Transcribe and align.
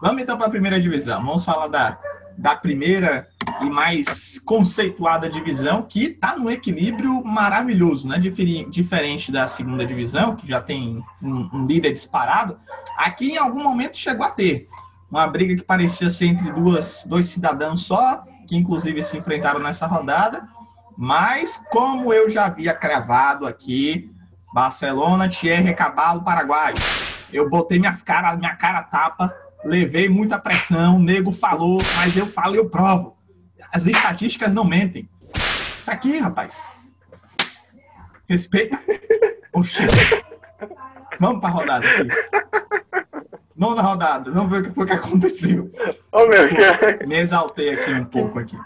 Vamos 0.00 0.22
então 0.22 0.36
para 0.36 0.46
a 0.46 0.50
primeira 0.50 0.80
divisão. 0.80 1.24
Vamos 1.24 1.44
falar 1.44 1.68
da, 1.68 1.98
da 2.36 2.54
primeira 2.54 3.26
e 3.60 3.70
mais 3.70 4.38
conceituada 4.40 5.30
divisão, 5.30 5.82
que 5.82 6.06
está 6.06 6.36
no 6.36 6.50
equilíbrio 6.50 7.24
maravilhoso, 7.24 8.06
né? 8.06 8.18
Diferente 8.18 9.32
da 9.32 9.46
segunda 9.46 9.86
divisão, 9.86 10.36
que 10.36 10.46
já 10.46 10.60
tem 10.60 11.02
um, 11.22 11.48
um, 11.52 11.66
líder 11.66 11.92
disparado. 11.92 12.58
Aqui, 12.98 13.32
em 13.32 13.38
algum 13.38 13.62
momento, 13.62 13.96
chegou 13.96 14.26
a 14.26 14.30
ter 14.30 14.68
uma 15.10 15.26
briga 15.26 15.56
que 15.56 15.62
parecia 15.62 16.10
ser 16.10 16.26
entre 16.26 16.52
duas, 16.52 17.06
dois 17.06 17.26
cidadãos 17.26 17.82
só, 17.86 18.22
que 18.46 18.56
inclusive 18.56 19.02
se 19.02 19.16
enfrentaram 19.16 19.60
nessa 19.60 19.86
rodada. 19.86 20.46
Mas, 20.96 21.62
como 21.70 22.12
eu 22.12 22.28
já 22.28 22.46
havia 22.46 22.74
cravado 22.74 23.46
aqui, 23.46 24.10
Barcelona, 24.52 25.28
Thierry 25.28 25.74
Cabalo, 25.74 26.22
Paraguai. 26.22 26.72
Eu 27.32 27.48
botei 27.48 27.78
minhas 27.78 28.02
cara, 28.02 28.36
minha 28.36 28.54
cara 28.54 28.82
tapa 28.82 29.34
levei 29.66 30.08
muita 30.08 30.38
pressão, 30.38 30.96
o 30.96 31.02
nego 31.02 31.32
falou, 31.32 31.78
mas 31.96 32.16
eu 32.16 32.26
falo 32.26 32.54
e 32.54 32.58
eu 32.58 32.68
provo. 32.68 33.16
As 33.72 33.86
estatísticas 33.86 34.54
não 34.54 34.64
mentem. 34.64 35.08
Isso 35.80 35.90
aqui, 35.90 36.18
rapaz. 36.18 36.64
Respeita. 38.28 38.78
Oxê. 39.52 39.84
Vamos 41.18 41.40
para 41.40 41.48
a 41.48 41.52
rodada 41.52 41.86
aqui. 41.86 42.08
Nona 43.56 43.82
rodada. 43.82 44.30
Vamos 44.30 44.50
ver 44.50 44.60
o 44.60 44.72
que, 44.72 44.80
o 44.80 44.86
que 44.86 44.92
aconteceu. 44.92 45.70
Oh, 46.12 46.26
meu 46.26 46.48
Pô, 46.48 46.54
Me 47.06 47.18
exaltei 47.18 47.74
aqui 47.74 47.90
um 47.92 48.04
pouco 48.04 48.38
aqui. 48.38 48.56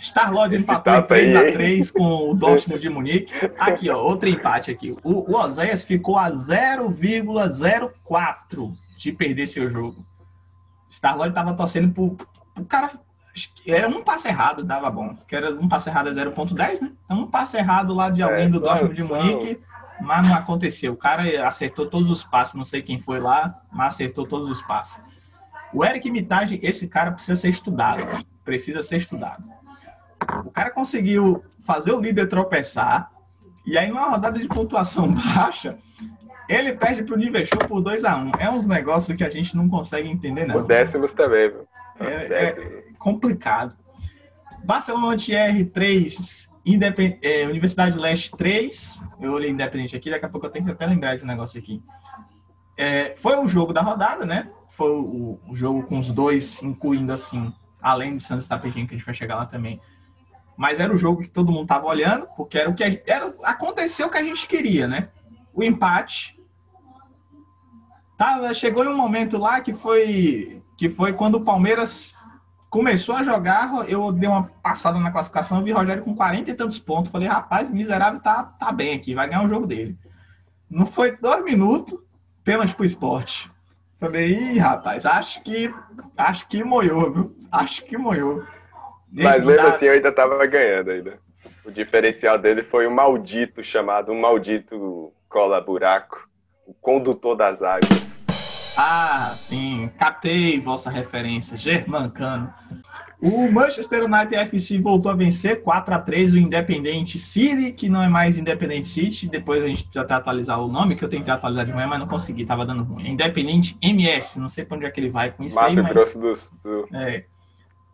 Starlord 0.00 0.56
empatou 0.56 0.94
em 0.94 1.02
3x3 1.02 1.92
com 1.92 2.30
o 2.30 2.34
Dortmund 2.34 2.80
de 2.80 2.88
Munique. 2.88 3.34
Aqui, 3.58 3.90
ó, 3.90 3.96
outro 3.96 4.28
empate 4.28 4.70
aqui. 4.70 4.96
O, 5.02 5.28
o 5.30 5.36
Oséias 5.36 5.82
ficou 5.84 6.16
a 6.16 6.30
0,04 6.30 8.72
de 8.98 9.12
perder 9.12 9.46
seu 9.46 9.68
jogo. 9.68 10.04
Star-Lord 10.90 11.32
tava 11.32 11.54
torcendo 11.54 11.92
pro, 11.92 12.16
pro 12.52 12.64
cara. 12.64 12.90
Era 13.64 13.88
um 13.88 14.02
passe 14.02 14.26
errado, 14.26 14.64
dava 14.64 14.90
bom. 14.90 15.16
Que 15.28 15.36
era 15.36 15.54
um 15.54 15.68
passe 15.68 15.88
errado 15.88 16.08
é 16.08 16.12
0.10, 16.12 16.80
né? 16.80 16.92
Então, 17.04 17.20
um 17.20 17.26
passe 17.26 17.56
errado 17.56 17.94
lá 17.94 18.10
de 18.10 18.20
alguém 18.22 18.46
é, 18.46 18.48
do 18.48 18.58
Dortmund 18.58 18.94
de 18.94 19.04
Munique, 19.04 19.60
mas 20.00 20.26
não 20.26 20.34
aconteceu. 20.34 20.94
O 20.94 20.96
cara 20.96 21.46
acertou 21.46 21.86
todos 21.88 22.10
os 22.10 22.24
passes, 22.24 22.54
não 22.54 22.64
sei 22.64 22.82
quem 22.82 22.98
foi 22.98 23.20
lá, 23.20 23.62
mas 23.70 23.94
acertou 23.94 24.26
todos 24.26 24.50
os 24.50 24.60
passes. 24.62 25.00
O 25.72 25.84
Eric 25.84 26.10
Mitage, 26.10 26.58
esse 26.60 26.88
cara 26.88 27.12
precisa 27.12 27.36
ser 27.36 27.50
estudado. 27.50 28.24
Precisa 28.44 28.82
ser 28.82 28.96
estudado. 28.96 29.44
O 30.44 30.50
cara 30.50 30.70
conseguiu 30.70 31.44
fazer 31.64 31.92
o 31.92 32.00
líder 32.00 32.26
tropeçar, 32.26 33.12
e 33.64 33.78
aí, 33.78 33.86
numa 33.86 34.08
rodada 34.08 34.40
de 34.40 34.48
pontuação 34.48 35.12
baixa, 35.14 35.76
ele 36.48 36.72
perde 36.72 37.02
pro 37.02 37.16
Nivechou 37.16 37.58
por 37.58 37.82
2x1. 37.82 38.26
Um. 38.26 38.30
É 38.40 38.50
uns 38.50 38.66
negócios 38.66 39.16
que 39.16 39.22
a 39.22 39.30
gente 39.30 39.54
não 39.54 39.68
consegue 39.68 40.08
entender, 40.08 40.46
não. 40.46 40.56
O 40.56 40.62
décimos 40.62 41.12
também, 41.12 41.50
viu? 41.50 41.68
É, 42.00 42.44
é, 42.44 42.84
complicado. 42.98 43.76
Barcelona 44.64 45.16
TR3, 45.16 46.48
Independ... 46.64 47.18
É, 47.22 47.46
Universidade 47.46 47.98
Leste 47.98 48.30
3. 48.36 49.02
Eu 49.20 49.32
olhei 49.32 49.50
Independente 49.50 49.94
aqui, 49.94 50.10
daqui 50.10 50.24
a 50.24 50.28
pouco 50.28 50.46
eu 50.46 50.50
tenho 50.50 50.64
que 50.64 50.70
até 50.70 50.86
lembrar 50.86 51.16
de 51.16 51.24
um 51.24 51.26
negócio 51.26 51.58
aqui. 51.58 51.82
É, 52.76 53.14
foi 53.16 53.36
o 53.36 53.48
jogo 53.48 53.72
da 53.72 53.82
rodada, 53.82 54.24
né? 54.24 54.50
Foi 54.70 54.90
o, 54.90 55.40
o, 55.48 55.56
jogo 55.56 55.82
com 55.82 55.98
os 55.98 56.12
dois, 56.12 56.62
incluindo 56.62 57.12
assim, 57.12 57.52
além 57.82 58.16
de 58.16 58.22
Santos 58.22 58.46
Tapetinho, 58.46 58.86
que 58.86 58.94
a 58.94 58.96
gente 58.96 59.04
vai 59.06 59.14
chegar 59.14 59.36
lá 59.36 59.44
também. 59.44 59.80
Mas 60.56 60.78
era 60.78 60.92
o 60.92 60.96
jogo 60.96 61.22
que 61.22 61.28
todo 61.28 61.50
mundo 61.50 61.66
tava 61.66 61.86
olhando, 61.86 62.26
porque 62.36 62.56
era 62.56 62.70
o 62.70 62.74
que 62.74 62.84
a 62.84 62.88
era, 63.06 63.34
aconteceu 63.42 64.06
o 64.06 64.10
que 64.10 64.18
a 64.18 64.22
gente 64.22 64.46
queria, 64.46 64.86
né? 64.86 65.08
O 65.52 65.62
empate 65.64 66.37
Tava, 68.18 68.52
chegou 68.52 68.84
em 68.84 68.88
um 68.88 68.96
momento 68.96 69.38
lá 69.38 69.60
que 69.60 69.72
foi 69.72 70.60
que 70.76 70.88
foi 70.88 71.12
quando 71.12 71.36
o 71.36 71.44
Palmeiras 71.44 72.14
começou 72.68 73.14
a 73.14 73.22
jogar, 73.22 73.88
eu 73.88 74.12
dei 74.12 74.28
uma 74.28 74.50
passada 74.62 74.98
na 74.98 75.10
classificação, 75.10 75.62
vi 75.62 75.70
Rogério 75.70 76.02
com 76.02 76.14
40 76.14 76.50
e 76.50 76.54
tantos 76.54 76.78
pontos. 76.80 77.10
Falei, 77.12 77.28
rapaz, 77.28 77.70
miserável 77.70 78.20
tá, 78.20 78.42
tá 78.42 78.72
bem 78.72 78.94
aqui, 78.94 79.14
vai 79.14 79.28
ganhar 79.28 79.44
o 79.44 79.48
jogo 79.48 79.66
dele. 79.66 79.96
Não 80.68 80.84
foi 80.84 81.16
dois 81.16 81.44
minutos, 81.44 81.96
pênalti 82.42 82.74
pro 82.74 82.84
esporte. 82.84 83.50
Falei, 84.00 84.32
ih, 84.32 84.58
rapaz, 84.58 85.06
acho 85.06 85.40
que 85.44 85.72
acho 86.16 86.48
que 86.48 86.64
moiou, 86.64 87.12
viu? 87.12 87.36
Acho 87.52 87.84
que 87.84 87.96
moiou. 87.96 88.42
Mas 89.12 89.44
mesmo 89.44 89.62
dá... 89.62 89.68
assim 89.68 89.86
eu 89.86 89.92
ainda 89.92 90.10
tava 90.10 90.44
ganhando 90.44 90.90
ainda. 90.90 91.20
O 91.64 91.70
diferencial 91.70 92.36
dele 92.36 92.64
foi 92.64 92.86
um 92.86 92.94
maldito 92.94 93.62
chamado, 93.62 94.10
um 94.10 94.20
maldito 94.20 95.12
cola 95.28 95.60
buraco 95.60 96.28
o 96.68 96.74
condutor 96.74 97.34
das 97.34 97.62
águas. 97.62 98.07
Ah, 98.80 99.34
sim, 99.36 99.90
captei 99.98 100.60
vossa 100.60 100.88
referência, 100.88 101.56
Germancano. 101.56 102.54
O 103.20 103.50
Manchester 103.50 104.04
United 104.04 104.32
FC 104.36 104.78
voltou 104.78 105.10
a 105.10 105.16
vencer 105.16 105.64
4 105.64 105.94
a 105.94 105.98
3 105.98 106.34
o 106.34 106.38
Independente 106.38 107.18
City, 107.18 107.72
que 107.72 107.88
não 107.88 108.00
é 108.00 108.08
mais 108.08 108.38
Independente 108.38 108.86
City. 108.86 109.26
Depois 109.26 109.64
a 109.64 109.66
gente 109.66 109.82
precisa 109.82 110.02
até 110.02 110.14
atualizar 110.14 110.62
o 110.62 110.68
nome, 110.68 110.94
que 110.94 111.04
eu 111.04 111.08
tentei 111.08 111.34
atualizar 111.34 111.66
de 111.66 111.72
manhã, 111.72 111.88
mas 111.88 111.98
não 111.98 112.06
consegui, 112.06 112.46
tava 112.46 112.64
dando 112.64 112.84
ruim. 112.84 113.08
Independente 113.08 113.76
MS, 113.82 114.38
não 114.38 114.48
sei 114.48 114.64
para 114.64 114.76
onde 114.76 114.86
é 114.86 114.90
que 114.92 115.00
ele 115.00 115.10
vai 115.10 115.32
com 115.32 115.42
isso 115.42 115.56
Mato 115.56 115.66
aí, 115.66 115.74
mas... 115.74 115.92
Grosso 115.92 116.18
do, 116.20 116.34
do... 116.62 116.96
É. 116.96 117.24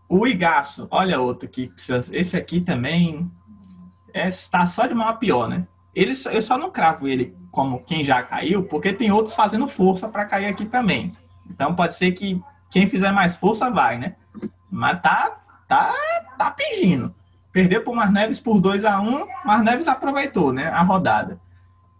O 0.06 0.26
Igaço, 0.26 0.86
olha 0.90 1.18
outro 1.18 1.48
aqui. 1.48 1.72
Esse 2.12 2.36
aqui 2.36 2.60
também 2.60 3.30
está 4.14 4.66
só 4.66 4.86
de 4.86 4.92
mal 4.92 5.08
a 5.08 5.14
pior, 5.14 5.48
né? 5.48 5.66
Ele, 5.94 6.12
eu 6.30 6.42
só 6.42 6.58
não 6.58 6.70
cravo 6.70 7.08
ele 7.08 7.34
como 7.54 7.84
quem 7.84 8.02
já 8.02 8.20
caiu, 8.20 8.64
porque 8.64 8.92
tem 8.92 9.12
outros 9.12 9.34
fazendo 9.34 9.68
força 9.68 10.08
para 10.08 10.24
cair 10.24 10.46
aqui 10.46 10.64
também. 10.64 11.12
Então 11.48 11.74
pode 11.74 11.94
ser 11.94 12.10
que 12.12 12.42
quem 12.68 12.88
fizer 12.88 13.12
mais 13.12 13.36
força 13.36 13.70
vai, 13.70 13.96
né? 13.96 14.16
Mas 14.68 15.00
tá, 15.00 15.38
tá, 15.68 15.94
tá 16.36 16.50
pedindo. 16.50 17.14
Perdeu 17.52 17.80
para 17.82 17.92
o 17.92 17.96
Marneves 17.96 18.40
por 18.40 18.60
2 18.60 18.84
a 18.84 19.00
1 19.00 19.26
Marneves 19.44 19.86
aproveitou, 19.86 20.52
né? 20.52 20.66
A 20.66 20.82
rodada. 20.82 21.38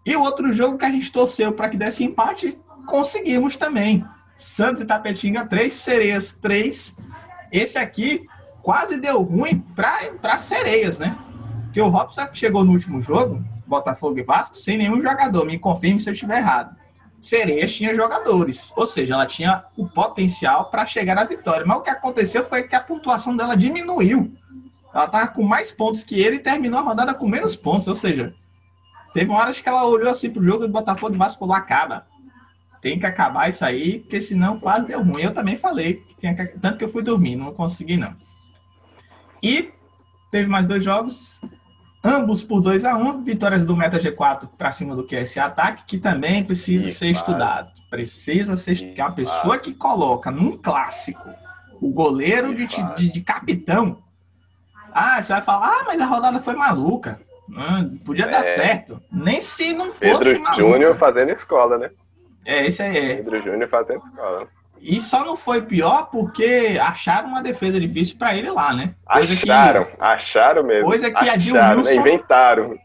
E 0.05 0.13
o 0.13 0.21
outro 0.21 0.51
jogo 0.51 0.77
que 0.77 0.83
a 0.83 0.91
gente 0.91 1.09
torceu 1.09 1.53
para 1.53 1.69
que 1.69 1.77
desse 1.77 2.03
empate, 2.03 2.59
conseguimos 2.85 3.55
também. 3.55 4.05
Santos 4.35 4.81
e 4.81 4.85
Tapetinga 4.85 5.45
3, 5.45 5.71
Sereias 5.71 6.33
3. 6.33 6.97
Esse 7.49 7.77
aqui 7.77 8.27
quase 8.61 8.99
deu 8.99 9.21
ruim 9.21 9.59
para 9.73 10.37
Sereias, 10.37 10.99
né? 10.99 11.17
Porque 11.63 11.81
o 11.81 11.87
Robson 11.87 12.27
chegou 12.33 12.65
no 12.65 12.73
último 12.73 12.99
jogo, 12.99 13.41
Botafogo 13.67 14.19
e 14.19 14.23
Vasco 14.23 14.55
sem 14.55 14.77
nenhum 14.77 15.01
jogador. 15.01 15.45
Me 15.45 15.59
confirme 15.59 15.99
se 15.99 16.09
eu 16.09 16.13
estiver 16.13 16.37
errado. 16.37 16.75
Sereias 17.19 17.73
tinha 17.73 17.95
jogadores, 17.95 18.71
ou 18.75 18.85
seja, 18.85 19.15
ela 19.15 19.25
tinha 19.25 19.65
o 19.75 19.87
potencial 19.87 20.65
para 20.65 20.85
chegar 20.85 21.17
à 21.17 21.23
vitória. 21.23 21.65
Mas 21.65 21.77
o 21.77 21.81
que 21.81 21.89
aconteceu 21.89 22.43
foi 22.43 22.63
que 22.63 22.75
a 22.75 22.79
pontuação 22.79 23.35
dela 23.35 23.55
diminuiu. 23.55 24.31
Ela 24.93 25.05
estava 25.05 25.27
com 25.27 25.43
mais 25.43 25.71
pontos 25.71 26.03
que 26.03 26.19
ele 26.19 26.35
e 26.35 26.39
terminou 26.39 26.79
a 26.79 26.83
rodada 26.83 27.13
com 27.13 27.27
menos 27.27 27.55
pontos. 27.55 27.87
Ou 27.87 27.95
seja, 27.95 28.33
teve 29.13 29.29
uma 29.29 29.39
hora 29.39 29.51
que 29.51 29.67
ela 29.67 29.85
olhou 29.85 30.09
assim 30.09 30.29
pro 30.29 30.43
jogo 30.43 30.67
do 30.67 30.71
Botafogo 30.71 31.15
e 31.15 31.17
Vasco 31.17 31.39
falou: 31.39 31.55
acaba. 31.55 32.05
Tem 32.81 32.99
que 32.99 33.05
acabar 33.07 33.49
isso 33.49 33.65
aí, 33.65 33.99
porque 33.99 34.21
senão 34.21 34.59
quase 34.59 34.85
deu 34.85 35.01
ruim. 35.01 35.23
Eu 35.23 35.33
também 35.33 35.55
falei, 35.55 35.95
que 35.95 36.15
tinha 36.19 36.35
que... 36.35 36.59
tanto 36.59 36.77
que 36.77 36.83
eu 36.83 36.89
fui 36.89 37.01
dormir, 37.01 37.35
não 37.35 37.51
consegui 37.51 37.97
não. 37.97 38.15
E 39.41 39.71
teve 40.29 40.47
mais 40.47 40.67
dois 40.67 40.83
jogos 40.83 41.41
ambos 42.05 42.43
por 42.43 42.61
2 42.61 42.85
a 42.85 42.95
1 42.95 43.01
um, 43.01 43.23
vitórias 43.23 43.65
do 43.65 43.75
Meta 43.75 43.97
G4 43.97 44.47
para 44.55 44.71
cima 44.71 44.95
do 44.95 45.05
QS 45.05 45.37
Ataque, 45.37 45.85
que 45.85 45.97
também 45.97 46.43
precisa 46.43 46.87
ser 46.89 47.07
estudado. 47.07 47.71
Precisa 47.89 48.55
ser 48.55 48.73
estudado. 48.73 48.99
É 48.99 49.01
a 49.01 49.11
pessoa 49.11 49.57
que 49.57 49.73
coloca 49.73 50.29
num 50.29 50.55
clássico 50.55 51.27
o 51.81 51.89
goleiro 51.89 52.53
de, 52.53 52.67
de, 52.67 53.11
de, 53.11 53.21
capitão. 53.21 53.97
Ah, 54.93 55.21
você 55.21 55.33
vai 55.33 55.41
falar, 55.41 55.67
ah, 55.67 55.83
mas 55.85 55.99
a 55.99 56.05
rodada 56.05 56.39
foi 56.39 56.55
maluca. 56.55 57.19
Hum, 57.49 57.97
podia 58.05 58.25
é. 58.25 58.29
dar 58.29 58.43
certo. 58.43 59.01
Nem 59.11 59.41
se 59.41 59.73
não 59.73 59.87
fosse 59.87 59.99
Pedro 59.99 60.41
maluca. 60.41 60.61
Júnior 60.61 60.97
fazendo 60.97 61.31
escola, 61.31 61.77
né? 61.77 61.89
É, 62.45 62.67
esse 62.67 62.81
aí 62.81 62.97
é. 62.97 63.15
Pedro 63.17 63.41
Júnior 63.41 63.69
fazendo 63.69 64.05
escola. 64.05 64.47
E 64.87 65.01
só 65.01 65.25
não 65.25 65.35
foi 65.35 65.63
pior 65.63 66.09
porque 66.11 66.77
acharam 66.79 67.29
uma 67.29 67.41
defesa 67.41 67.79
difícil 67.79 68.17
para 68.19 68.35
ele 68.37 68.51
lá, 68.51 68.71
né? 68.71 68.93
Coisa 69.03 69.33
acharam, 69.33 69.85
que, 69.85 69.91
acharam 69.99 70.63
mesmo. 70.63 70.85
Coisa 70.85 71.09
que 71.09 71.17
acharam, 71.17 71.33
a 71.33 71.37
de 71.37 71.51
Wilson. 71.51 72.01
Inventaram. 72.01 72.77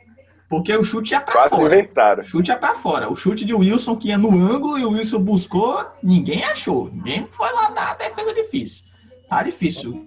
Porque 0.49 0.75
o 0.75 0.83
chute 0.83 1.13
ia 1.13 1.21
para 1.21 1.51
fora. 1.51 1.79
inventaram. 1.79 2.23
O 2.23 2.27
chute 2.27 2.51
ia 2.51 2.57
para 2.57 2.75
fora. 2.75 3.11
O 3.11 3.15
chute 3.15 3.45
de 3.45 3.53
Wilson 3.53 3.97
que 3.97 4.09
ia 4.09 4.17
no 4.17 4.31
ângulo 4.31 4.79
e 4.79 4.85
o 4.85 4.93
Wilson 4.93 5.21
buscou, 5.21 5.85
ninguém 6.03 6.43
achou. 6.43 6.91
Ninguém 6.91 7.29
foi 7.31 7.53
lá 7.53 7.69
dar 7.69 7.91
a 7.91 7.95
defesa 7.95 8.33
difícil. 8.33 8.85
Tá 9.29 9.43
difícil. 9.43 10.05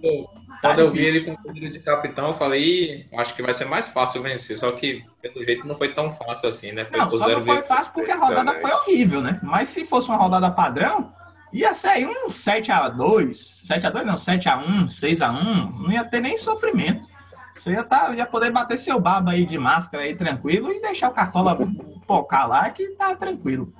Tá 0.60 0.70
Quando 0.70 0.80
eu 0.80 0.90
vi 0.90 1.04
ele 1.04 1.20
com 1.20 1.48
o 1.48 1.52
de 1.52 1.78
capitão, 1.78 2.28
eu 2.28 2.34
falei, 2.34 3.06
acho 3.16 3.34
que 3.36 3.42
vai 3.42 3.54
ser 3.54 3.66
mais 3.66 3.86
fácil 3.86 4.20
vencer. 4.20 4.58
Só 4.58 4.72
que, 4.72 5.04
pelo 5.22 5.44
jeito, 5.44 5.64
não 5.64 5.76
foi 5.76 5.92
tão 5.92 6.12
fácil 6.12 6.48
assim, 6.48 6.72
né? 6.72 6.84
Foi 6.86 6.98
não, 6.98 7.10
só 7.10 7.28
não 7.28 7.42
foi 7.42 7.62
fácil 7.62 7.92
porque 7.92 8.10
a 8.10 8.16
rodada 8.16 8.52
foi 8.60 8.70
horrível, 8.72 9.22
né? 9.22 9.38
Mas 9.42 9.68
se 9.68 9.86
fosse 9.86 10.08
uma 10.08 10.18
rodada 10.18 10.50
padrão, 10.50 11.13
Ia 11.54 11.72
sair 11.72 12.04
um 12.04 12.26
7x2, 12.26 13.30
7x2 13.64 14.02
não, 14.02 14.16
7x1, 14.16 14.86
6x1, 14.86 15.82
não 15.82 15.92
ia 15.92 16.04
ter 16.04 16.20
nem 16.20 16.36
sofrimento. 16.36 17.08
Você 17.54 17.70
ia, 17.70 17.84
tá, 17.84 18.12
ia 18.12 18.26
poder 18.26 18.50
bater 18.50 18.76
seu 18.76 18.98
baba 18.98 19.30
aí 19.30 19.46
de 19.46 19.56
máscara 19.56 20.02
aí 20.02 20.16
tranquilo 20.16 20.72
e 20.72 20.80
deixar 20.80 21.10
o 21.10 21.14
Cartola 21.14 21.56
pocar 22.08 22.48
lá 22.48 22.68
que 22.70 22.88
tá 22.96 23.14
tranquilo. 23.14 23.72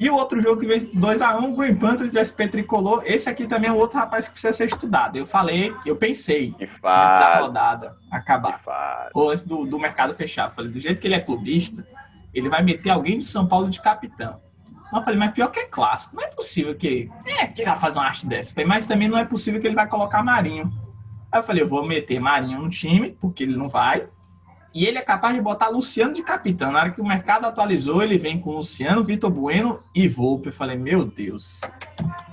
E 0.00 0.08
o 0.08 0.14
outro 0.14 0.40
jogo 0.40 0.62
que 0.62 0.66
veio 0.66 0.90
2x1, 0.92 1.56
Green 1.56 1.76
Panthers 1.76 2.14
e 2.14 2.24
SP 2.24 2.48
Tricolor. 2.48 3.02
Esse 3.04 3.28
aqui 3.28 3.46
também 3.46 3.68
é 3.68 3.72
um 3.72 3.76
outro 3.76 3.98
rapaz 3.98 4.26
que 4.26 4.32
precisa 4.32 4.54
ser 4.54 4.64
estudado. 4.64 5.18
Eu 5.18 5.26
falei, 5.26 5.74
eu 5.84 5.96
pensei 5.96 6.52
Que 6.52 6.64
antes 6.64 6.80
da 6.80 7.40
rodada 7.40 7.96
acabar. 8.10 8.62
Ou 9.12 9.30
antes 9.30 9.44
do, 9.44 9.66
do 9.66 9.78
mercado 9.78 10.14
fechar. 10.14 10.48
Eu 10.48 10.52
falei, 10.52 10.70
do 10.70 10.80
jeito 10.80 11.00
que 11.00 11.06
ele 11.06 11.16
é 11.16 11.20
clubista, 11.20 11.86
ele 12.32 12.48
vai 12.48 12.62
meter 12.62 12.88
alguém 12.88 13.18
de 13.18 13.26
São 13.26 13.46
Paulo 13.46 13.68
de 13.68 13.82
capitão. 13.82 14.40
Eu 14.92 15.02
falei, 15.02 15.18
mas 15.18 15.32
pior 15.32 15.48
que 15.48 15.60
é 15.60 15.64
clássico. 15.64 16.16
Não 16.16 16.24
é 16.24 16.28
possível 16.28 16.74
que. 16.74 17.10
É, 17.26 17.46
que 17.46 17.64
vai 17.64 17.76
fazer 17.76 17.98
uma 17.98 18.06
arte 18.06 18.26
dessa. 18.26 18.54
Mas 18.66 18.86
também 18.86 19.08
não 19.08 19.18
é 19.18 19.24
possível 19.24 19.60
que 19.60 19.66
ele 19.66 19.74
vai 19.74 19.86
colocar 19.86 20.22
Marinho. 20.22 20.72
Aí 21.30 21.40
eu 21.40 21.44
falei, 21.44 21.62
eu 21.62 21.68
vou 21.68 21.86
meter 21.86 22.18
Marinho 22.18 22.60
no 22.60 22.70
time, 22.70 23.10
porque 23.20 23.42
ele 23.42 23.56
não 23.56 23.68
vai. 23.68 24.08
E 24.74 24.86
ele 24.86 24.98
é 24.98 25.02
capaz 25.02 25.34
de 25.34 25.40
botar 25.40 25.68
Luciano 25.68 26.12
de 26.12 26.22
capitão. 26.22 26.70
Na 26.70 26.80
hora 26.80 26.90
que 26.90 27.00
o 27.00 27.06
mercado 27.06 27.46
atualizou, 27.46 28.02
ele 28.02 28.18
vem 28.18 28.38
com 28.38 28.52
Luciano, 28.52 29.02
Vitor 29.02 29.30
Bueno 29.30 29.80
e 29.94 30.06
Volpe. 30.08 30.48
Eu 30.48 30.52
falei, 30.52 30.76
meu 30.76 31.04
Deus. 31.04 31.60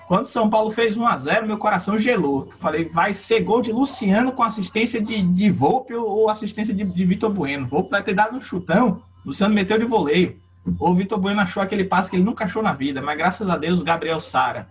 Quando 0.07 0.27
São 0.27 0.49
Paulo 0.49 0.69
fez 0.69 0.97
1x0, 0.97 1.45
meu 1.45 1.57
coração 1.57 1.97
gelou. 1.97 2.47
Eu 2.51 2.57
falei, 2.57 2.85
vai 2.85 3.13
ser 3.13 3.39
gol 3.39 3.61
de 3.61 3.71
Luciano 3.71 4.31
com 4.31 4.43
assistência 4.43 5.01
de, 5.01 5.21
de 5.21 5.49
Volpe 5.49 5.93
ou 5.93 6.29
assistência 6.29 6.73
de, 6.73 6.83
de 6.83 7.05
Vitor 7.05 7.31
Bueno. 7.31 7.65
Volpe 7.65 7.89
vai 7.89 8.03
ter 8.03 8.13
dado 8.13 8.35
um 8.35 8.39
chutão. 8.39 9.01
Luciano 9.25 9.53
meteu 9.53 9.79
de 9.79 9.85
voleio. 9.85 10.39
O 10.79 10.93
Vitor 10.95 11.19
Bueno 11.19 11.41
achou 11.41 11.61
aquele 11.61 11.83
passe 11.83 12.09
que 12.09 12.15
ele 12.15 12.23
nunca 12.23 12.45
achou 12.45 12.63
na 12.63 12.73
vida. 12.73 13.01
Mas 13.01 13.17
graças 13.17 13.47
a 13.49 13.57
Deus, 13.57 13.83
Gabriel 13.83 14.19
Sara. 14.19 14.67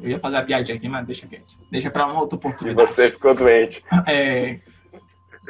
Eu 0.00 0.10
ia 0.10 0.18
fazer 0.20 0.36
a 0.36 0.42
piadinha 0.42 0.76
aqui, 0.76 0.88
mas 0.88 1.06
deixa 1.06 1.26
quieto. 1.26 1.58
Deixa 1.70 1.90
pra 1.90 2.06
uma 2.06 2.20
outra 2.20 2.36
E 2.36 2.38
oportunidade. 2.38 2.90
você 2.90 3.10
ficou 3.10 3.34
doente. 3.34 3.82
É, 4.06 4.60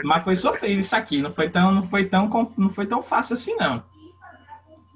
mas 0.05 0.23
foi 0.23 0.35
sofrido 0.37 0.81
isso 0.81 0.94
aqui, 0.97 1.21
não 1.23 1.31
foi 1.31 1.49
tão, 1.50 1.73
não 1.73 1.82
foi 1.82 2.05
tão, 2.05 2.53
não 2.56 2.69
foi 2.69 2.87
tão 2.87 3.03
fácil 3.03 3.35
assim 3.35 3.55
não. 3.56 3.82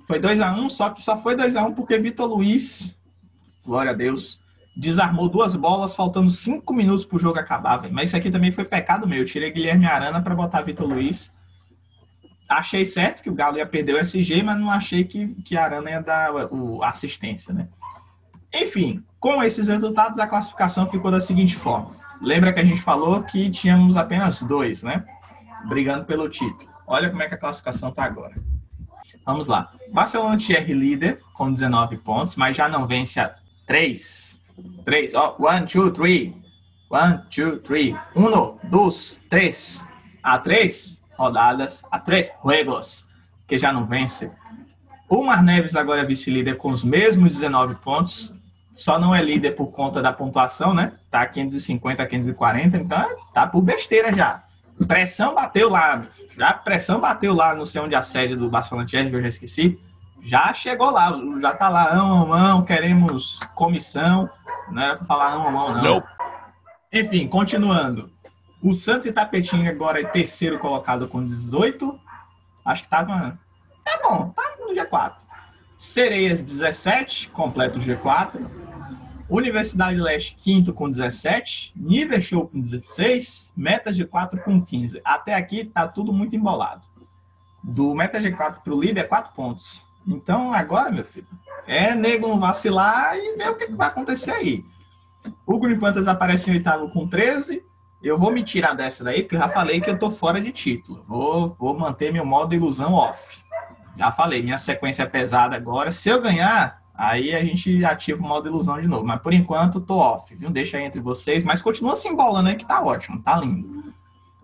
Foi 0.06 0.18
2 0.18 0.40
a 0.40 0.52
1 0.52 0.70
só 0.70 0.90
que 0.90 1.02
só 1.02 1.16
foi 1.16 1.34
2 1.36 1.56
a 1.56 1.64
1 1.64 1.74
porque 1.74 1.98
Vitor 1.98 2.26
Luiz, 2.26 2.98
glória 3.64 3.90
a 3.92 3.94
Deus, 3.94 4.40
desarmou 4.76 5.28
duas 5.28 5.56
bolas 5.56 5.94
faltando 5.94 6.30
cinco 6.30 6.74
minutos 6.74 7.04
pro 7.04 7.18
jogo 7.18 7.38
acabar, 7.38 7.78
velho. 7.78 7.94
Mas 7.94 8.10
isso 8.10 8.16
aqui 8.16 8.30
também 8.30 8.50
foi 8.50 8.64
pecado 8.64 9.06
meu. 9.06 9.18
Eu 9.18 9.24
tirei 9.24 9.50
Guilherme 9.50 9.86
Arana 9.86 10.20
para 10.20 10.34
botar 10.34 10.62
Vitor 10.62 10.86
Luiz. 10.86 11.32
Achei 12.48 12.84
certo 12.84 13.22
que 13.22 13.30
o 13.30 13.34
Galo 13.34 13.56
ia 13.56 13.66
perder 13.66 13.94
o 13.94 13.98
SG, 13.98 14.42
mas 14.42 14.58
não 14.58 14.70
achei 14.70 15.04
que, 15.04 15.28
que 15.42 15.56
Arana 15.56 15.90
ia 15.90 16.00
dar 16.00 16.32
o, 16.52 16.82
a 16.82 16.90
assistência, 16.90 17.54
né? 17.54 17.68
Enfim, 18.52 19.02
com 19.18 19.42
esses 19.42 19.66
resultados, 19.68 20.18
a 20.18 20.26
classificação 20.26 20.86
ficou 20.86 21.10
da 21.10 21.20
seguinte 21.20 21.56
forma. 21.56 21.96
Lembra 22.20 22.52
que 22.52 22.60
a 22.60 22.64
gente 22.64 22.80
falou 22.80 23.22
que 23.22 23.50
tínhamos 23.50 23.96
apenas 23.96 24.40
dois, 24.42 24.82
né? 24.82 25.04
Brigando 25.66 26.04
pelo 26.04 26.28
título. 26.28 26.70
Olha 26.86 27.10
como 27.10 27.22
é 27.22 27.28
que 27.28 27.34
a 27.34 27.38
classificação 27.38 27.90
tá 27.90 28.04
agora. 28.04 28.34
Vamos 29.24 29.46
lá. 29.46 29.72
Barcelona 29.92 30.36
TR 30.36 30.72
líder 30.72 31.20
com 31.32 31.52
19 31.52 31.96
pontos, 31.98 32.36
mas 32.36 32.56
já 32.56 32.68
não 32.68 32.86
vence 32.86 33.18
a 33.18 33.34
3. 33.66 34.40
3, 34.84 35.14
ó. 35.14 35.36
1, 35.38 35.64
2, 35.64 35.90
3. 35.92 36.32
1, 36.90 37.20
2, 37.34 37.62
3. 37.62 37.96
1, 38.14 38.68
2, 38.68 39.22
3. 39.28 39.86
A 40.22 40.38
3 40.38 41.03
rodadas, 41.16 41.82
a 41.90 41.98
3 41.98 42.32
juegos, 42.42 43.06
que 43.46 43.58
já 43.58 43.72
não 43.72 43.86
vence. 43.86 44.30
O 45.08 45.22
Mar 45.22 45.42
Neves 45.42 45.76
agora 45.76 46.02
é 46.02 46.04
vice-líder 46.04 46.56
com 46.56 46.70
os 46.70 46.82
mesmos 46.82 47.32
19 47.32 47.76
pontos. 47.76 48.34
Só 48.72 48.98
não 48.98 49.14
é 49.14 49.22
líder 49.22 49.52
por 49.52 49.68
conta 49.68 50.02
da 50.02 50.12
pontuação, 50.12 50.74
né? 50.74 50.94
Tá 51.10 51.24
550 51.26 52.02
a 52.02 52.06
540, 52.06 52.76
então 52.76 53.06
tá 53.32 53.46
por 53.46 53.62
besteira 53.62 54.12
já. 54.12 54.42
Pressão 54.88 55.34
bateu 55.34 55.70
lá, 55.70 56.04
já 56.36 56.52
pressão 56.52 57.00
bateu 57.00 57.32
lá, 57.32 57.54
não 57.54 57.64
sei 57.64 57.80
onde 57.80 57.94
a 57.94 58.02
sede 58.02 58.34
do 58.34 58.50
Barcelona 58.50 58.86
que 58.86 58.96
eu 58.96 59.22
já 59.22 59.28
esqueci. 59.28 59.78
Já 60.20 60.52
chegou 60.52 60.90
lá, 60.90 61.12
já 61.40 61.54
tá 61.54 61.68
lá, 61.68 61.94
ão, 61.94 62.32
ão, 62.32 62.64
queremos 62.64 63.38
comissão. 63.54 64.28
Não 64.70 64.82
era 64.82 64.96
pra 64.96 65.06
falar 65.06 65.34
ão, 65.34 65.46
ão, 65.56 65.74
não. 65.80 66.02
Enfim, 66.92 67.28
continuando. 67.28 68.10
O 68.64 68.72
Santos 68.72 69.06
Itapetinga 69.06 69.68
agora 69.68 70.00
é 70.00 70.04
terceiro 70.04 70.58
colocado 70.58 71.06
com 71.06 71.22
18. 71.22 72.00
Acho 72.64 72.82
que 72.84 72.88
tava. 72.88 73.38
Tá 73.84 74.00
bom, 74.02 74.30
tá 74.30 74.56
no 74.58 74.74
G4. 74.74 75.16
Sereias 75.76 76.40
17, 76.40 77.28
completa 77.28 77.78
o 77.78 77.82
G4. 77.82 78.40
Universidade 79.28 79.98
Leste, 79.98 80.34
quinto 80.36 80.72
com 80.72 80.90
17. 80.90 81.74
Nível 81.76 82.18
Show 82.22 82.48
com 82.48 82.58
16. 82.58 83.52
Meta 83.54 83.92
G4 83.92 84.42
com 84.42 84.64
15. 84.64 84.98
Até 85.04 85.34
aqui 85.34 85.66
tá 85.66 85.86
tudo 85.86 86.10
muito 86.10 86.34
embolado. 86.34 86.84
Do 87.62 87.94
Meta 87.94 88.18
G4 88.18 88.62
pro 88.62 88.80
líder 88.80 89.02
é 89.02 89.04
4 89.04 89.34
pontos. 89.34 89.84
Então 90.08 90.54
agora, 90.54 90.90
meu 90.90 91.04
filho, 91.04 91.28
é 91.66 91.94
nego 91.94 92.38
vacilar 92.38 93.14
e 93.14 93.36
ver 93.36 93.50
o 93.50 93.56
que, 93.56 93.66
que 93.66 93.74
vai 93.74 93.88
acontecer 93.88 94.30
aí. 94.30 94.64
O 95.46 95.58
Green 95.58 95.78
Panthers 95.78 96.08
aparece 96.08 96.50
em 96.50 96.54
oitavo 96.54 96.88
com 96.90 97.06
13. 97.06 97.62
Eu 98.04 98.18
vou 98.18 98.30
me 98.30 98.42
tirar 98.42 98.74
dessa 98.74 99.02
daí, 99.02 99.22
porque 99.22 99.34
eu 99.34 99.40
já 99.40 99.48
falei 99.48 99.80
que 99.80 99.88
eu 99.88 99.98
tô 99.98 100.10
fora 100.10 100.38
de 100.38 100.52
título. 100.52 101.02
Vou, 101.08 101.56
vou 101.58 101.76
manter 101.76 102.12
meu 102.12 102.24
modo 102.24 102.54
ilusão 102.54 102.92
off. 102.92 103.42
Já 103.96 104.12
falei, 104.12 104.42
minha 104.42 104.58
sequência 104.58 105.04
é 105.04 105.06
pesada 105.06 105.56
agora. 105.56 105.90
Se 105.90 106.10
eu 106.10 106.20
ganhar, 106.20 106.82
aí 106.94 107.34
a 107.34 107.42
gente 107.42 107.82
ativa 107.82 108.22
o 108.22 108.28
modo 108.28 108.46
ilusão 108.46 108.78
de 108.78 108.86
novo. 108.86 109.06
Mas 109.06 109.22
por 109.22 109.32
enquanto, 109.32 109.80
tô 109.80 109.96
off, 109.96 110.34
viu? 110.34 110.50
Deixa 110.50 110.76
aí 110.76 110.84
entre 110.84 111.00
vocês. 111.00 111.42
Mas 111.42 111.62
continua 111.62 111.96
se 111.96 112.06
embolando 112.06 112.50
aí, 112.50 112.56
que 112.56 112.66
tá 112.66 112.82
ótimo, 112.82 113.22
tá 113.22 113.38
lindo. 113.38 113.94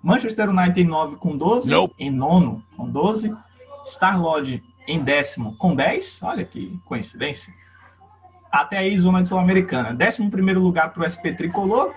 Manchester 0.02 0.48
United 0.48 0.80
em 0.80 0.86
9 0.86 1.16
com 1.16 1.36
12. 1.36 1.68
Nope. 1.68 1.94
Em 1.98 2.10
nono 2.10 2.64
com 2.74 2.88
12. 2.88 3.36
Star-Lodge 3.84 4.62
em 4.88 5.00
décimo 5.00 5.54
com 5.58 5.74
10. 5.74 6.22
Olha 6.22 6.46
que 6.46 6.80
coincidência. 6.86 7.52
Até 8.50 8.78
aí, 8.78 8.98
zona 8.98 9.20
de 9.20 9.28
Sul-Americana. 9.28 9.92
Décimo 9.92 10.30
primeiro 10.30 10.60
lugar 10.60 10.94
para 10.94 11.02
o 11.02 11.10
SP 11.10 11.36
Tricolor. 11.36 11.92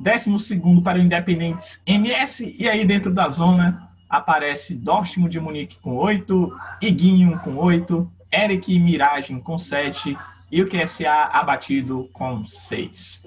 Décimo 0.00 0.38
segundo 0.38 0.82
para 0.82 0.98
o 0.98 1.02
Independentes 1.02 1.82
MS. 1.86 2.56
E 2.58 2.68
aí, 2.68 2.84
dentro 2.86 3.12
da 3.12 3.28
zona, 3.28 3.90
aparece 4.08 4.74
Dortmund 4.74 5.30
de 5.30 5.38
Munique 5.38 5.78
com 5.78 5.94
8, 5.96 6.56
Iguinho 6.80 7.38
com 7.40 7.56
8, 7.56 8.10
Eric 8.32 8.78
Miragem 8.78 9.38
com 9.38 9.58
7 9.58 10.16
e 10.50 10.62
o 10.62 10.68
QSA 10.68 11.28
abatido 11.32 12.08
com 12.12 12.44
6. 12.44 13.24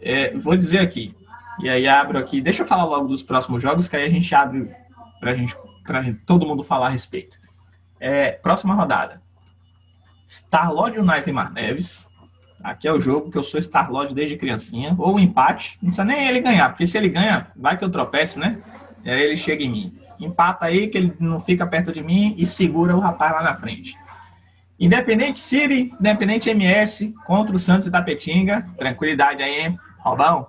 É, 0.00 0.36
vou 0.36 0.56
dizer 0.56 0.78
aqui, 0.78 1.14
e 1.58 1.68
aí 1.68 1.88
abro 1.88 2.16
aqui, 2.16 2.40
deixa 2.40 2.62
eu 2.62 2.66
falar 2.66 2.84
logo 2.84 3.08
dos 3.08 3.22
próximos 3.22 3.60
jogos, 3.60 3.88
que 3.88 3.96
aí 3.96 4.06
a 4.06 4.10
gente 4.10 4.32
abre 4.34 4.70
pra 5.18 5.34
gente, 5.34 5.56
pra 5.84 6.02
gente 6.02 6.20
todo 6.20 6.46
mundo 6.46 6.62
falar 6.62 6.86
a 6.86 6.90
respeito. 6.90 7.36
É, 8.00 8.32
próxima 8.32 8.74
rodada. 8.74 9.20
Starlord 10.26 10.98
United 10.98 11.32
Mar 11.32 11.52
Neves. 11.52 12.07
Aqui 12.62 12.88
é 12.88 12.92
o 12.92 13.00
jogo 13.00 13.30
que 13.30 13.38
eu 13.38 13.44
sou 13.44 13.60
Starlord 13.60 14.14
desde 14.14 14.36
criancinha. 14.36 14.94
Ou 14.98 15.14
um 15.14 15.18
empate. 15.18 15.78
Não 15.80 15.90
precisa 15.90 16.04
nem 16.04 16.26
ele 16.28 16.40
ganhar, 16.40 16.68
porque 16.70 16.86
se 16.86 16.98
ele 16.98 17.08
ganha, 17.08 17.48
vai 17.56 17.76
que 17.76 17.84
eu 17.84 17.90
tropeço, 17.90 18.38
né? 18.38 18.58
E 19.04 19.10
aí 19.10 19.22
ele 19.22 19.36
chega 19.36 19.62
em 19.62 19.70
mim. 19.70 19.98
Empata 20.18 20.66
aí, 20.66 20.88
que 20.88 20.98
ele 20.98 21.14
não 21.20 21.38
fica 21.38 21.66
perto 21.66 21.92
de 21.92 22.02
mim 22.02 22.34
e 22.36 22.44
segura 22.44 22.96
o 22.96 23.00
rapaz 23.00 23.32
lá 23.32 23.42
na 23.42 23.54
frente. 23.54 23.96
Independente 24.78 25.38
City, 25.38 25.92
Independente 25.98 26.50
MS 26.50 27.14
contra 27.26 27.54
o 27.54 27.58
Santos 27.58 27.86
Itapetinga. 27.86 28.66
Tranquilidade 28.76 29.42
aí, 29.42 29.60
hein? 29.60 29.78
Robão. 29.98 30.48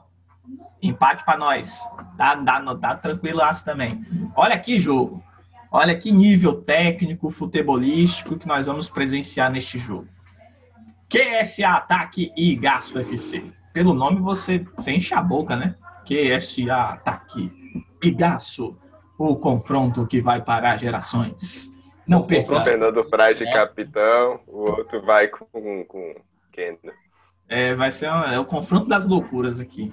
Empate 0.81 1.23
pra 1.23 1.37
nós. 1.37 1.79
Dá, 2.15 2.35
dá, 2.35 2.59
dá 2.73 2.95
tranquilaço 2.95 3.63
também. 3.63 4.03
Olha 4.35 4.57
que 4.57 4.79
jogo. 4.79 5.23
Olha 5.71 5.95
que 5.95 6.11
nível 6.11 6.61
técnico, 6.61 7.29
futebolístico 7.29 8.37
que 8.37 8.47
nós 8.47 8.65
vamos 8.65 8.89
presenciar 8.89 9.51
neste 9.51 9.77
jogo. 9.77 10.07
QSA 11.09 11.69
Ataque 11.69 12.31
e 12.37 12.55
Gasto 12.55 12.99
FC. 12.99 13.43
Pelo 13.73 13.93
nome 13.93 14.19
você, 14.19 14.59
você 14.75 14.91
enche 14.91 15.13
a 15.13 15.21
boca, 15.21 15.55
né? 15.55 15.75
QSA 16.05 16.73
Ataque 16.75 17.51
e 18.01 18.11
Gasto. 18.11 18.77
O 19.17 19.35
confronto 19.35 20.05
que 20.07 20.21
vai 20.21 20.41
parar 20.41 20.77
gerações. 20.77 21.69
Não 22.07 22.21
O 22.21 22.23
perca. 22.27 22.63
Fernando 22.63 23.03
Praz 23.09 23.37
de 23.37 23.45
capitão, 23.51 24.39
o 24.47 24.61
outro 24.71 25.01
vai 25.01 25.27
com, 25.27 25.45
com 25.85 26.15
Kendo. 26.51 26.91
É, 27.47 27.75
vai 27.75 27.91
ser 27.91 28.09
um- 28.11 28.23
é 28.23 28.39
o 28.39 28.45
confronto 28.45 28.87
das 28.87 29.05
loucuras 29.05 29.59
aqui. 29.59 29.91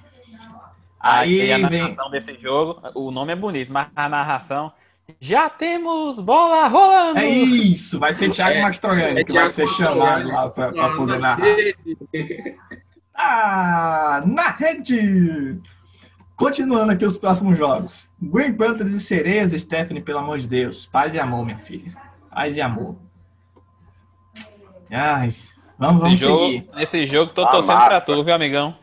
Aí, 1.00 1.40
Aí 1.52 1.52
a 1.64 1.68
vem. 1.68 1.82
narração 1.82 2.10
desse 2.10 2.34
jogo, 2.38 2.80
o 2.94 3.10
nome 3.10 3.32
é 3.32 3.36
bonito, 3.36 3.72
mas 3.72 3.88
a 3.94 4.08
narração. 4.08 4.72
Já 5.20 5.48
temos 5.48 6.18
bola 6.18 6.66
rolando! 6.68 7.18
É 7.18 7.28
isso, 7.28 7.98
vai 7.98 8.12
ser 8.12 8.30
Thiago 8.32 8.56
É, 8.56 8.62
Mastroianni 8.62 9.20
é 9.20 9.24
que 9.24 9.32
vai 9.32 9.48
ser 9.48 9.66
chamado 9.68 10.28
lá 10.28 10.50
para 10.50 10.72
poder 10.96 11.18
narrar. 11.18 11.46
Ah, 13.18 14.20
na 14.26 14.50
rede! 14.50 15.58
Continuando 16.36 16.92
aqui 16.92 17.02
os 17.06 17.16
próximos 17.16 17.56
jogos. 17.56 18.10
Green 18.20 18.52
Panthers 18.54 18.90
e 18.92 19.00
Cereza, 19.00 19.58
Stephanie, 19.58 20.02
pelo 20.02 20.18
amor 20.18 20.38
de 20.38 20.46
Deus. 20.46 20.84
Paz 20.84 21.14
e 21.14 21.18
amor, 21.18 21.42
minha 21.46 21.56
filha. 21.56 21.90
Paz 22.30 22.54
e 22.58 22.60
amor. 22.60 22.96
Ai, 24.90 25.30
vamos, 25.78 26.02
vamos 26.02 26.14
Esse 26.16 26.24
jogo, 26.24 26.44
seguir. 26.44 26.68
nesse 26.74 27.06
jogo, 27.06 27.32
tô 27.32 27.42
Ah, 27.44 27.50
torcendo 27.52 27.74
massa. 27.74 27.86
pra 27.88 28.00
tu, 28.02 28.22
viu, 28.22 28.34
amigão? 28.34 28.76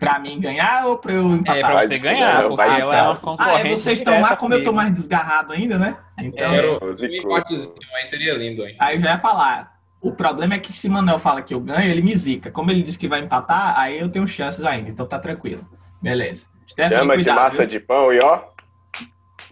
Pra 0.00 0.18
mim 0.18 0.40
ganhar 0.40 0.86
ou 0.86 0.96
pra 0.98 1.12
eu 1.12 1.26
empatar? 1.34 1.56
É 1.58 1.60
pra 1.60 1.82
você 1.86 1.98
ganhar, 1.98 2.48
porque 2.48 2.62
ela 2.66 2.96
é 2.96 3.02
uma 3.02 3.12
Ah, 3.12 3.16
concorrente. 3.16 3.66
é, 3.66 3.70
vocês 3.76 3.98
estão 3.98 4.18
lá, 4.20 4.34
como 4.34 4.54
eu 4.54 4.64
tô 4.64 4.72
mais 4.72 4.90
desgarrado 4.94 5.52
ainda, 5.52 5.78
né? 5.78 5.96
Então, 6.18 6.46
É. 6.46 6.50
Quero 6.56 6.78
um 6.82 7.04
empatezinho, 7.04 7.74
aí 7.96 8.04
seria 8.06 8.34
lindo, 8.34 8.66
hein? 8.66 8.74
aí 8.80 8.96
eu 8.96 9.00
já 9.02 9.10
ia 9.10 9.18
falar. 9.18 9.78
O 10.00 10.10
problema 10.12 10.54
é 10.54 10.58
que 10.58 10.72
se 10.72 10.88
Manuel 10.88 11.18
fala 11.18 11.42
que 11.42 11.52
eu 11.52 11.60
ganho, 11.60 11.90
ele 11.90 12.00
me 12.00 12.16
zica. 12.16 12.50
Como 12.50 12.70
ele 12.70 12.82
disse 12.82 12.98
que 12.98 13.06
vai 13.06 13.20
empatar, 13.20 13.78
aí 13.78 14.00
eu 14.00 14.08
tenho 14.08 14.26
chances 14.26 14.64
ainda, 14.64 14.88
então 14.88 15.04
tá 15.06 15.18
tranquilo. 15.18 15.66
Beleza. 16.00 16.46
Stephanie, 16.66 16.98
Chama 16.98 17.12
de 17.18 17.24
cuidado, 17.24 17.36
massa 17.44 17.58
viu? 17.58 17.66
de 17.66 17.80
pão 17.80 18.10
e 18.12 18.18
ó, 18.22 18.40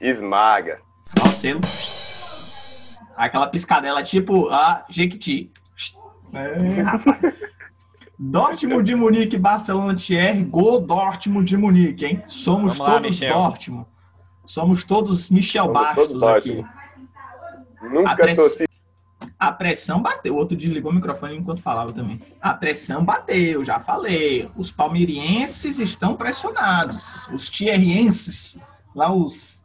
esmaga. 0.00 0.78
Ó 1.20 1.24
o 1.24 1.28
selo. 1.28 1.60
Aquela 3.16 3.46
piscadela 3.48 4.02
tipo 4.02 4.48
a 4.48 4.84
Jequiti. 4.88 5.50
É, 6.34 6.82
rapaz. 6.82 7.34
Dortmund 8.18 8.84
de 8.84 8.94
Munique, 8.96 9.38
Barcelona 9.38 9.94
Thierry, 9.94 10.42
gol 10.44 10.80
Dortmund 10.80 11.46
de 11.48 11.56
Munique, 11.56 12.04
hein? 12.04 12.22
Somos 12.26 12.76
Vamos 12.78 12.92
todos 12.94 13.10
Michel. 13.10 13.32
Dortmund. 13.34 13.86
Somos 14.46 14.84
todos 14.84 15.30
Michel 15.30 15.64
Somos 15.66 15.80
Bastos 15.80 16.08
todos 16.08 16.22
aqui. 16.24 16.64
Nunca 17.82 18.10
A 18.10 18.16
press- 18.16 18.36
torci. 18.38 18.64
A 19.38 19.52
pressão 19.52 20.02
bateu. 20.02 20.34
O 20.34 20.36
outro 20.38 20.56
desligou 20.56 20.90
o 20.90 20.94
microfone 20.94 21.36
enquanto 21.36 21.62
falava 21.62 21.92
também. 21.92 22.20
A 22.40 22.52
pressão 22.54 23.04
bateu, 23.04 23.64
já 23.64 23.78
falei. 23.78 24.50
Os 24.56 24.72
palmeirienses 24.72 25.78
estão 25.78 26.16
pressionados. 26.16 27.28
Os 27.32 27.48
thierrienses, 27.48 28.58
lá 28.96 29.12
os... 29.12 29.62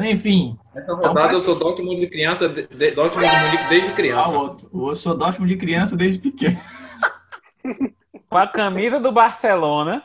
Enfim, 0.00 0.58
Essa 0.74 0.92
rodada 0.94 1.20
Então, 1.20 1.32
eu 1.32 1.40
sou 1.40 1.54
Dortmund 1.54 2.00
de 2.00 2.06
criança, 2.08 2.48
de, 2.48 2.66
de, 2.66 2.90
Dortmund 2.92 3.28
de 3.28 3.36
Munique 3.44 3.64
desde 3.68 3.92
criança. 3.92 4.30
outro. 4.30 4.68
Eu 4.88 4.96
sou 4.96 5.14
Dortmund 5.16 5.52
de 5.52 5.60
criança 5.60 5.94
desde 5.94 6.18
pequeno. 6.18 6.58
Com 8.28 8.38
a 8.38 8.46
camisa 8.46 8.98
do 8.98 9.12
Barcelona, 9.12 10.02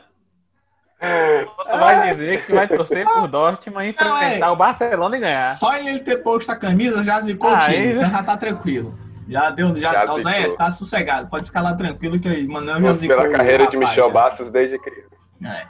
tu 1.00 1.78
vai 1.78 2.10
dizer 2.10 2.44
que 2.46 2.52
vai 2.52 2.68
torcer 2.68 3.04
por 3.04 3.26
Dortmund 3.28 3.88
e 3.98 4.04
Não, 4.04 4.16
é. 4.16 4.26
enfrentar 4.28 4.52
o 4.52 4.56
Barcelona 4.56 5.16
e 5.16 5.20
ganhar. 5.20 5.54
Só 5.54 5.76
ele 5.76 5.98
ter 6.00 6.18
posto 6.18 6.50
a 6.50 6.56
camisa 6.56 7.02
já 7.02 7.20
zicou 7.20 7.50
o 7.50 7.54
Ah, 7.54 7.60
time. 7.66 7.76
aí- 7.76 7.96
Então 7.98 8.10
já 8.10 8.22
tá 8.22 8.36
tranquilo. 8.36 8.96
Já 9.28 9.50
deu, 9.50 9.74
já, 9.76 9.92
Já 9.92 10.06
zicou. 10.14 10.56
tá 10.56 10.70
sossegado. 10.70 11.28
Pode 11.28 11.44
escalar 11.44 11.76
tranquilo 11.76 12.20
que 12.20 12.28
aí, 12.28 12.46
Manuel 12.46 12.80
já 12.82 12.92
zicou. 12.92 13.16
pela 13.16 13.28
o 13.28 13.32
carreira 13.32 13.66
de 13.66 13.76
rapaz, 13.76 13.90
Michel 13.90 14.06
já. 14.06 14.12
Bastos 14.12 14.50
desde 14.50 14.78
criança. 14.78 15.16
É. 15.44 15.66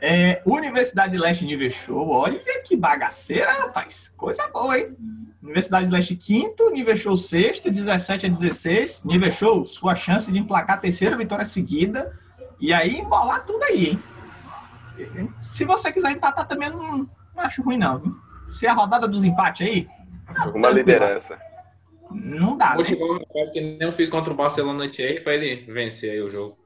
É, 0.00 0.42
Universidade 0.44 1.12
de 1.12 1.18
Leste 1.18 1.44
nível 1.44 1.70
show. 1.70 2.10
Olha 2.10 2.38
que 2.64 2.76
bagaceira, 2.76 3.50
rapaz. 3.52 4.08
Coisa 4.16 4.46
boa, 4.48 4.76
hein? 4.78 4.96
Universidade 5.44 5.86
de 5.86 5.92
Leste 5.92 6.16
quinto, 6.16 6.70
nível 6.70 6.96
show 6.96 7.16
sexto, 7.18 7.70
17 7.70 8.26
a 8.26 8.28
16. 8.30 9.04
Nível 9.04 9.30
show, 9.30 9.66
sua 9.66 9.94
chance 9.94 10.32
de 10.32 10.38
emplacar 10.38 10.78
a 10.78 10.80
terceira 10.80 11.16
vitória 11.16 11.44
seguida. 11.44 12.18
E 12.58 12.72
aí 12.72 12.98
embolar 12.98 13.44
tudo 13.44 13.62
aí, 13.64 13.90
hein? 13.90 15.28
Se 15.42 15.64
você 15.64 15.92
quiser 15.92 16.12
empatar 16.12 16.48
também, 16.48 16.70
não, 16.70 16.98
não 16.98 17.08
acho 17.36 17.62
ruim, 17.62 17.76
não. 17.76 17.98
Viu? 17.98 18.16
Se 18.50 18.66
é 18.66 18.70
a 18.70 18.74
rodada 18.74 19.06
dos 19.06 19.22
empates 19.22 19.66
aí. 19.66 19.88
Uma 20.26 20.44
tranquilo. 20.44 20.68
liderança. 20.70 21.38
Não 22.10 22.56
dá, 22.56 22.70
né? 22.70 22.76
Motivar 22.76 23.18
que 23.52 23.60
nem 23.60 23.78
eu 23.80 23.92
fiz 23.92 24.08
contra 24.08 24.32
o 24.32 24.36
Barcelona 24.36 24.88
Thierry 24.88 25.20
pra 25.20 25.34
ele 25.34 25.70
vencer 25.70 26.12
aí 26.12 26.22
o 26.22 26.30
jogo. 26.30 26.56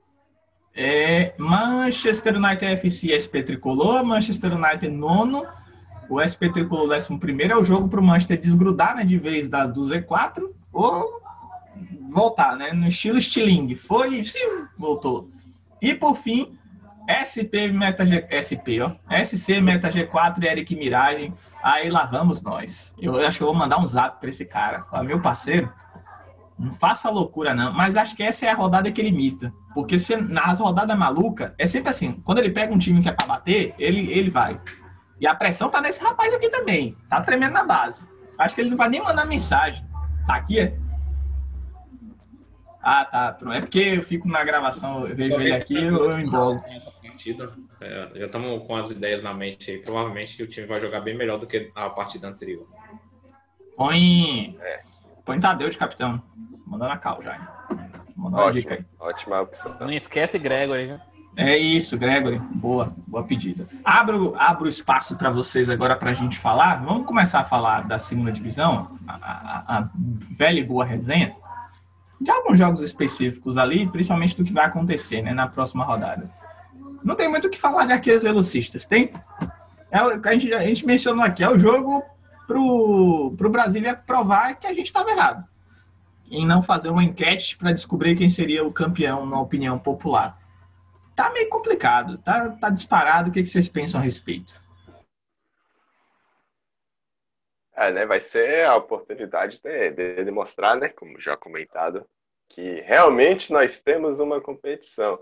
É, 0.75 1.35
Manchester 1.37 2.37
United 2.37 2.65
FC 2.65 3.19
SP 3.19 3.43
Tricolor, 3.43 4.05
Manchester 4.05 4.55
United 4.55 4.89
nono, 4.91 5.45
o 6.09 6.21
SP 6.21 6.49
Tricolor 6.53 6.89
décimo 6.89 7.19
primeiro 7.19 7.55
é 7.55 7.57
o 7.57 7.65
jogo 7.65 7.89
para 7.89 8.01
o 8.01 8.03
Manchester 8.03 8.41
desgrudar 8.41 8.97
né, 8.97 9.05
de 9.05 9.19
vez 9.19 9.49
da, 9.49 9.67
do 9.67 9.83
Z4 9.83 10.43
ou 10.73 11.21
voltar, 12.11 12.57
né? 12.57 12.73
No 12.73 12.89
estilo 12.89 13.19
estilingue. 13.19 13.75
Foi, 13.75 14.25
sim, 14.25 14.65
voltou. 14.77 15.31
E 15.81 15.95
por 15.95 16.17
fim, 16.17 16.59
SP 17.09 17.69
Meta 17.73 18.05
G, 18.05 18.27
SP, 18.33 18.81
ó. 18.81 18.93
SC 19.25 19.61
Meta 19.61 19.91
G4 19.91 20.43
e 20.43 20.47
Eric 20.47 20.75
Miragem. 20.77 21.35
Aí 21.63 21.91
lá 21.91 22.05
vamos 22.07 22.43
nós. 22.43 22.95
Eu 22.99 23.17
acho 23.27 23.39
que 23.39 23.43
eu 23.43 23.49
vou 23.49 23.57
mandar 23.57 23.79
um 23.79 23.87
zap 23.87 24.21
para 24.21 24.31
esse 24.31 24.45
cara. 24.45 24.85
Falar, 24.85 25.05
meu 25.05 25.21
parceiro, 25.21 25.73
não 26.59 26.73
faça 26.73 27.11
loucura, 27.11 27.55
não. 27.55 27.73
Mas 27.73 27.97
acho 27.97 28.17
que 28.17 28.23
essa 28.23 28.47
é 28.47 28.51
a 28.51 28.55
rodada 28.55 28.91
que 28.91 29.01
ele 29.01 29.09
imita. 29.09 29.53
Porque 29.75 29.99
se, 29.99 30.17
nas 30.17 30.59
rodadas 30.61 30.99
malucas, 30.99 31.53
é 31.57 31.67
sempre 31.67 31.91
assim. 31.91 32.21
Quando 32.25 32.39
ele 32.39 32.51
pega 32.51 32.75
um 32.75 32.79
time 32.79 33.01
que 33.01 33.09
é 33.09 33.13
pra 33.13 33.27
bater, 33.27 33.75
ele, 33.79 34.11
ele 34.13 34.31
vai. 34.31 34.61
E 35.21 35.27
a 35.27 35.35
pressão 35.35 35.69
tá 35.69 35.81
nesse 35.81 36.03
rapaz 36.03 36.33
aqui 36.33 36.49
também. 36.49 36.97
Tá 37.09 37.21
tremendo 37.21 37.53
na 37.53 37.65
base. 37.65 38.07
Acho 38.39 38.55
que 38.55 38.61
ele 38.61 38.71
não 38.71 38.77
vai 38.77 38.89
nem 38.89 39.03
mandar 39.03 39.27
mensagem. 39.27 39.85
Tá 40.27 40.37
aqui, 40.37 40.61
é? 40.61 40.77
Ah, 42.81 43.05
tá. 43.05 43.33
Pronto. 43.33 43.53
É 43.55 43.61
porque 43.61 43.79
eu 43.81 44.03
fico 44.03 44.29
na 44.29 44.45
gravação, 44.45 45.07
eu 45.07 45.15
vejo 45.17 45.41
ele 45.41 45.53
aqui, 45.53 45.77
eu, 45.77 46.11
eu 46.11 46.21
embolo. 46.21 46.57
Essa 46.69 46.91
partida, 46.93 47.53
é, 47.81 48.09
já 48.15 48.27
estamos 48.27 48.67
com 48.67 48.77
as 48.77 48.91
ideias 48.91 49.23
na 49.23 49.35
mente 49.35 49.71
aí. 49.73 49.79
Provavelmente 49.79 50.41
o 50.43 50.47
time 50.47 50.67
vai 50.67 50.81
jogar 50.81 51.01
bem 51.01 51.17
melhor 51.17 51.39
do 51.39 51.47
que 51.47 51.71
a 51.75 51.91
partida 51.91 52.29
anterior. 52.29 52.67
Põe. 53.77 54.59
Põe 55.25 55.41
Tadeu 55.41 55.69
de 55.69 55.77
capitão. 55.77 56.23
Mandando 56.67 56.93
a 56.93 56.99
cal 56.99 57.23
já. 57.23 57.35
hein? 57.35 57.41
Mandando 58.17 58.43
uma 58.45 58.53
dica 58.53 58.75
aí. 58.75 58.85
Ótima 58.99 59.41
opção. 59.41 59.77
Não 59.81 59.91
esquece 59.91 60.39
Gregory, 60.39 60.87
viu? 60.87 61.01
É 61.41 61.57
isso, 61.57 61.97
Gregory. 61.97 62.41
Boa, 62.53 62.93
boa 63.07 63.23
pedida. 63.23 63.69
Abro, 63.85 64.35
abro 64.37 64.69
espaço 64.69 65.15
para 65.17 65.31
vocês 65.31 65.69
agora 65.71 65.95
para 65.95 66.11
a 66.11 66.15
gente 66.15 66.37
falar. 66.37 66.83
Vamos 66.85 67.07
começar 67.07 67.39
a 67.39 67.45
falar 67.45 67.87
da 67.87 67.97
segunda 67.97 68.33
divisão, 68.33 68.99
a, 69.07 69.15
a- 69.15 69.79
a 69.79 69.89
velha 70.31 70.59
e 70.59 70.65
boa 70.65 70.85
resenha, 70.85 71.37
de 72.21 72.29
alguns 72.29 72.59
jogos 72.59 72.81
específicos 72.83 73.57
ali, 73.57 73.87
principalmente 73.87 74.37
do 74.37 74.43
que 74.43 74.53
vai 74.53 74.65
acontecer 74.65 75.23
né, 75.23 75.33
na 75.33 75.47
próxima 75.47 75.85
rodada. 75.85 76.29
Não 77.05 77.15
tem 77.15 77.29
muito 77.29 77.47
o 77.47 77.51
que 77.51 77.57
falar 77.59 77.85
de 77.87 77.93
arqueiros 77.93 78.25
velocistas, 78.25 78.85
tem? 78.85 79.13
É 79.93 80.03
o 80.03 80.21
a 80.27 80.33
gente, 80.33 80.53
a 80.53 80.65
gente 80.65 80.85
mencionou 80.85 81.25
aqui, 81.25 81.45
é 81.45 81.49
o 81.49 81.57
jogo 81.57 82.03
pro, 82.49 83.33
pro 83.39 83.49
Brasília 83.49 83.95
provar 83.95 84.55
que 84.57 84.67
a 84.67 84.75
gente 84.75 84.87
estava 84.87 85.09
errado 85.11 85.45
em 86.29 86.45
não 86.45 86.63
fazer 86.63 86.89
uma 86.91 87.05
enquete 87.05 87.57
para 87.57 87.73
descobrir 87.73 88.17
quem 88.17 88.29
seria 88.29 88.67
o 88.67 88.73
campeão 88.73 89.25
na 89.25 89.41
opinião 89.41 89.79
popular 89.79 90.37
tá 91.19 91.31
meio 91.31 91.49
complicado, 91.49 92.17
tá, 92.19 92.49
tá 92.61 92.71
disparado. 92.71 93.29
O 93.29 93.33
que, 93.33 93.43
que 93.43 93.49
vocês 93.49 93.69
pensam 93.69 94.01
a 94.01 94.05
respeito? 94.05 94.55
É, 97.75 97.91
né? 97.91 98.07
Vai 98.07 98.21
ser 98.21 98.65
a 98.65 98.77
oportunidade 98.77 99.61
de, 99.61 99.91
de 99.91 100.25
demonstrar, 100.25 100.77
né? 100.77 100.89
Como 100.91 101.21
já 101.21 101.37
comentado, 101.37 102.09
que 102.49 102.81
realmente 102.83 103.53
nós 103.53 103.81
temos 103.81 104.21
uma 104.21 104.41
competição. 104.41 105.21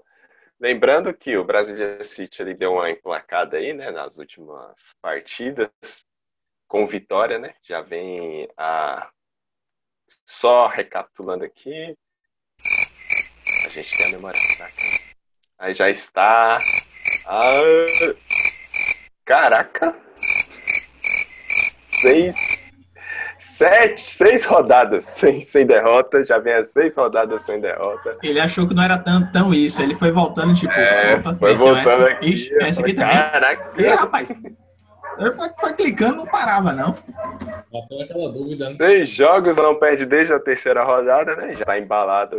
Lembrando 0.60 1.14
que 1.14 1.34
o 1.34 1.44
Brasília 1.44 2.04
City 2.04 2.42
ele 2.42 2.52
deu 2.52 2.74
uma 2.74 2.90
emplacada 2.90 3.56
aí, 3.56 3.72
né? 3.72 3.90
Nas 3.90 4.18
últimas 4.18 4.94
partidas, 5.00 5.70
com 6.68 6.86
vitória, 6.86 7.38
né? 7.38 7.54
Já 7.62 7.80
vem 7.80 8.46
a. 8.54 9.10
Só 10.26 10.66
recapitulando 10.66 11.44
aqui. 11.44 11.96
A 13.64 13.68
gente 13.70 13.96
tem 13.96 14.06
a 14.06 14.10
memória 14.10 14.40
fraca. 14.56 14.85
Aí 15.58 15.74
já 15.74 15.88
está. 15.88 16.58
Ah, 17.26 17.60
caraca! 19.24 19.94
Seis. 22.00 22.34
Sete, 23.40 24.00
seis 24.02 24.44
rodadas 24.44 25.04
sem, 25.16 25.40
sem 25.40 25.64
derrota. 25.66 26.22
Já 26.24 26.38
vem 26.38 26.52
as 26.54 26.68
seis 26.70 26.94
rodadas 26.94 27.42
sem 27.42 27.58
derrota. 27.58 28.18
Ele 28.22 28.38
achou 28.38 28.68
que 28.68 28.74
não 28.74 28.82
era 28.82 28.98
tão, 28.98 29.30
tão 29.32 29.54
isso. 29.54 29.82
Ele 29.82 29.94
foi 29.94 30.10
voltando, 30.10 30.54
tipo, 30.54 30.72
É, 30.72 31.14
opa, 31.16 31.34
foi 31.36 31.50
venceu 31.52 31.66
voltando 31.74 32.02
essa. 32.06 32.10
aqui. 32.12 32.26
Ixi, 32.32 32.52
eu 32.52 32.60
essa 32.66 32.80
aqui 32.82 32.94
falei, 32.94 33.12
também. 33.14 33.30
Caraca! 33.30 33.82
Ih, 33.82 33.86
rapaz. 33.86 34.30
Ele 35.18 35.32
foi, 35.32 35.48
foi 35.58 35.72
clicando, 35.72 36.16
não 36.16 36.26
parava, 36.26 36.72
não. 36.74 36.94
Aquela 37.74 38.28
dúvida, 38.30 38.68
né? 38.68 38.76
Seis 38.76 39.08
jogos 39.08 39.56
não 39.56 39.74
perde 39.76 40.04
desde 40.04 40.34
a 40.34 40.38
terceira 40.38 40.84
rodada, 40.84 41.34
né? 41.36 41.54
Já 41.56 41.64
tá 41.64 41.78
embalado. 41.78 42.36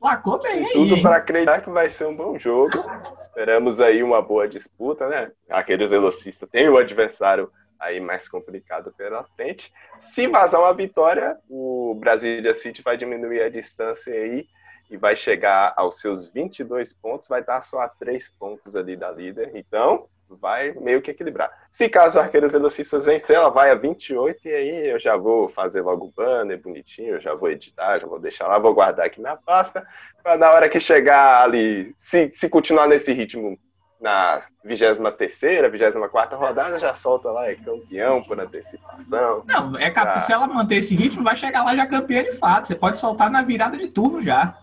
Lacou 0.00 0.40
bem 0.40 0.64
aí, 0.64 0.72
Tudo 0.72 1.02
para 1.02 1.16
acreditar 1.16 1.60
que 1.60 1.68
vai 1.68 1.90
ser 1.90 2.06
um 2.06 2.16
bom 2.16 2.38
jogo. 2.38 2.72
Esperamos 3.20 3.80
aí 3.80 4.02
uma 4.02 4.22
boa 4.22 4.48
disputa, 4.48 5.06
né? 5.08 5.30
Aqueles 5.48 5.90
velocistas 5.90 6.48
têm 6.48 6.68
o 6.70 6.78
adversário 6.78 7.52
aí 7.78 8.00
mais 8.00 8.26
complicado 8.26 8.92
pela 8.96 9.24
frente. 9.36 9.72
Se 9.98 10.26
vazar 10.26 10.60
uma 10.60 10.72
vitória, 10.72 11.36
o 11.48 11.94
Brasília 12.00 12.54
City 12.54 12.82
vai 12.82 12.96
diminuir 12.96 13.42
a 13.42 13.50
distância 13.50 14.12
aí 14.12 14.46
e 14.90 14.96
vai 14.96 15.16
chegar 15.16 15.74
aos 15.76 16.00
seus 16.00 16.28
22 16.28 16.94
pontos, 16.94 17.28
vai 17.28 17.40
estar 17.40 17.62
só 17.62 17.80
a 17.80 17.88
3 17.88 18.28
pontos 18.38 18.74
ali 18.74 18.96
da 18.96 19.10
líder. 19.10 19.52
Então, 19.54 20.08
vai 20.36 20.72
meio 20.72 21.02
que 21.02 21.10
equilibrar. 21.10 21.50
Se 21.70 21.88
caso 21.88 22.18
o 22.18 22.22
Arqueiros 22.22 22.52
Velocistas 22.52 23.04
vencer, 23.04 23.36
ela 23.36 23.50
vai 23.50 23.70
a 23.70 23.74
28 23.74 24.48
e 24.48 24.52
aí 24.52 24.88
eu 24.88 24.98
já 25.00 25.16
vou 25.16 25.48
fazer 25.48 25.82
logo 25.82 26.06
o 26.06 26.12
banner 26.16 26.60
bonitinho, 26.60 27.14
eu 27.14 27.20
já 27.20 27.34
vou 27.34 27.50
editar, 27.50 27.98
já 27.98 28.06
vou 28.06 28.18
deixar 28.18 28.46
lá, 28.46 28.58
vou 28.58 28.74
guardar 28.74 29.06
aqui 29.06 29.20
na 29.20 29.36
pasta, 29.36 29.86
para 30.22 30.36
na 30.36 30.50
hora 30.50 30.68
que 30.68 30.80
chegar 30.80 31.42
ali, 31.44 31.92
se, 31.96 32.30
se 32.34 32.48
continuar 32.48 32.88
nesse 32.88 33.12
ritmo 33.12 33.58
na 34.00 34.42
23ª, 34.64 35.70
24ª 35.70 36.36
rodada, 36.36 36.78
já 36.78 36.94
solta 36.94 37.30
lá, 37.30 37.50
é 37.50 37.54
campeão 37.54 38.22
por 38.22 38.40
antecipação. 38.40 39.44
Não, 39.46 39.76
é 39.78 39.90
cap... 39.90 40.12
Ah. 40.14 40.18
se 40.18 40.32
ela 40.32 40.46
manter 40.46 40.76
esse 40.76 40.94
ritmo, 40.94 41.22
vai 41.22 41.36
chegar 41.36 41.62
lá 41.62 41.76
já 41.76 41.86
campeã 41.86 42.22
de 42.22 42.32
fato. 42.32 42.66
Você 42.66 42.74
pode 42.74 42.98
soltar 42.98 43.30
na 43.30 43.42
virada 43.42 43.76
de 43.76 43.88
turno 43.88 44.22
já. 44.22 44.56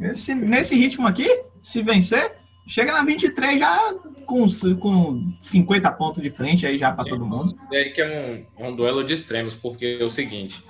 Esse- 0.00 0.34
nesse 0.34 0.74
ritmo 0.74 1.06
aqui, 1.06 1.28
se 1.60 1.82
vencer, 1.82 2.36
Chega 2.68 2.92
na 2.92 3.02
23 3.02 3.58
já 3.58 3.94
com, 4.26 4.46
com 4.78 5.32
50 5.40 5.90
pontos 5.92 6.22
de 6.22 6.30
frente 6.30 6.66
aí 6.66 6.78
já 6.78 6.92
para 6.92 7.08
todo 7.08 7.24
mundo. 7.24 7.58
É 7.72 7.84
que 7.84 8.02
é 8.02 8.46
um, 8.58 8.68
um 8.68 8.76
duelo 8.76 9.02
de 9.02 9.14
extremos, 9.14 9.54
porque 9.54 9.98
é 10.00 10.04
o 10.04 10.10
seguinte: 10.10 10.62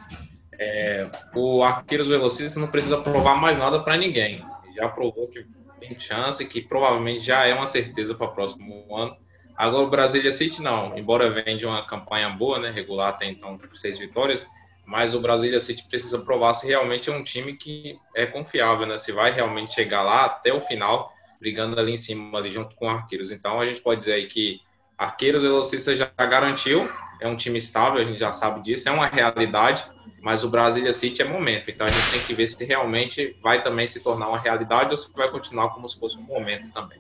é, 0.53 1.11
o 1.35 1.63
Arqueiros 1.63 2.07
Velocista 2.09 2.61
não 2.61 2.69
precisa 2.69 2.99
provar 2.99 3.35
mais 3.35 3.59
nada 3.59 3.81
para 3.81 3.97
ninguém. 3.97 4.45
Já 4.77 4.89
provou 4.89 5.27
que 5.27 5.45
tem 5.81 5.99
chance, 5.99 6.45
que 6.47 6.61
provavelmente 6.61 7.25
já 7.25 7.45
é 7.47 7.53
uma 7.53 7.67
certeza 7.67 8.15
para 8.15 8.29
o 8.29 8.33
próximo 8.33 8.97
ano. 8.97 9.17
Agora 9.57 9.85
o 9.85 9.91
Brasília 9.91 10.31
City 10.31 10.63
não, 10.63 10.97
embora 10.97 11.31
venha 11.31 11.59
de 11.59 11.67
uma 11.67 11.85
campanha 11.85 12.29
boa, 12.29 12.61
né, 12.61 12.71
regular 12.71 13.09
até 13.09 13.27
então, 13.27 13.59
seis 13.73 13.99
vitórias, 13.99 14.47
mas 14.87 15.15
o 15.15 15.21
Brasília 15.21 15.59
City 15.59 15.85
precisa 15.89 16.21
provar 16.21 16.55
se 16.55 16.69
realmente 16.69 17.11
é 17.11 17.13
um 17.13 17.25
time 17.25 17.55
que 17.55 17.99
é 18.15 18.25
confiável, 18.25 18.87
né, 18.87 18.97
se 18.97 19.11
vai 19.11 19.33
realmente 19.33 19.75
chegar 19.75 20.05
lá 20.05 20.27
até 20.27 20.53
o 20.53 20.61
final, 20.61 21.13
brigando 21.41 21.79
ali 21.79 21.93
em 21.93 21.97
cima, 21.97 22.39
ali 22.39 22.51
junto 22.51 22.75
com 22.77 22.89
Arqueiros. 22.89 23.31
Então 23.31 23.61
a 23.61 23.67
gente 23.67 23.81
pode 23.81 24.01
dizer 24.01 24.15
aí 24.15 24.27
que 24.27 24.61
Arqueiros 24.97 25.43
Velocista 25.43 25.95
já 25.95 26.11
garantiu, 26.17 26.89
é 27.21 27.29
um 27.29 27.37
time 27.37 27.59
estável, 27.59 28.01
a 28.01 28.05
gente 28.05 28.19
já 28.19 28.33
sabe 28.33 28.61
disso, 28.63 28.89
é 28.89 28.93
uma 28.93 29.07
realidade, 29.07 29.85
mas 30.21 30.43
o 30.43 30.51
Brasília 30.51 30.93
City 30.93 31.23
é 31.23 31.25
momento. 31.25 31.71
Então 31.71 31.87
a 31.87 31.91
gente 31.91 32.11
tem 32.11 32.21
que 32.21 32.35
ver 32.35 32.47
se 32.47 32.65
realmente 32.65 33.37
vai 33.43 33.63
também 33.63 33.87
se 33.87 34.01
tornar 34.01 34.29
uma 34.29 34.39
realidade 34.39 34.91
ou 34.91 34.97
se 34.97 35.13
vai 35.15 35.31
continuar 35.31 35.71
como 35.71 35.89
se 35.89 35.99
fosse 35.99 36.19
um 36.19 36.23
momento 36.23 36.73
também. 36.73 36.99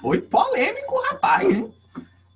Foi 0.00 0.20
polêmico, 0.20 1.00
rapaz, 1.10 1.58
hein? 1.58 1.72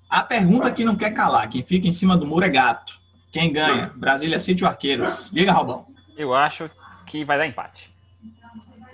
A 0.09 0.23
pergunta 0.23 0.71
que 0.71 0.83
não 0.83 0.95
quer 0.95 1.11
calar, 1.11 1.49
quem 1.49 1.63
fica 1.63 1.87
em 1.87 1.93
cima 1.93 2.17
do 2.17 2.25
muro 2.25 2.45
é 2.45 2.49
gato. 2.49 2.99
Quem 3.31 3.53
ganha? 3.53 3.91
Brasília 3.95 4.39
City 4.39 4.63
ou 4.63 4.69
Arqueiros? 4.69 5.29
Diga, 5.31 5.51
Robão. 5.51 5.85
Eu 6.17 6.33
acho 6.33 6.69
que 7.05 7.23
vai 7.23 7.37
dar 7.37 7.45
empate. 7.45 7.91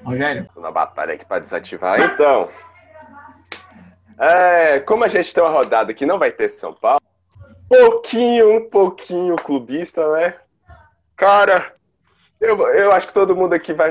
Rogério. 0.05 0.47
Tô 0.53 0.61
na 0.61 0.71
batalha 0.71 1.15
aqui 1.15 1.25
para 1.25 1.41
desativar. 1.41 1.99
Então, 1.99 2.49
é, 4.19 4.79
como 4.79 5.03
a 5.03 5.07
gente 5.07 5.33
tem 5.33 5.43
uma 5.43 5.51
rodada 5.51 5.93
que 5.93 6.05
não 6.05 6.19
vai 6.19 6.31
ter 6.31 6.49
São 6.49 6.73
Paulo, 6.73 7.01
pouquinho, 7.67 8.55
um 8.55 8.69
pouquinho 8.69 9.35
clubista, 9.35 10.09
né? 10.13 10.35
Cara, 11.15 11.73
eu, 12.39 12.61
eu 12.69 12.91
acho 12.91 13.07
que 13.07 13.13
todo 13.13 13.35
mundo 13.35 13.53
aqui 13.53 13.73
vai. 13.73 13.89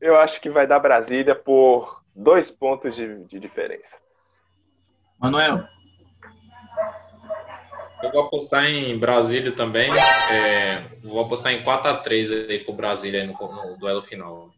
Eu 0.00 0.18
acho 0.18 0.40
que 0.40 0.50
vai 0.50 0.66
dar 0.66 0.78
Brasília 0.78 1.34
por 1.34 2.02
dois 2.14 2.50
pontos 2.50 2.94
de, 2.94 3.24
de 3.24 3.38
diferença. 3.38 3.96
Manuel. 5.18 5.64
Eu 8.02 8.12
vou 8.12 8.24
apostar 8.24 8.66
em 8.66 8.98
Brasília 8.98 9.52
também. 9.52 9.90
É, 10.30 10.84
vou 11.02 11.20
apostar 11.20 11.52
em 11.52 11.62
4x3 11.62 12.50
aí 12.50 12.58
pro 12.58 12.74
Brasília 12.74 13.24
no, 13.24 13.32
no 13.32 13.78
duelo 13.78 14.02
final. 14.02 14.50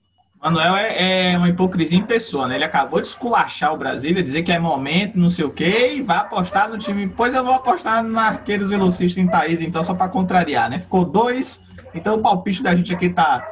Manuel 0.46 0.76
é, 0.76 1.32
é, 1.32 1.36
uma 1.36 1.48
hipocrisia 1.48 1.98
em 1.98 2.06
pessoa, 2.06 2.46
né? 2.46 2.54
Ele 2.54 2.62
acabou 2.62 3.00
de 3.00 3.08
esculachar 3.08 3.74
o 3.74 3.76
Brasília, 3.76 4.22
dizer 4.22 4.44
que 4.44 4.52
é 4.52 4.58
momento, 4.60 5.18
não 5.18 5.28
sei 5.28 5.44
o 5.44 5.50
quê, 5.50 5.94
e 5.94 6.02
vai 6.02 6.18
apostar 6.18 6.70
no 6.70 6.78
time. 6.78 7.08
Pois 7.08 7.34
eu 7.34 7.42
vou 7.42 7.54
apostar 7.54 8.00
na 8.04 8.28
Arqueiros 8.28 8.68
Velocistas 8.68 9.18
em 9.18 9.26
Thaís, 9.26 9.60
então, 9.60 9.82
só 9.82 9.92
para 9.92 10.08
contrariar, 10.08 10.70
né? 10.70 10.78
Ficou 10.78 11.04
dois. 11.04 11.60
Então 11.92 12.14
o 12.14 12.22
palpite 12.22 12.62
da 12.62 12.76
gente 12.76 12.94
aqui 12.94 13.10
tá 13.10 13.44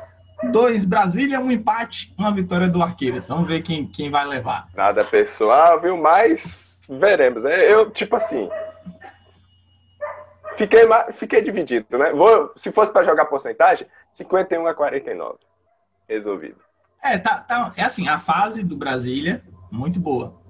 dois 0.52 0.84
Brasília, 0.84 1.40
um 1.40 1.50
empate, 1.50 2.14
uma 2.16 2.30
vitória 2.32 2.68
do 2.68 2.80
Arqueiros. 2.80 3.26
Vamos 3.26 3.48
ver 3.48 3.62
quem, 3.62 3.88
quem 3.88 4.08
vai 4.08 4.24
levar. 4.24 4.68
Nada 4.76 5.02
pessoal, 5.02 5.80
viu? 5.80 5.96
Mas 5.96 6.78
veremos. 6.88 7.42
Né? 7.42 7.72
Eu, 7.72 7.90
tipo 7.90 8.14
assim, 8.14 8.48
Fiquei, 10.56 10.82
fiquei 11.14 11.42
dividido, 11.42 11.98
né? 11.98 12.12
Vou, 12.12 12.52
se 12.54 12.70
fosse 12.70 12.92
para 12.92 13.04
jogar 13.04 13.24
porcentagem, 13.24 13.88
51 14.12 14.64
a 14.68 14.74
49. 14.74 15.38
Resolvido. 16.08 16.63
É, 17.04 17.18
tá, 17.18 17.38
tá, 17.38 17.72
é 17.76 17.82
assim, 17.82 18.08
a 18.08 18.18
fase 18.18 18.62
do 18.62 18.76
Brasília, 18.76 19.44
muito 19.70 20.00
boa. 20.00 20.40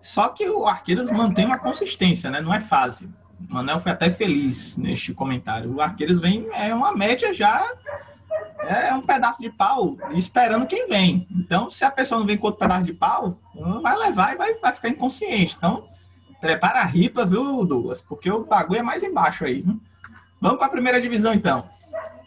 Só 0.00 0.28
que 0.28 0.48
o 0.48 0.66
Arqueiros 0.66 1.10
mantém 1.10 1.44
uma 1.44 1.58
consistência, 1.58 2.30
né? 2.30 2.40
Não 2.40 2.54
é 2.54 2.60
fase. 2.60 3.08
O 3.38 3.54
Manel 3.54 3.78
foi 3.78 3.92
até 3.92 4.10
feliz 4.10 4.78
neste 4.78 5.12
comentário. 5.12 5.74
O 5.74 5.80
Arqueiros 5.80 6.18
vem, 6.18 6.48
é 6.52 6.74
uma 6.74 6.92
média 6.96 7.34
já, 7.34 7.70
é 8.60 8.94
um 8.94 9.02
pedaço 9.02 9.42
de 9.42 9.50
pau, 9.50 9.98
esperando 10.12 10.66
quem 10.66 10.88
vem. 10.88 11.28
Então, 11.30 11.68
se 11.68 11.84
a 11.84 11.90
pessoa 11.90 12.18
não 12.18 12.26
vem 12.26 12.38
com 12.38 12.46
outro 12.46 12.60
pedaço 12.60 12.84
de 12.84 12.94
pau, 12.94 13.38
vai 13.82 13.96
levar 13.96 14.32
e 14.32 14.38
vai, 14.38 14.54
vai 14.54 14.74
ficar 14.74 14.88
inconsciente. 14.88 15.54
Então, 15.56 15.86
Prepara 16.40 16.80
a 16.80 16.84
ripa, 16.84 17.26
viu, 17.26 17.64
Douglas? 17.66 18.00
Porque 18.00 18.30
o 18.30 18.44
bagulho 18.44 18.80
é 18.80 18.82
mais 18.82 19.02
embaixo 19.02 19.44
aí. 19.44 19.62
Vamos 20.40 20.56
para 20.56 20.68
a 20.68 20.70
primeira 20.70 21.00
divisão, 21.00 21.34
então. 21.34 21.68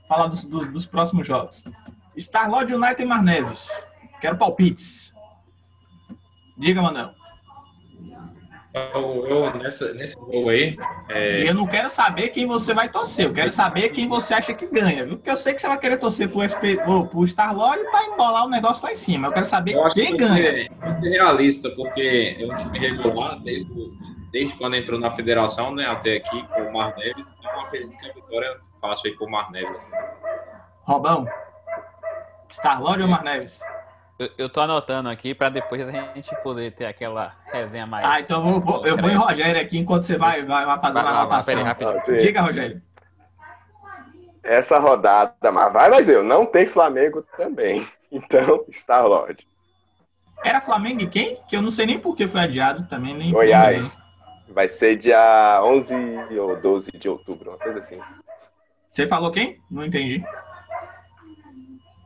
Falar 0.08 0.28
dos, 0.28 0.44
dos, 0.44 0.72
dos 0.72 0.86
próximos 0.86 1.26
jogos. 1.26 1.64
Starlord 2.16 2.74
United 2.74 3.02
e 3.02 3.06
Mar 3.06 3.24
Neves. 3.24 3.88
Quero 4.22 4.38
palpites. 4.38 5.14
Diga, 6.58 6.82
Manuel. 6.82 7.12
Eu, 8.74 9.28
eu, 9.28 9.54
nessa, 9.54 9.94
nesse 9.94 10.16
jogo 10.16 10.50
aí. 10.50 10.76
É... 11.10 11.48
Eu 11.48 11.54
não 11.54 11.68
quero 11.68 11.92
saber 11.92 12.30
quem 12.30 12.48
você 12.48 12.74
vai 12.74 12.90
torcer, 12.90 13.26
eu 13.28 13.34
quero 13.34 13.52
saber 13.52 13.90
quem 13.90 14.08
você 14.08 14.34
acha 14.34 14.52
que 14.52 14.66
ganha, 14.66 15.06
viu? 15.06 15.18
Porque 15.18 15.30
eu 15.30 15.38
sei 15.38 15.54
que 15.54 15.62
você 15.62 15.68
vai 15.68 15.78
querer 15.78 15.98
torcer 15.98 16.28
pro, 16.28 16.42
SP, 16.42 16.82
ou 16.88 17.06
pro 17.06 17.24
Star-Lord 17.24 17.84
para 17.92 18.06
embolar 18.08 18.46
o 18.46 18.50
negócio 18.50 18.84
lá 18.84 18.92
em 18.92 18.96
cima. 18.96 19.28
Eu 19.28 19.32
quero 19.32 19.46
saber 19.46 19.76
eu 19.76 19.88
quem 19.90 20.18
ganha. 20.18 20.68
É 20.82 21.00
realista, 21.02 21.70
porque 21.70 22.36
é 22.40 22.52
um 22.52 22.58
time 22.58 22.80
regular 22.80 23.40
desde, 23.42 23.92
desde 24.32 24.56
quando 24.56 24.76
entrou 24.76 25.00
na 25.00 25.12
federação, 25.12 25.76
né? 25.76 25.86
Até 25.86 26.16
aqui, 26.16 26.44
com 26.48 26.62
o 26.62 26.74
Mar 26.74 26.96
Neves. 26.98 27.28
Então 27.38 27.52
eu 27.52 27.62
acredito 27.62 27.96
que 27.96 28.10
a 28.10 28.14
vitória 28.14 28.46
é 28.48 28.58
fácil 28.82 29.12
aí 29.12 29.16
pro 29.16 29.30
Mar 29.30 29.52
Neves. 29.52 29.76
Assim. 29.76 29.92
Robão, 30.86 31.28
Star-Lord 32.54 33.02
ou 33.02 33.08
Mar 33.08 33.24
Neves? 33.24 33.62
Eu, 34.20 34.30
eu 34.38 34.50
tô 34.50 34.62
anotando 34.62 35.10
aqui 35.10 35.34
para 35.34 35.50
depois 35.50 35.82
a 35.82 35.92
gente 35.92 36.34
poder 36.44 36.72
ter 36.74 36.86
aquela 36.86 37.34
resenha 37.52 37.88
mais. 37.88 38.06
Ah, 38.06 38.20
então 38.20 38.48
eu 38.48 38.60
vou, 38.60 38.86
eu 38.86 38.96
vou 38.96 39.10
em 39.10 39.16
Rogério 39.16 39.60
aqui 39.60 39.78
enquanto 39.78 40.04
você 40.04 40.18
vai, 40.18 40.44
vai, 40.44 40.66
vai 40.66 40.80
fazer 40.80 41.02
vai, 41.02 41.12
uma 41.12 41.22
anotação. 41.22 41.64
Vai, 41.64 42.20
Diga, 42.20 42.42
Rogério. 42.42 42.82
Essa 44.44 44.78
rodada, 44.78 45.52
mas 45.52 45.74
vai, 45.74 45.90
mas 45.90 46.08
eu, 46.08 46.24
não 46.24 46.46
tem 46.46 46.68
Flamengo 46.68 47.26
também. 47.36 47.88
Então, 48.12 48.64
Star 48.72 49.08
Lord. 49.08 49.48
Era 50.44 50.62
Flamengo 50.62 51.02
e 51.02 51.08
quem? 51.08 51.40
Que 51.48 51.56
eu 51.56 51.62
não 51.64 51.72
sei 51.72 51.88
nem 51.88 51.98
por 51.98 52.16
que 52.16 52.28
foi 52.28 52.42
adiado 52.42 52.88
também. 52.88 53.16
Nem 53.16 53.32
Goiás. 53.32 53.98
Vai 54.50 54.70
ser 54.70 54.98
dia 54.98 55.60
11 55.64 55.96
ou 56.38 56.62
12 56.62 56.92
de 56.92 57.10
outubro, 57.10 57.50
uma 57.50 57.58
coisa 57.58 57.80
assim. 57.80 58.00
Você 58.92 59.08
falou 59.08 59.32
quem? 59.32 59.60
Não 59.72 59.84
entendi. 59.84 60.24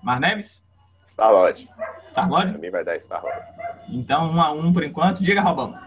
Mar 0.07 0.21
Neves? 0.21 0.63
Star-Lord. 1.05 1.69
Star-Lord? 2.07 2.53
Também 2.53 2.71
vai 2.71 2.81
dar 2.81 2.95
Star-Lord. 2.95 3.41
Então, 3.89 4.31
um 4.31 4.41
a 4.41 4.53
um 4.53 4.71
por 4.71 4.81
enquanto. 4.81 5.21
Diga, 5.21 5.41
Robão. 5.41 5.77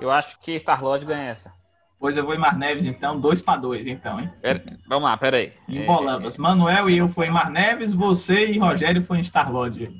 Eu 0.00 0.10
acho 0.10 0.40
que 0.40 0.58
Star-Lord 0.58 1.04
ganha 1.04 1.32
essa. 1.32 1.52
Pois 2.00 2.16
eu 2.16 2.24
vou 2.24 2.34
em 2.34 2.38
Mar 2.38 2.56
Neves, 2.56 2.86
então. 2.86 3.20
Dois 3.20 3.42
para 3.42 3.60
dois, 3.60 3.86
então, 3.86 4.18
hein? 4.18 4.32
Pera, 4.40 4.62
vamos 4.88 5.10
lá, 5.10 5.14
peraí. 5.18 5.52
Embolamos. 5.68 6.36
É, 6.36 6.38
é, 6.38 6.40
Manuel 6.40 6.88
e 6.88 6.96
eu 6.96 7.06
foi 7.06 7.26
em 7.26 7.30
Mar 7.30 7.50
Neves, 7.50 7.92
você 7.92 8.46
e 8.46 8.58
Rogério 8.58 9.02
foi 9.02 9.18
em 9.18 9.24
Star-Lord. 9.24 9.92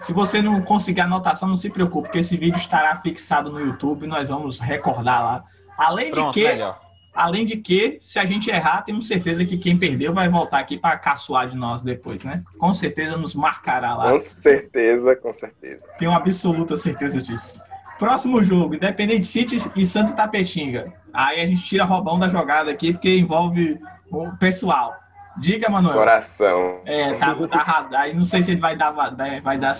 Se 0.00 0.12
você 0.12 0.42
não 0.42 0.60
conseguir 0.62 1.02
anotação, 1.02 1.48
não 1.48 1.56
se 1.56 1.70
preocupe, 1.70 2.08
porque 2.08 2.18
esse 2.18 2.36
vídeo 2.36 2.56
estará 2.56 2.96
fixado 2.96 3.48
no 3.48 3.60
YouTube 3.60 4.06
e 4.06 4.08
nós 4.08 4.28
vamos 4.28 4.58
recordar 4.58 5.22
lá. 5.22 5.44
Além 5.78 6.10
Pronto, 6.10 6.34
de 6.34 6.40
que, 6.40 6.48
melhor. 6.48 6.80
Além 7.16 7.46
de 7.46 7.56
que, 7.56 7.98
se 8.02 8.18
a 8.18 8.26
gente 8.26 8.50
errar, 8.50 8.82
temos 8.82 9.08
certeza 9.08 9.42
que 9.42 9.56
quem 9.56 9.78
perdeu 9.78 10.12
vai 10.12 10.28
voltar 10.28 10.58
aqui 10.58 10.76
para 10.76 10.98
caçoar 10.98 11.48
de 11.48 11.56
nós 11.56 11.82
depois, 11.82 12.22
né? 12.22 12.42
Com 12.58 12.74
certeza 12.74 13.16
nos 13.16 13.34
marcará 13.34 13.96
lá. 13.96 14.12
Com 14.12 14.20
certeza, 14.20 15.16
com 15.16 15.32
certeza. 15.32 15.82
Tenho 15.98 16.10
absoluta 16.12 16.76
certeza 16.76 17.22
disso. 17.22 17.58
Próximo 17.98 18.42
jogo, 18.42 18.74
Independente 18.74 19.26
City 19.26 19.56
e 19.74 19.86
Santos 19.86 20.12
Tapetinga. 20.12 20.92
Aí 21.10 21.40
a 21.40 21.46
gente 21.46 21.64
tira 21.64 21.84
Robão 21.84 22.18
da 22.18 22.28
jogada 22.28 22.70
aqui, 22.70 22.92
porque 22.92 23.16
envolve 23.16 23.80
o 24.10 24.36
pessoal. 24.36 24.94
Diga, 25.38 25.70
Manuel. 25.70 25.94
Coração. 25.96 26.80
É, 26.84 27.14
tá, 27.14 27.34
tá 27.34 27.88
Aí 27.94 28.14
não 28.14 28.26
sei 28.26 28.42
se 28.42 28.50
ele 28.50 28.60
vai 28.60 28.76
dar, 28.76 28.90
vai 28.90 29.58
dar 29.58 29.74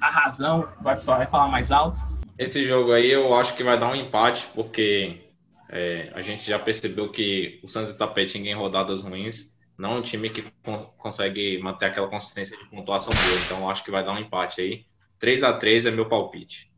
a 0.00 0.10
razão, 0.10 0.66
vai, 0.80 0.96
vai 0.96 1.26
falar 1.28 1.46
mais 1.46 1.70
alto. 1.70 2.00
Esse 2.36 2.64
jogo 2.64 2.92
aí 2.92 3.08
eu 3.08 3.32
acho 3.38 3.54
que 3.54 3.62
vai 3.62 3.78
dar 3.78 3.88
um 3.88 3.94
empate, 3.94 4.48
porque 4.54 5.29
é, 5.72 6.10
a 6.14 6.20
gente 6.20 6.44
já 6.44 6.58
percebeu 6.58 7.10
que 7.10 7.60
o 7.62 7.68
Santos 7.68 7.92
Tapetinga 7.92 8.50
em 8.50 8.54
rodadas 8.54 9.02
ruins 9.02 9.56
não 9.78 9.92
é 9.92 9.94
um 9.94 10.02
time 10.02 10.28
que 10.28 10.44
consegue 10.98 11.58
manter 11.62 11.86
aquela 11.86 12.08
consistência 12.08 12.56
de 12.56 12.64
pontuação 12.68 13.14
boa. 13.14 13.40
Então 13.46 13.70
acho 13.70 13.84
que 13.84 13.90
vai 13.90 14.04
dar 14.04 14.12
um 14.12 14.18
empate 14.18 14.60
aí. 14.60 14.84
3 15.18 15.42
a 15.42 15.52
3 15.52 15.86
é 15.86 15.90
meu 15.90 16.06
palpite. 16.06 16.70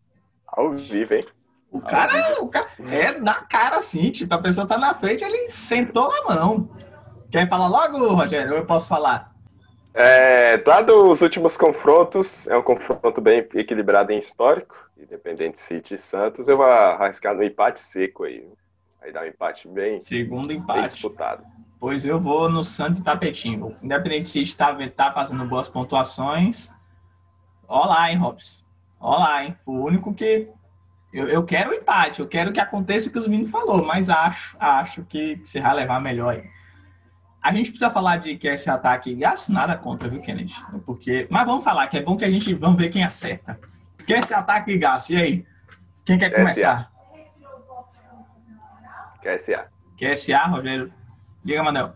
Ao 0.46 0.72
vivo, 0.72 1.14
hein? 1.14 1.24
O 1.70 1.80
cara, 1.80 2.42
o 2.42 2.48
cara 2.48 2.68
é 2.78 3.18
na 3.18 3.34
cara 3.34 3.76
assim, 3.76 4.10
tipo, 4.10 4.32
a 4.34 4.38
pessoa 4.38 4.66
tá 4.66 4.76
na 4.76 4.92
frente, 4.92 5.24
ele 5.24 5.48
sentou 5.48 6.12
a 6.12 6.34
mão. 6.34 6.68
Quer 7.30 7.48
falar 7.48 7.66
logo, 7.66 8.14
Rogério? 8.14 8.54
Eu 8.54 8.66
posso 8.66 8.86
falar? 8.86 9.32
É, 9.94 10.58
dado 10.58 11.10
os 11.10 11.22
últimos 11.22 11.56
confrontos, 11.56 12.46
é 12.46 12.56
um 12.56 12.62
confronto 12.62 13.22
bem 13.22 13.46
equilibrado 13.54 14.12
em 14.12 14.18
histórico, 14.18 14.76
Independente 14.98 15.60
City 15.60 15.94
e 15.94 15.98
Santos, 15.98 16.46
eu 16.46 16.58
vou 16.58 16.66
arriscar 16.66 17.34
no 17.34 17.42
empate 17.42 17.80
seco 17.80 18.24
aí. 18.24 18.46
Aí 19.02 19.12
dá 19.12 19.22
um 19.22 19.26
empate 19.26 19.68
bem, 19.68 20.02
Segundo 20.02 20.52
empate. 20.52 20.80
bem 20.80 20.88
disputado. 20.88 21.44
Pois 21.80 22.06
eu 22.06 22.20
vou 22.20 22.48
no 22.48 22.62
Santos 22.62 23.00
e 23.00 23.02
Tapetinho. 23.02 23.76
Independente 23.82 24.28
City 24.28 24.56
tá, 24.56 24.72
tá 24.90 25.12
fazendo 25.12 25.44
boas 25.44 25.68
pontuações. 25.68 26.72
Olá, 27.66 28.10
hein, 28.10 28.18
Robson. 28.18 28.62
Olha 29.00 29.18
lá, 29.18 29.44
hein? 29.44 29.56
Foi 29.64 29.74
o 29.74 29.84
único 29.84 30.14
que. 30.14 30.48
Eu, 31.12 31.26
eu 31.28 31.44
quero 31.44 31.70
o 31.70 31.74
empate, 31.74 32.20
eu 32.20 32.28
quero 32.28 32.52
que 32.52 32.60
aconteça 32.60 33.08
o 33.08 33.12
que 33.12 33.18
os 33.18 33.26
meninos 33.26 33.50
falou, 33.50 33.84
mas 33.84 34.08
acho, 34.08 34.56
acho 34.58 35.04
que 35.04 35.40
você 35.44 35.60
vai 35.60 35.74
levar 35.74 36.00
melhor 36.00 36.34
aí. 36.34 36.44
A 37.42 37.52
gente 37.52 37.70
precisa 37.70 37.90
falar 37.90 38.18
de 38.18 38.36
que 38.36 38.46
esse 38.46 38.70
ataque 38.70 39.14
gasto 39.14 39.52
nada 39.52 39.76
contra, 39.76 40.08
viu, 40.08 40.22
Kennedy? 40.22 40.54
Porque, 40.86 41.26
mas 41.28 41.44
vamos 41.44 41.64
falar 41.64 41.88
que 41.88 41.98
é 41.98 42.02
bom 42.02 42.16
que 42.16 42.24
a 42.24 42.30
gente 42.30 42.54
vamos 42.54 42.78
ver 42.80 42.88
quem 42.88 43.02
acerta. 43.02 43.58
Que 44.06 44.14
esse 44.14 44.32
ataque 44.32 44.78
gasto, 44.78 45.10
e 45.10 45.16
aí? 45.16 45.46
Quem 46.04 46.16
quer 46.18 46.30
começar? 46.30 46.91
KSA. 49.22 49.68
QSA, 49.98 50.38
Rogério? 50.46 50.92
Diga, 51.44 51.62
Manel. 51.62 51.92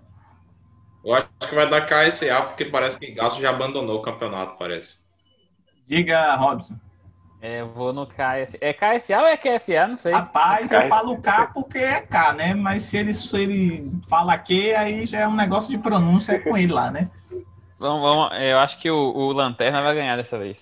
Eu 1.04 1.14
acho 1.14 1.28
que 1.38 1.54
vai 1.54 1.68
dar 1.68 1.86
KSA, 1.86 2.42
porque 2.42 2.64
parece 2.64 2.98
que 2.98 3.12
Gasto 3.12 3.40
já 3.40 3.50
abandonou 3.50 3.98
o 3.98 4.02
campeonato, 4.02 4.56
parece. 4.58 5.04
Diga, 5.86 6.34
Robson. 6.34 6.76
É, 7.40 7.60
eu 7.60 7.68
vou 7.72 7.92
no 7.92 8.06
KSA. 8.06 8.58
É 8.60 8.72
KSA 8.72 9.20
ou 9.20 9.26
é 9.26 9.36
QSA? 9.36 9.86
Não 9.86 9.96
sei. 9.96 10.12
Rapaz, 10.12 10.70
eu 10.70 10.80
KSA. 10.80 10.88
falo 10.88 11.20
K 11.20 11.46
porque 11.48 11.78
é 11.78 12.00
K, 12.00 12.32
né? 12.32 12.54
Mas 12.54 12.84
se 12.84 12.96
ele, 12.96 13.14
se 13.14 13.38
ele 13.38 13.90
fala 14.08 14.36
Q, 14.38 14.74
aí 14.74 15.06
já 15.06 15.20
é 15.20 15.28
um 15.28 15.34
negócio 15.36 15.70
de 15.70 15.78
pronúncia 15.78 16.32
é 16.32 16.38
com 16.38 16.56
ele 16.56 16.72
lá, 16.72 16.90
né? 16.90 17.10
Vamos, 17.78 18.00
vamos, 18.00 18.32
eu 18.40 18.58
acho 18.58 18.78
que 18.80 18.90
o, 18.90 18.96
o 18.96 19.32
Lanterna 19.32 19.82
vai 19.82 19.94
ganhar 19.94 20.16
dessa 20.16 20.38
vez. 20.38 20.58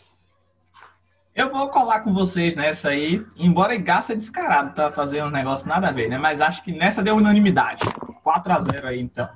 Eu 1.34 1.50
vou 1.50 1.68
colar 1.68 2.00
com 2.00 2.12
vocês 2.14 2.54
nessa 2.54 2.90
aí, 2.90 3.24
embora 3.36 3.76
Gaça 3.76 4.12
é 4.12 4.16
descarado 4.16 4.72
pra 4.72 4.92
fazer 4.92 5.22
um 5.24 5.30
negócio 5.30 5.68
nada 5.68 5.88
a 5.88 5.92
ver, 5.92 6.08
né? 6.08 6.16
Mas 6.16 6.40
acho 6.40 6.62
que 6.62 6.70
nessa 6.72 7.02
deu 7.02 7.16
unanimidade. 7.16 7.80
4x0 8.24 8.84
aí, 8.84 9.00
então. 9.00 9.28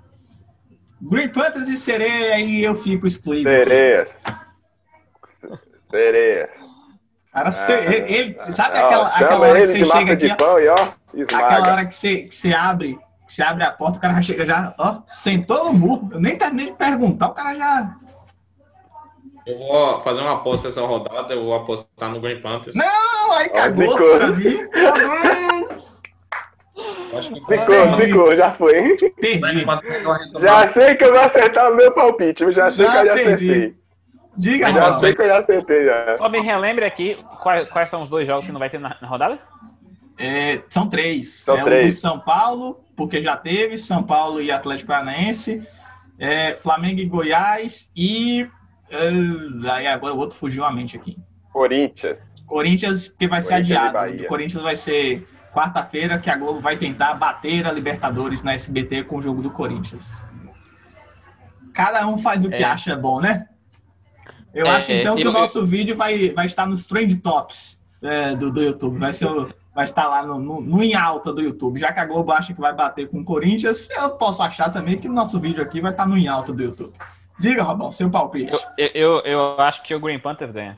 Green 1.01 1.29
Panthers 1.29 1.69
e 1.69 1.77
Sereia, 1.77 2.35
aí 2.37 2.63
eu 2.63 2.77
fico 2.81 3.07
excluído. 3.07 3.49
Sereias. 3.51 4.17
Sereias. 5.91 6.51
Cara, 7.33 7.53
se- 7.53 7.73
ele, 7.73 8.39
sabe 8.53 8.79
aquela, 8.79 9.09
aquela 9.09 9.41
hora 9.49 9.61
que 9.61 9.67
você 9.67 9.79
chega 9.99 10.13
aqui, 10.13 10.37
pão 10.37 10.59
e 10.59 10.69
ó, 10.69 10.75
aquela 11.37 11.73
hora 11.73 11.87
que 11.87 11.95
você, 11.95 12.17
que 12.23 12.35
você 12.35 12.53
abre, 12.53 12.99
que 13.27 13.33
você 13.33 13.43
abre 13.43 13.65
a 13.65 13.71
porta, 13.73 13.99
o 13.99 14.01
cara 14.01 14.15
já 14.15 14.23
chega 14.23 14.47
já, 14.47 14.75
ó, 14.79 15.03
sentou 15.07 15.67
no 15.67 15.73
murro. 15.79 16.09
Eu 16.13 16.21
nem 16.21 16.37
terminei 16.37 16.67
de 16.67 16.73
perguntar, 16.77 17.29
o 17.29 17.35
cara 17.35 17.55
já. 17.57 17.97
Eu 19.49 19.57
vou 19.57 20.01
fazer 20.03 20.21
uma 20.21 20.35
aposta 20.35 20.69
essa 20.69 20.83
rodada, 20.83 21.33
eu 21.33 21.43
vou 21.45 21.55
apostar 21.55 22.11
no 22.11 22.21
Green 22.21 22.41
Panthers. 22.43 22.77
Não, 22.77 23.33
aí 23.33 23.49
cagou 23.49 23.89
zicou. 23.91 24.19
pra 24.19 24.27
mim. 24.29 24.59
Eu 27.11 27.19
Acho 27.19 27.33
que 27.33 27.41
Ficou, 27.41 27.93
ficou, 28.03 28.37
já 28.37 28.53
foi. 28.53 28.95
Perdi. 29.19 29.65
Já 30.41 30.69
sei 30.69 30.95
que 30.95 31.05
eu 31.05 31.13
vou 31.15 31.23
acertar 31.23 31.73
o 31.73 31.75
meu 31.77 31.91
palpite, 31.93 32.43
eu 32.43 32.53
já 32.53 32.71
sei 32.71 32.85
Já 32.85 32.93
que 32.93 32.99
eu 32.99 33.07
já 33.07 33.15
perdi. 33.15 33.51
acertei. 33.51 33.79
Diga, 34.37 34.73
Já 34.73 34.95
sei 34.95 35.15
que 35.15 35.23
eu 35.23 35.27
já 35.27 35.39
acertei 35.39 35.85
já. 35.87 36.19
Só 36.19 36.29
me 36.29 36.41
relembre 36.41 36.85
aqui 36.85 37.17
quais, 37.43 37.69
quais 37.71 37.89
são 37.89 38.03
os 38.03 38.09
dois 38.11 38.27
jogos 38.27 38.45
que 38.45 38.53
não 38.53 38.61
vai 38.61 38.69
ter 38.71 38.79
na, 38.79 38.97
na 39.01 39.09
rodada? 39.09 39.39
É, 40.19 40.61
são 40.69 40.89
três. 40.89 41.41
São 41.41 41.59
é 41.59 41.65
três. 41.65 41.95
do 41.95 42.01
São 42.01 42.21
Paulo, 42.21 42.79
porque 42.95 43.23
já 43.23 43.37
teve, 43.37 43.79
São 43.79 44.03
Paulo 44.03 44.43
e 44.43 44.51
Atlético 44.53 44.89
Paranaense, 44.89 45.67
é, 46.19 46.55
Flamengo 46.57 47.01
e 47.01 47.07
Goiás 47.07 47.91
e. 47.97 48.47
é, 48.90 49.70
aí 49.70 49.87
agora 49.87 50.14
o 50.14 50.18
outro 50.18 50.37
fugiu 50.37 50.64
a 50.64 50.72
mente 50.72 50.96
aqui. 50.96 51.18
Corinthians. 51.53 52.18
Corinthians, 52.46 53.09
que 53.09 53.29
vai 53.29 53.42
ser 53.42 53.55
Corinthians 53.55 53.79
e 53.81 53.87
adiado. 53.87 54.22
O 54.22 54.27
Corinthians 54.27 54.62
vai 54.62 54.77
ser 54.77 55.29
quarta-feira, 55.53 56.18
que 56.18 56.31
a 56.31 56.37
Globo 56.37 56.61
vai 56.61 56.77
tentar 56.77 57.14
bater 57.14 57.66
a 57.66 57.72
Libertadores 57.72 58.42
na 58.42 58.55
SBT 58.55 59.05
com 59.05 59.16
o 59.16 59.22
jogo 59.22 59.42
do 59.42 59.51
Corinthians. 59.51 60.09
Cada 61.74 62.07
um 62.09 62.18
faz 62.18 62.44
o 62.44 62.48
que 62.48 62.62
É. 62.62 62.64
acha 62.64 62.96
bom, 62.96 63.20
né? 63.20 63.46
Eu 64.55 64.66
É, 64.66 64.70
acho 64.70 64.90
então 64.92 65.14
é, 65.14 65.20
que 65.20 65.27
eu- 65.27 65.31
o 65.31 65.35
nosso 65.35 65.64
vídeo 65.66 65.94
vai, 65.96 66.31
vai 66.31 66.46
estar 66.46 66.66
nos 66.66 66.85
trend 66.87 67.16
tops 67.18 67.79
é, 68.03 68.35
do, 68.35 68.51
do 68.51 68.62
YouTube. 68.62 68.98
Vai, 68.98 69.12
ser 69.12 69.27
o- 69.27 69.53
vai 69.74 69.85
estar 69.85 70.09
lá 70.09 70.24
no, 70.24 70.38
no, 70.38 70.61
no 70.61 70.83
em 70.83 70.94
alta 70.94 71.33
do 71.33 71.40
YouTube. 71.40 71.79
Já 71.79 71.92
que 71.92 72.01
a 72.01 72.05
Globo 72.05 72.33
acha 72.33 72.55
que 72.55 72.61
vai 72.61 72.72
bater 72.72 73.09
com 73.09 73.20
o 73.20 73.24
Corinthians, 73.24 73.88
eu 73.90 74.11
posso 74.11 74.42
achar 74.42 74.70
também 74.72 74.98
que 74.98 75.09
o 75.09 75.12
nosso 75.12 75.38
vídeo 75.38 75.62
aqui 75.62 75.81
vai 75.81 75.90
estar 75.90 76.07
no 76.07 76.16
em 76.16 76.27
alta 76.29 76.53
do 76.53 76.62
YouTube. 76.62 76.92
Diga, 77.38 77.62
Robão, 77.62 77.92
seu 77.92 78.11
palpite. 78.11 78.53
Eu, 78.77 78.88
eu, 78.94 79.20
eu 79.24 79.61
acho 79.61 79.83
que 79.83 79.94
o 79.94 80.01
Green 80.01 80.18
Panthers 80.18 80.51
ganha. 80.53 80.77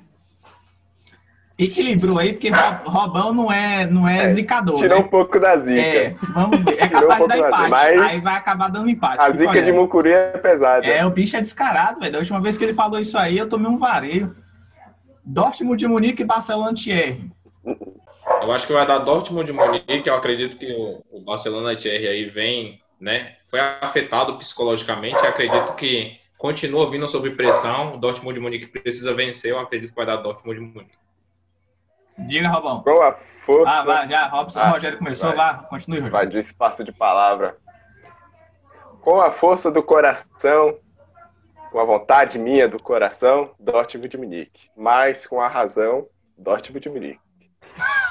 Equilibrou 1.59 2.19
aí, 2.19 2.33
porque 2.33 2.49
Ro- 2.49 2.81
Robão 2.91 3.35
não 3.35 3.53
é, 3.53 3.87
não 3.87 4.09
é, 4.09 4.25
É, 4.25 4.29
zicador. 4.29 4.79
Tirou 4.79 4.99
né? 4.99 5.05
um 5.05 5.09
pouco 5.09 5.39
da 5.39 5.59
zica. 5.59 5.79
É, 5.79 6.17
vamos 6.33 6.59
ver. 6.65 6.79
É 6.83 6.89
Tirou 6.89 7.05
um 7.05 7.09
capaz 7.09 7.21
de 7.23 7.29
dar 7.29 7.37
pouco 7.37 7.51
da- 7.51 7.67
empate. 7.67 7.71
mas- 7.71 8.01
Aí 8.03 8.21
vai 8.21 8.35
acabar 8.35 8.69
dando 8.71 8.89
empate. 8.89 9.23
A 9.23 9.31
zica 9.37 9.63
de. 9.63 9.71
Mucuri 9.73 10.11
é 10.11 10.31
pesada. 10.39 10.87
É, 10.87 11.05
o 11.05 11.11
bicho 11.11 11.37
é 11.37 11.41
descarado, 11.43 12.01
velho. 12.01 12.13
Da 12.13 12.19
última 12.19 12.41
vez 12.41 12.57
que 12.57 12.65
ele 12.65 12.73
falou 12.73 12.99
isso 12.99 13.19
aí, 13.19 13.37
eu 13.37 13.47
tomei 13.49 13.71
um 13.71 13.77
vareio. 13.77 14.35
Dortmund 15.23 15.79
de 15.79 15.87
Munique 15.87 16.23
e 16.23 16.25
Barcelona 16.27 16.73
Thierry. 16.75 17.31
Eu 18.43 18.53
acho 18.53 18.67
que 18.67 18.73
vai 18.73 18.87
dar 18.87 18.99
Dortmund 18.99 19.45
de 19.45 19.53
Munique. 19.53 20.09
Eu 20.09 20.15
acredito 20.15 20.57
que 20.57 20.73
o, 20.73 21.05
o 21.19 21.21
Barcelona 21.21 21.77
Thierry 21.77 22.07
aí 22.09 22.25
vem, 22.25 22.81
né? 22.99 23.35
Foi 23.51 23.61
afetado 23.83 24.39
psicologicamente. 24.39 25.23
Eu 25.23 25.29
acredito 25.29 25.75
que 25.75 26.19
continua 26.41 26.91
vindo 26.91 27.07
sob 27.07 27.31
pressão. 27.37 27.95
O 27.95 27.99
Dortmund 27.99 28.35
de 28.35 28.41
Munique 28.41 28.67
precisa 28.67 29.15
vencer. 29.15 29.53
Eu 29.53 29.61
acredito 29.61 29.91
que 29.91 29.97
vai 29.97 30.07
dar 30.07 30.17
Dortmund 30.17 30.59
de 30.59 30.67
Munique. 30.67 30.99
Diga, 32.19 32.49
Robão. 32.49 32.83
Com 32.83 33.03
a 33.03 33.17
força. 33.45 33.73
Ah, 33.73 33.83
vai, 33.83 34.09
já. 34.09 34.27
Robson, 34.29 34.59
Ah, 34.61 34.71
Rogério 34.71 34.99
começou. 34.99 35.29
vai. 35.29 35.37
Vá, 35.37 35.55
continue, 35.65 36.01
Vai 36.01 36.11
Rogério. 36.25 36.31
de 36.31 36.39
espaço 36.39 36.83
de 36.83 36.93
palavra. 36.93 37.57
Com 39.03 39.21
a 39.21 39.31
força 39.31 39.71
do 39.71 39.83
coração, 39.83 40.79
com 41.71 41.79
a 41.79 41.85
vontade 41.85 42.39
minha 42.39 42.69
do 42.69 42.83
coração, 42.83 43.51
Dortmund 43.59 44.09
de 44.09 44.17
Munique. 44.19 44.69
Mas 44.77 45.27
com 45.27 45.41
a 45.41 45.49
razão, 45.49 46.07
Dortmund 46.37 46.83
de 46.83 46.89
Munique. 46.91 47.21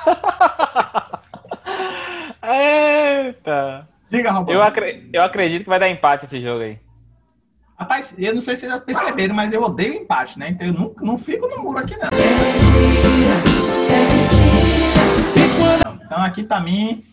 Eita! 2.41 3.87
Diga, 4.09 4.31
Robão. 4.31 4.55
Eu, 4.55 4.61
acre- 4.61 5.09
eu 5.13 5.21
acredito 5.21 5.63
que 5.63 5.69
vai 5.69 5.79
dar 5.79 5.89
empate 5.89 6.25
esse 6.25 6.41
jogo 6.41 6.63
aí. 6.63 6.79
Rapaz, 7.79 8.13
eu 8.17 8.33
não 8.33 8.41
sei 8.41 8.57
se 8.57 8.61
vocês 8.61 8.73
já 8.73 8.79
perceberam, 8.81 9.33
mas 9.33 9.53
eu 9.53 9.63
odeio 9.63 9.93
empate, 9.93 10.37
né? 10.37 10.49
Então 10.49 10.67
eu 10.67 10.73
não, 10.73 10.93
não 10.99 11.17
fico 11.17 11.47
no 11.47 11.63
muro 11.63 11.79
aqui, 11.79 11.95
não. 11.95 12.09
Então 16.03 16.17
aqui 16.17 16.43
pra 16.43 16.59
mim, 16.59 17.05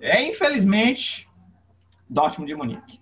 é 0.00 0.22
infelizmente, 0.26 1.28
Dortmund 2.08 2.50
de 2.50 2.56
Munique. 2.56 3.00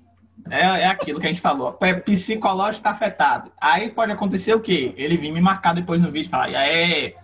É, 0.50 0.62
é 0.62 0.87
aquilo 0.87 1.20
que 1.20 1.26
a 1.26 1.28
gente 1.28 1.40
falou. 1.40 1.78
É 1.80 1.94
psicológico 1.94 2.82
tá 2.82 2.90
afetado. 2.90 3.52
Aí 3.60 3.88
pode 3.90 4.10
acontecer 4.10 4.52
o 4.52 4.60
quê? 4.60 4.92
Ele 4.96 5.16
vir 5.16 5.30
me 5.30 5.40
marcar 5.40 5.74
depois 5.74 6.00
no 6.00 6.10
vídeo 6.10 6.26
e 6.26 6.30
falar, 6.30 6.50
e 6.50 6.56
aí, 6.56 7.14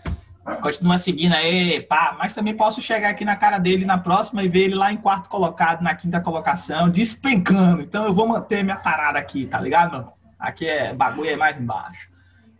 continua 0.56 0.98
seguindo 0.98 1.34
aí, 1.34 1.80
pá. 1.80 2.16
Mas 2.18 2.34
também 2.34 2.56
posso 2.56 2.80
chegar 2.80 3.10
aqui 3.10 3.24
na 3.24 3.36
cara 3.36 3.58
dele 3.58 3.84
na 3.84 3.98
próxima 3.98 4.42
e 4.42 4.48
ver 4.48 4.64
ele 4.64 4.74
lá 4.74 4.92
em 4.92 4.96
quarto 4.96 5.28
colocado, 5.28 5.82
na 5.82 5.94
quinta 5.94 6.20
colocação, 6.20 6.88
despencando. 6.88 7.82
Então 7.82 8.04
eu 8.04 8.14
vou 8.14 8.26
manter 8.26 8.62
minha 8.62 8.76
parada 8.76 9.18
aqui, 9.18 9.46
tá 9.46 9.60
ligado, 9.60 9.90
meu? 9.90 10.00
irmão? 10.00 10.12
Aqui 10.38 10.66
é 10.66 10.94
bagulho 10.94 11.30
é 11.30 11.36
mais 11.36 11.60
embaixo. 11.60 12.08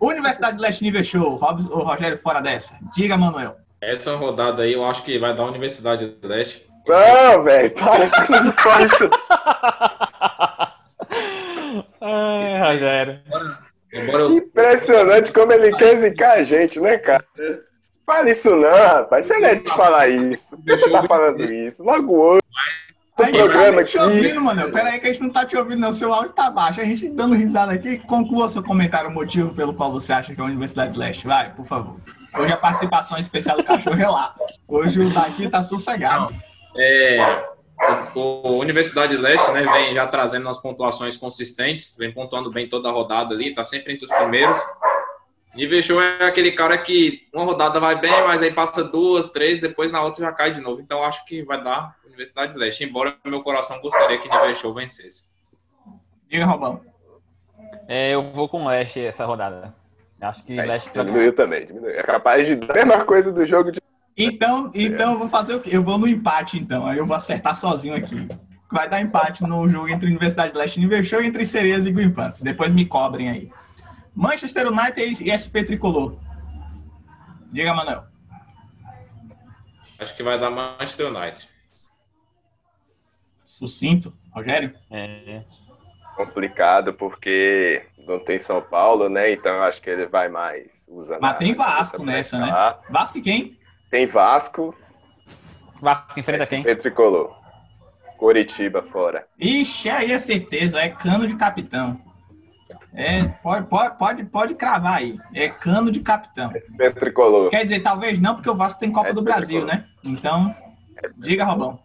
Universidade 0.00 0.56
do 0.56 0.62
Leste 0.62 0.82
Nível 0.82 1.04
Show. 1.04 1.34
O 1.34 1.82
Rogério 1.82 2.18
fora 2.18 2.40
dessa. 2.40 2.74
Diga, 2.94 3.16
Manuel. 3.16 3.56
Essa 3.80 4.14
rodada 4.16 4.62
aí 4.62 4.74
eu 4.74 4.88
acho 4.88 5.02
que 5.02 5.18
vai 5.18 5.34
dar 5.34 5.44
Universidade 5.44 6.06
do 6.06 6.28
Leste. 6.28 6.66
Não, 6.86 7.42
velho, 7.42 7.70
para 7.70 8.08
com 8.10 8.84
isso. 8.84 9.10
Ai, 12.00 12.72
Rogério. 12.72 13.20
Embora 13.92 14.22
eu 14.22 14.36
Impressionante 14.36 15.32
como 15.32 15.52
ele 15.52 15.70
quer 15.76 15.96
zicar 15.96 16.38
a 16.38 16.42
gente, 16.42 16.80
né, 16.80 16.98
cara? 16.98 17.24
Fala 18.10 18.28
isso 18.28 18.56
não, 18.56 18.70
rapaz. 18.70 19.24
Você 19.26 19.38
não 19.38 19.48
é 19.48 19.54
de 19.54 19.68
falar 19.68 20.08
isso. 20.08 20.56
Por 20.56 20.64
que 20.64 20.76
você 20.78 20.90
tá 20.90 21.04
falando 21.04 21.44
isso? 21.44 21.80
Logo 21.84 22.16
hoje. 22.16 22.40
A 23.16 23.22
O 23.22 23.26
não 23.26 23.32
programa 23.32 23.76
tá 23.78 23.84
te 23.84 23.98
aqui. 23.98 24.06
ouvindo, 24.08 24.40
mano. 24.40 24.72
Pera 24.72 24.88
aí 24.90 24.98
que 24.98 25.06
a 25.06 25.12
gente 25.12 25.22
não 25.22 25.30
tá 25.30 25.46
te 25.46 25.56
ouvindo, 25.56 25.78
não. 25.78 25.92
Seu 25.92 26.12
áudio 26.12 26.32
tá 26.32 26.50
baixo. 26.50 26.80
A 26.80 26.84
gente 26.84 27.08
dando 27.08 27.36
risada 27.36 27.70
aqui. 27.70 27.98
Conclua 27.98 28.48
seu 28.48 28.64
comentário, 28.64 29.10
o 29.10 29.12
motivo 29.14 29.54
pelo 29.54 29.74
qual 29.74 29.92
você 29.92 30.12
acha 30.12 30.34
que 30.34 30.40
é 30.40 30.42
a 30.42 30.46
Universidade 30.48 30.98
Leste. 30.98 31.24
Vai, 31.24 31.54
por 31.54 31.64
favor. 31.64 32.00
Hoje 32.36 32.52
a 32.52 32.56
participação 32.56 33.16
especial 33.16 33.56
do 33.56 33.62
Cachorro 33.62 33.94
Relato. 33.94 34.40
Hoje 34.66 34.98
o 34.98 35.14
daqui 35.14 35.48
tá 35.48 35.62
sossegado. 35.62 36.34
É, 36.76 37.44
o, 38.16 38.48
o 38.48 38.58
Universidade 38.58 39.16
Leste, 39.16 39.52
né, 39.52 39.66
vem 39.72 39.94
já 39.94 40.08
trazendo 40.08 40.46
umas 40.46 40.60
pontuações 40.60 41.16
consistentes, 41.16 41.94
vem 41.96 42.12
pontuando 42.12 42.50
bem 42.50 42.68
toda 42.68 42.88
a 42.88 42.92
rodada 42.92 43.36
ali, 43.36 43.54
tá 43.54 43.62
sempre 43.62 43.92
entre 43.92 44.06
os 44.06 44.12
primeiros. 44.12 44.60
Nível 45.54 45.82
show 45.82 46.00
é 46.00 46.24
aquele 46.26 46.52
cara 46.52 46.78
que 46.78 47.26
uma 47.34 47.44
rodada 47.44 47.80
vai 47.80 47.96
bem, 47.96 48.12
mas 48.26 48.40
aí 48.40 48.52
passa 48.52 48.84
duas, 48.84 49.30
três, 49.30 49.60
depois 49.60 49.90
na 49.90 50.02
outra 50.02 50.24
já 50.24 50.32
cai 50.32 50.52
de 50.52 50.60
novo. 50.60 50.80
Então 50.80 51.04
acho 51.04 51.24
que 51.26 51.42
vai 51.42 51.62
dar 51.62 51.96
Universidade 52.06 52.56
Leste, 52.56 52.84
embora 52.84 53.16
meu 53.24 53.42
coração 53.42 53.80
gostaria 53.80 54.18
que 54.18 54.28
Nível 54.28 54.54
show 54.54 54.72
vencesse. 54.72 55.30
Diga, 56.28 56.46
Robão. 56.46 56.80
É, 57.88 58.14
eu 58.14 58.30
vou 58.32 58.48
com 58.48 58.64
o 58.64 58.68
Leste 58.68 59.00
essa 59.00 59.24
rodada. 59.24 59.74
Acho 60.20 60.44
que 60.44 60.58
É, 60.58 60.64
Leste 60.64 60.90
diminuiu 60.92 61.34
também, 61.34 61.66
diminuiu. 61.66 61.98
É 61.98 62.02
capaz 62.02 62.46
de 62.46 62.54
dar 62.56 62.70
a 62.72 62.86
mesma 62.86 63.04
coisa 63.04 63.32
do 63.32 63.44
jogo 63.46 63.72
de. 63.72 63.80
Então, 64.16 64.70
então 64.74 65.12
eu 65.12 65.18
vou 65.18 65.28
fazer 65.28 65.54
o 65.54 65.60
quê? 65.60 65.70
Eu 65.72 65.82
vou 65.82 65.98
no 65.98 66.06
empate, 66.06 66.58
então. 66.58 66.86
Aí 66.86 66.98
eu 66.98 67.06
vou 67.06 67.16
acertar 67.16 67.56
sozinho 67.56 67.96
aqui. 67.96 68.28
Vai 68.70 68.88
dar 68.88 69.00
empate 69.00 69.42
no 69.42 69.66
jogo 69.66 69.88
entre 69.88 70.08
Universidade 70.08 70.56
Leste 70.56 70.78
e 70.78 70.82
Nível 70.82 71.02
Show, 71.02 71.22
entre 71.22 71.44
Cereza 71.44 71.88
e 71.88 71.92
Green 71.92 72.10
Panthers. 72.10 72.42
Depois 72.42 72.72
me 72.72 72.84
cobrem 72.84 73.30
aí. 73.30 73.50
Manchester 74.14 74.66
United 74.66 75.22
e 75.22 75.30
SP 75.36 75.64
Tricolor. 75.64 76.16
Diga, 77.52 77.74
Manuel. 77.74 78.04
Acho 79.98 80.16
que 80.16 80.22
vai 80.22 80.38
dar 80.38 80.50
Manchester 80.50 81.14
United. 81.14 81.48
Sucinto, 83.44 84.14
Rogério? 84.32 84.74
É. 84.90 85.42
Complicado 86.16 86.94
porque 86.94 87.86
não 88.06 88.18
tem 88.18 88.40
São 88.40 88.62
Paulo, 88.62 89.08
né? 89.08 89.32
Então 89.32 89.62
acho 89.62 89.80
que 89.82 89.90
ele 89.90 90.06
vai 90.06 90.28
mais 90.28 90.68
usando. 90.88 91.20
Mas 91.20 91.38
tem 91.38 91.54
Vasco 91.54 92.02
nessa, 92.02 92.38
né? 92.38 92.76
Vasco 92.88 93.18
e 93.18 93.22
quem? 93.22 93.58
Tem 93.90 94.06
Vasco, 94.06 94.74
Vasco 95.80 96.18
enfrenta 96.18 96.46
quem? 96.46 96.62
SP 96.62 96.76
Tricolor. 96.76 97.38
Coritiba 98.16 98.82
fora. 98.82 99.26
Ixi, 99.38 99.88
aí 99.88 100.12
é 100.12 100.18
certeza, 100.18 100.80
é 100.80 100.90
cano 100.90 101.26
de 101.26 101.36
capitão. 101.36 102.00
É, 102.92 103.28
pode, 103.42 103.66
pode, 103.66 103.98
pode, 103.98 104.24
pode 104.24 104.54
cravar 104.54 104.98
aí. 104.98 105.18
É 105.34 105.48
cano 105.48 105.90
de 105.90 106.00
capitão. 106.00 106.50
SP 106.50 106.90
Tricolor. 106.90 107.50
Quer 107.50 107.62
dizer, 107.62 107.80
talvez 107.80 108.18
não, 108.20 108.34
porque 108.34 108.50
o 108.50 108.54
Vasco 108.54 108.80
tem 108.80 108.90
Copa 108.90 109.08
É 109.08 109.12
do 109.12 109.22
Brasil, 109.22 109.64
né? 109.64 109.84
Então, 110.02 110.54
diga, 111.16 111.44
Robão. 111.44 111.78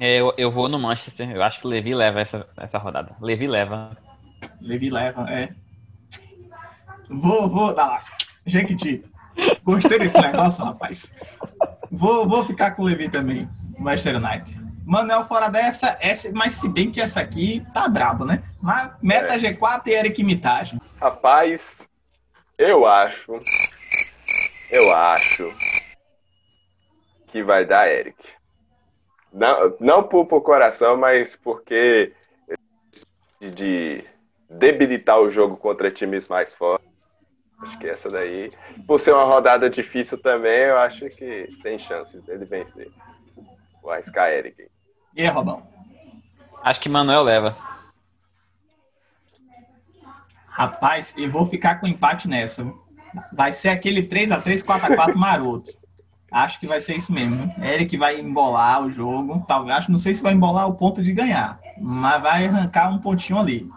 É, 0.00 0.20
Eu, 0.20 0.32
eu 0.36 0.50
vou 0.50 0.68
no 0.68 0.78
Manchester. 0.78 1.30
Eu 1.30 1.42
acho 1.42 1.60
que 1.60 1.66
o 1.66 1.70
Levi 1.70 1.94
leva 1.94 2.20
essa, 2.20 2.46
essa 2.56 2.78
rodada. 2.78 3.16
Levi 3.20 3.46
leva. 3.46 3.96
Levi 4.60 4.90
leva, 4.90 5.28
é. 5.30 5.50
Vou, 7.08 7.48
vou, 7.48 7.74
dá 7.74 7.86
lá. 7.86 8.02
Jequiti. 8.46 9.04
Gostei 9.64 9.98
desse 9.98 10.20
negócio, 10.20 10.64
rapaz. 10.64 11.14
Vou, 11.90 12.28
vou 12.28 12.44
ficar 12.44 12.72
com 12.72 12.82
o 12.82 12.84
Levi 12.86 13.08
também. 13.08 13.48
Manchester 13.78 14.16
United. 14.16 14.61
Manuel 14.84 15.24
fora 15.24 15.48
dessa, 15.48 15.96
essa, 16.00 16.30
mas 16.32 16.54
se 16.54 16.68
bem 16.68 16.90
que 16.90 17.00
essa 17.00 17.20
aqui 17.20 17.64
tá 17.72 17.88
brabo, 17.88 18.24
né? 18.24 18.42
Mas 18.60 18.92
meta 19.02 19.34
É. 19.34 19.38
G4 19.38 19.86
e 19.86 19.90
Eric 19.92 20.24
Mitagem. 20.24 20.80
Rapaz, 21.00 21.86
eu 22.58 22.86
acho. 22.86 23.40
Eu 24.70 24.92
acho 24.92 25.52
que 27.28 27.42
vai 27.42 27.64
dar 27.64 27.88
Eric. 27.88 28.16
Não, 29.32 29.74
não 29.80 30.02
por, 30.02 30.26
por 30.26 30.42
coração, 30.42 30.96
mas 30.96 31.34
porque 31.36 32.12
de 33.40 34.04
debilitar 34.48 35.18
o 35.18 35.30
jogo 35.30 35.56
contra 35.56 35.90
times 35.90 36.28
mais 36.28 36.54
fortes. 36.54 36.86
Acho 37.60 37.78
que 37.78 37.88
essa 37.88 38.08
daí, 38.08 38.48
por 38.86 38.98
ser 38.98 39.14
uma 39.14 39.24
rodada 39.24 39.70
difícil 39.70 40.18
também, 40.18 40.64
eu 40.64 40.78
acho 40.78 41.08
que 41.10 41.48
tem 41.62 41.78
chances 41.78 42.22
dele 42.24 42.44
vencer. 42.44 42.90
O 43.82 43.90
arriscar 43.90 44.30
Eric. 44.30 44.68
E 45.14 45.22
aí, 45.22 45.28
Robão? 45.28 45.62
Acho 46.62 46.80
que 46.80 46.88
Manuel 46.88 47.22
leva. 47.22 47.56
Rapaz, 50.46 51.14
eu 51.16 51.30
vou 51.30 51.46
ficar 51.46 51.80
com 51.80 51.86
empate 51.86 52.28
nessa. 52.28 52.70
Vai 53.32 53.52
ser 53.52 53.70
aquele 53.70 54.06
3x3, 54.06 54.62
4x4 54.64 55.14
maroto. 55.14 55.70
Acho 56.30 56.60
que 56.60 56.66
vai 56.66 56.80
ser 56.80 56.96
isso 56.96 57.12
mesmo. 57.12 57.52
Eric 57.62 57.96
vai 57.96 58.20
embolar 58.20 58.82
o 58.82 58.90
jogo. 58.90 59.44
Talvez, 59.46 59.78
acho, 59.78 59.92
não 59.92 59.98
sei 59.98 60.14
se 60.14 60.22
vai 60.22 60.32
embolar 60.32 60.68
o 60.68 60.74
ponto 60.74 61.02
de 61.02 61.12
ganhar, 61.12 61.60
mas 61.78 62.22
vai 62.22 62.46
arrancar 62.46 62.90
um 62.90 62.98
pontinho 62.98 63.38
ali. 63.38 63.68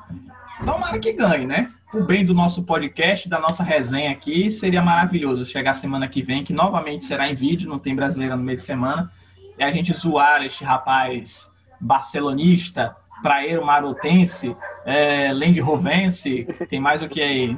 Tomara 0.64 0.98
que 1.00 1.12
ganhe, 1.12 1.46
né? 1.46 1.72
O 1.94 2.02
bem 2.02 2.26
do 2.26 2.34
nosso 2.34 2.64
podcast, 2.64 3.28
da 3.28 3.40
nossa 3.40 3.64
resenha 3.64 4.12
aqui, 4.12 4.50
seria 4.50 4.82
maravilhoso 4.82 5.46
chegar 5.46 5.74
semana 5.74 6.08
que 6.08 6.22
vem, 6.22 6.44
que 6.44 6.54
novamente 6.54 7.06
será 7.06 7.30
em 7.30 7.36
vídeo, 7.36 7.70
não 7.70 7.80
tem 7.80 7.96
brasileira 7.96 8.38
no 8.38 8.44
meio 8.44 8.58
de 8.58 8.64
semana, 8.64 9.12
e 9.58 9.64
a 9.64 9.72
gente 9.72 9.94
zoar 9.94 10.44
este 10.44 10.64
rapaz 10.64 11.52
barcelonista, 11.80 12.96
praeiro 13.22 13.66
marotense, 13.66 14.56
é, 14.86 15.32
Land 15.34 15.60
Rovense, 15.62 16.46
tem 16.70 16.80
mais 16.80 17.02
o 17.02 17.08
que 17.08 17.22
aí? 17.22 17.58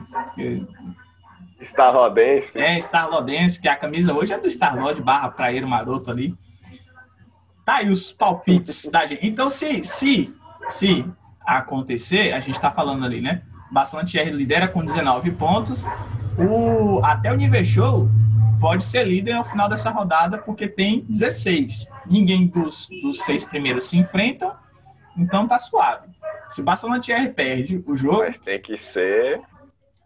Starrodense. 1.60 2.58
É, 2.58 2.78
Starlodense, 2.78 3.60
que 3.60 3.68
a 3.68 3.76
camisa 3.76 4.14
hoje 4.14 4.34
é 4.34 4.40
do 4.40 4.48
Starlord 4.48 5.02
barra 5.02 5.30
praeiro 5.30 5.68
maroto 5.68 6.12
ali. 6.12 6.36
Tá 7.66 7.78
aí 7.78 7.90
os 7.90 8.12
palpites 8.12 8.88
da 8.90 9.06
gente. 9.06 9.28
Então, 9.28 9.50
se, 9.50 9.84
se, 9.84 10.34
se 10.70 11.06
acontecer, 11.46 12.32
a 12.32 12.40
gente 12.40 12.60
tá 12.62 12.72
falando 12.72 13.06
ali, 13.06 13.20
né? 13.20 13.42
Bastante 13.72 14.18
R 14.18 14.32
lidera 14.32 14.68
com 14.68 14.86
19 14.86 15.32
pontos. 15.32 15.86
O, 16.38 17.04
até 17.04 17.32
o 17.32 17.36
nível 17.36 17.66
show 17.66 18.10
pode 18.60 18.84
ser 18.84 19.04
líder 19.06 19.34
ao 19.34 19.46
final 19.46 19.68
dessa 19.70 19.90
rodada, 19.90 20.38
porque 20.38 20.68
tem 20.68 21.02
16. 21.08 21.90
Ninguém 22.06 22.48
dos, 22.48 22.88
dos 23.02 23.20
seis 23.22 23.44
primeiros 23.46 23.86
se 23.86 23.98
enfrentam, 23.98 24.54
então 25.18 25.48
tá 25.48 25.60
suave. 25.60 26.08
Se 26.48 26.62
o 26.62 26.64
Barcelona 26.64 27.02
TR 27.02 27.30
perde 27.36 27.84
o 27.86 27.96
jogo, 27.96 28.20
Mas 28.20 28.38
tem 28.38 28.62
que 28.62 28.78
ser 28.78 29.42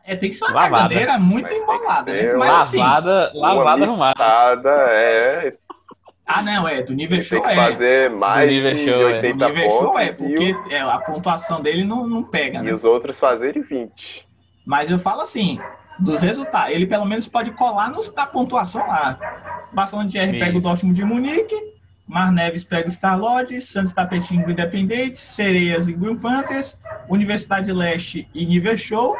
é, 0.03 0.15
tem 0.15 0.29
que 0.29 0.35
ser 0.35 0.45
uma 0.45 0.53
Lavada. 0.67 1.19
muito 1.19 1.47
Mas 1.47 1.61
embolada, 1.61 2.11
né? 2.13 2.33
Mas 2.33 2.53
assim, 2.55 2.77
lavada, 2.79 3.31
lavada 3.35 3.91
uma 3.91 4.07
arrumada. 4.09 4.69
é, 4.89 5.53
ah, 6.25 6.41
não, 6.41 6.67
é, 6.67 6.81
do 6.81 6.93
nível 6.93 7.17
tem 7.17 7.21
show 7.21 7.41
que 7.41 7.49
é. 7.49 7.55
fazer 7.55 8.09
mais 8.09 8.49
nível 8.49 8.73
de 8.73 8.85
show, 8.85 9.09
é. 9.09 9.15
80 9.17 9.37
Do 9.37 9.47
nível 9.53 9.69
show 9.69 9.83
pontos 9.91 10.01
é, 10.01 10.05
e, 10.05 10.13
porque 10.13 10.51
o- 10.53 10.71
é, 10.71 10.79
a 10.81 10.97
pontuação 10.97 11.61
dele 11.61 11.83
não, 11.83 12.07
não 12.07 12.23
pega, 12.23 12.59
e 12.59 12.63
né? 12.63 12.73
os 12.73 12.83
outros 12.85 13.19
fazerem 13.19 13.61
20. 13.61 14.25
Mas 14.65 14.89
eu 14.89 14.97
falo 14.97 15.21
assim, 15.21 15.59
dos 15.99 16.21
resultados, 16.21 16.73
ele 16.73 16.85
pelo 16.85 17.05
menos 17.05 17.27
pode 17.27 17.51
colar 17.51 17.89
nos, 17.89 18.13
na 18.13 18.25
pontuação 18.25 18.85
lá. 18.87 19.17
Barcelona 19.71 20.09
de 20.09 20.17
R 20.17 20.39
pega 20.39 20.57
o. 20.57 20.61
Dortmund 20.61 20.95
de 20.95 21.05
Munique, 21.05 21.55
Mar 22.07 22.31
Neves 22.31 22.63
pega 22.63 22.87
o 22.87 22.91
Star-Lodge, 22.91 23.61
Santos 23.61 23.93
Tapetinho 23.93 24.49
Independente, 24.49 25.19
Sereias 25.19 25.87
e 25.87 25.93
Green 25.93 26.17
Panthers, 26.17 26.77
Universidade 27.07 27.71
Leste 27.71 28.27
e 28.33 28.45
Nível 28.45 28.77
Show. 28.77 29.15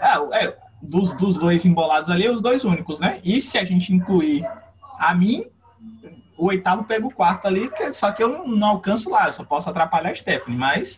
É, 0.00 0.44
é, 0.44 0.56
dos, 0.82 1.12
dos 1.14 1.36
dois 1.36 1.64
embolados 1.64 2.10
ali, 2.10 2.28
os 2.28 2.40
dois 2.40 2.64
únicos, 2.64 3.00
né? 3.00 3.20
E 3.24 3.40
se 3.40 3.58
a 3.58 3.64
gente 3.64 3.92
incluir 3.92 4.44
a 4.98 5.14
mim, 5.14 5.44
o 6.36 6.46
oitavo 6.46 6.84
pega 6.84 7.06
o 7.06 7.12
quarto 7.12 7.46
ali, 7.46 7.70
só 7.92 8.12
que 8.12 8.22
eu 8.22 8.28
não, 8.28 8.46
não 8.48 8.68
alcanço 8.68 9.10
lá, 9.10 9.26
eu 9.26 9.32
só 9.32 9.44
posso 9.44 9.70
atrapalhar 9.70 10.10
a 10.10 10.14
Stephanie, 10.14 10.58
mas 10.58 10.96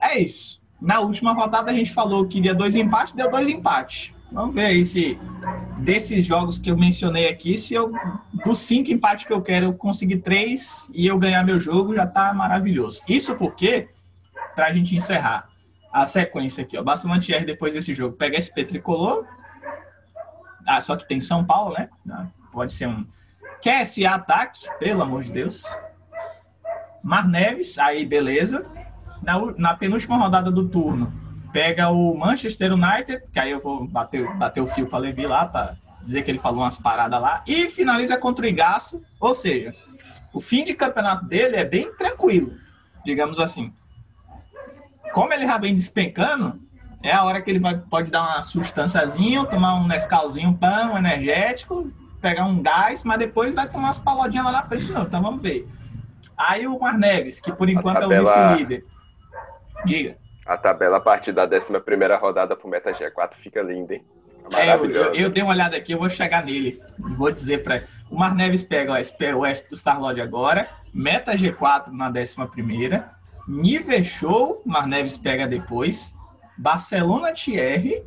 é 0.00 0.18
isso. 0.18 0.60
Na 0.80 1.00
última 1.00 1.32
rodada 1.32 1.70
a 1.70 1.74
gente 1.74 1.92
falou 1.92 2.26
que 2.26 2.38
iria 2.38 2.54
dois 2.54 2.74
empates, 2.74 3.14
deu 3.14 3.30
dois 3.30 3.48
empates. 3.48 4.12
Vamos 4.32 4.54
ver 4.54 4.66
aí 4.66 4.84
se 4.84 5.18
desses 5.78 6.24
jogos 6.24 6.58
que 6.58 6.70
eu 6.70 6.76
mencionei 6.76 7.28
aqui, 7.28 7.58
se 7.58 7.74
eu 7.74 7.92
dos 8.44 8.60
cinco 8.60 8.90
empates 8.90 9.26
que 9.26 9.32
eu 9.32 9.42
quero, 9.42 9.66
eu 9.66 9.74
conseguir 9.74 10.18
três 10.18 10.90
e 10.94 11.06
eu 11.06 11.18
ganhar 11.18 11.44
meu 11.44 11.60
jogo, 11.60 11.94
já 11.94 12.06
tá 12.06 12.32
maravilhoso. 12.32 13.02
Isso 13.06 13.34
porque, 13.34 13.88
pra 14.54 14.72
gente 14.72 14.96
encerrar 14.96 15.48
a 15.92 16.06
sequência 16.06 16.64
aqui, 16.64 16.78
ó, 16.78 16.82
TR 16.82 17.44
depois 17.44 17.74
desse 17.74 17.92
jogo 17.92 18.16
pega 18.16 18.40
SP 18.40 18.64
Tricolor, 18.64 19.26
ah, 20.66 20.80
só 20.80 20.96
que 20.96 21.06
tem 21.06 21.20
São 21.20 21.44
Paulo, 21.44 21.74
né? 21.74 21.90
Ah, 22.08 22.26
Pode 22.50 22.72
ser 22.72 22.86
um 22.86 23.06
QSA 23.62 24.10
ataque, 24.10 24.60
pelo 24.78 25.02
amor 25.02 25.22
de 25.22 25.32
Deus. 25.32 25.64
Mar 27.02 27.26
Neves, 27.26 27.78
aí 27.78 28.06
beleza. 28.06 28.64
Na, 29.22 29.38
na 29.56 29.74
penúltima 29.74 30.16
rodada 30.16 30.50
do 30.50 30.68
turno, 30.68 31.12
pega 31.52 31.90
o 31.90 32.16
Manchester 32.16 32.72
United, 32.72 33.22
que 33.32 33.38
aí 33.38 33.50
eu 33.50 33.60
vou 33.60 33.86
bater, 33.86 34.26
bater 34.36 34.60
o 34.60 34.66
fio 34.66 34.86
para 34.86 34.98
Levi 34.98 35.26
lá, 35.26 35.46
para 35.46 35.76
dizer 36.02 36.22
que 36.22 36.30
ele 36.30 36.38
falou 36.38 36.62
umas 36.62 36.78
paradas 36.78 37.20
lá, 37.20 37.42
e 37.46 37.68
finaliza 37.68 38.16
contra 38.18 38.44
o 38.44 38.48
Igaço, 38.48 39.02
ou 39.20 39.34
seja, 39.34 39.74
o 40.32 40.40
fim 40.40 40.64
de 40.64 40.74
campeonato 40.74 41.26
dele 41.26 41.56
é 41.56 41.64
bem 41.64 41.94
tranquilo, 41.94 42.54
digamos 43.04 43.38
assim. 43.38 43.72
Como 45.12 45.32
ele 45.32 45.46
já 45.46 45.58
vem 45.58 45.74
despencando, 45.74 46.58
é 47.02 47.12
a 47.12 47.24
hora 47.24 47.42
que 47.42 47.50
ele 47.50 47.58
vai, 47.58 47.76
pode 47.76 48.10
dar 48.10 48.22
uma 48.22 48.42
sustânciazinha, 48.42 49.44
tomar 49.44 49.74
um 49.74 49.86
Nescauzinho, 49.86 50.54
pão, 50.54 50.94
um 50.94 50.98
energético, 50.98 51.92
pegar 52.20 52.46
um 52.46 52.62
gás, 52.62 53.04
mas 53.04 53.18
depois 53.18 53.52
vai 53.52 53.68
tomar 53.68 53.88
umas 53.88 53.98
palodinhas 53.98 54.46
lá 54.46 54.52
na 54.52 54.62
frente, 54.62 54.90
não. 54.90 55.02
Então 55.02 55.20
vamos 55.20 55.42
ver. 55.42 55.68
Aí 56.36 56.66
o 56.66 56.78
Mar 56.78 56.96
Neves, 56.96 57.40
que 57.40 57.52
por 57.52 57.68
enquanto 57.68 58.10
é 58.10 58.20
o 58.20 58.24
vice-líder. 58.24 58.84
Diga. 59.84 60.21
A 60.44 60.56
tabela 60.56 60.96
a 60.96 61.00
partir 61.00 61.32
da 61.32 61.44
11 61.44 61.72
rodada 62.20 62.56
pro 62.56 62.68
Meta 62.68 62.92
G4 62.92 63.34
fica 63.42 63.62
linda, 63.62 63.94
hein? 63.94 64.04
Fica 64.44 64.60
É, 64.60 64.74
eu, 64.74 64.90
eu, 64.90 65.14
eu 65.14 65.30
dei 65.30 65.42
uma 65.42 65.52
olhada 65.52 65.76
aqui, 65.76 65.92
eu 65.92 65.98
vou 65.98 66.10
chegar 66.10 66.44
nele. 66.44 66.82
Vou 66.98 67.30
dizer 67.30 67.62
para 67.62 67.84
O 68.10 68.16
Mar 68.16 68.34
Neves 68.34 68.64
pega 68.64 68.92
ó, 68.92 68.96
SP 68.98 69.32
West 69.32 69.68
do 69.68 69.76
Starlord 69.76 70.20
agora. 70.20 70.68
Meta 70.92 71.32
G4 71.32 71.88
na 71.88 72.08
11. 72.08 72.36
Nível 73.48 74.04
Show, 74.04 74.62
Mar 74.66 74.86
Neves 74.86 75.16
pega 75.16 75.46
depois. 75.46 76.14
Barcelona 76.58 77.32
TR. 77.32 78.04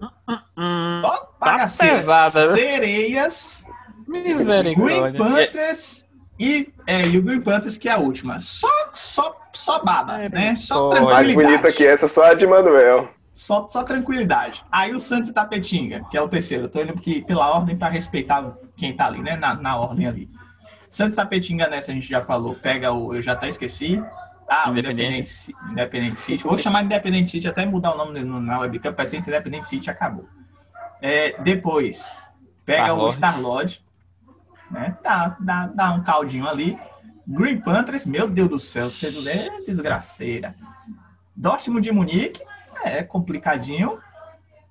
Hum, 0.58 1.02
Ó, 1.04 1.26
bagaceira. 1.40 1.96
pesada, 1.96 2.48
viu? 2.48 2.54
Sereias. 2.56 3.66
Green. 4.08 5.18
Panthers. 5.18 6.05
E, 6.40 6.74
é, 6.86 7.02
e 7.08 7.18
o 7.18 7.22
Green 7.24 7.42
Panthers, 7.42 7.78
que 7.78 7.88
é 7.88 7.94
a 7.94 7.98
última. 7.98 8.40
Só, 8.40 8.68
só, 8.94 9.36
só 9.54 9.84
baba, 9.84 10.22
É, 10.22 10.30
né? 10.30 10.56
Só 10.56 10.76
pô. 10.76 10.90
tranquilidade. 10.90 11.34
Mais 11.34 11.34
bonita 11.34 11.72
que 11.72 11.86
essa, 11.86 12.08
só 12.08 12.24
a 12.24 12.34
de 12.34 12.46
Manuel. 12.46 13.10
Só, 13.32 13.68
só 13.70 13.84
tranquilidade. 13.84 14.64
Aí 14.72 14.94
o 14.94 15.00
Santos 15.00 15.32
Tapetinga, 15.32 16.06
que 16.10 16.18
é 16.18 16.22
o 16.22 16.28
terceiro. 16.28 16.66
Eu 16.66 16.70
tô 16.70 16.82
indo 16.82 16.94
aqui 16.94 17.22
pela 17.22 17.50
ordem 17.54 17.76
para 17.76 17.90
respeitar 17.90 18.54
quem 18.78 18.96
tá 18.96 19.06
ali, 19.08 19.22
né? 19.22 19.36
Na, 19.36 19.54
na 19.56 19.78
ordem 19.78 20.08
ali. 20.08 20.30
Santos 20.90 21.16
Tapetinga 21.16 21.68
nessa 21.68 21.92
a 21.92 21.96
gente 21.96 22.08
já 22.08 22.22
falou. 22.22 22.56
Pega 22.56 22.92
o. 22.94 23.14
Eu 23.14 23.22
já 23.22 23.34
até 23.34 23.48
esqueci. 23.50 24.02
Ah, 24.48 24.70
o 24.70 24.74
Independente. 24.78 24.94
Independente, 25.02 25.30
Ci- 25.30 25.56
Independente 25.72 26.20
City. 26.20 26.44
Vou 26.44 26.58
chamar 26.58 26.80
de 26.82 26.86
Independente 26.86 27.30
City 27.32 27.48
até 27.48 27.66
mudar 27.66 27.94
o 27.94 27.98
nome 27.98 28.24
no- 28.24 28.40
na 28.40 28.60
webcam. 28.60 28.94
Vai 28.94 29.06
ser 29.08 29.18
Independente 29.18 29.68
City 29.68 29.90
acabou. 29.90 30.30
É, 31.02 31.36
depois, 31.42 32.18
pega 32.66 32.94
o 32.94 33.10
Star-Lord. 33.12 33.84
Né? 34.76 34.98
Dá, 35.02 35.38
dá, 35.40 35.68
dá 35.68 35.94
um 35.94 36.04
caldinho 36.04 36.48
ali. 36.48 36.78
Green 37.26 37.62
Panthers, 37.62 38.06
meu 38.06 38.28
Deus 38.28 38.50
do 38.50 38.60
céu, 38.60 38.92
cedo 38.92 39.28
é 39.28 39.62
desgraceira. 39.66 40.54
Dortmund 41.34 41.82
de 41.82 41.94
Munique, 41.94 42.42
é 42.84 43.02
complicadinho. 43.02 43.98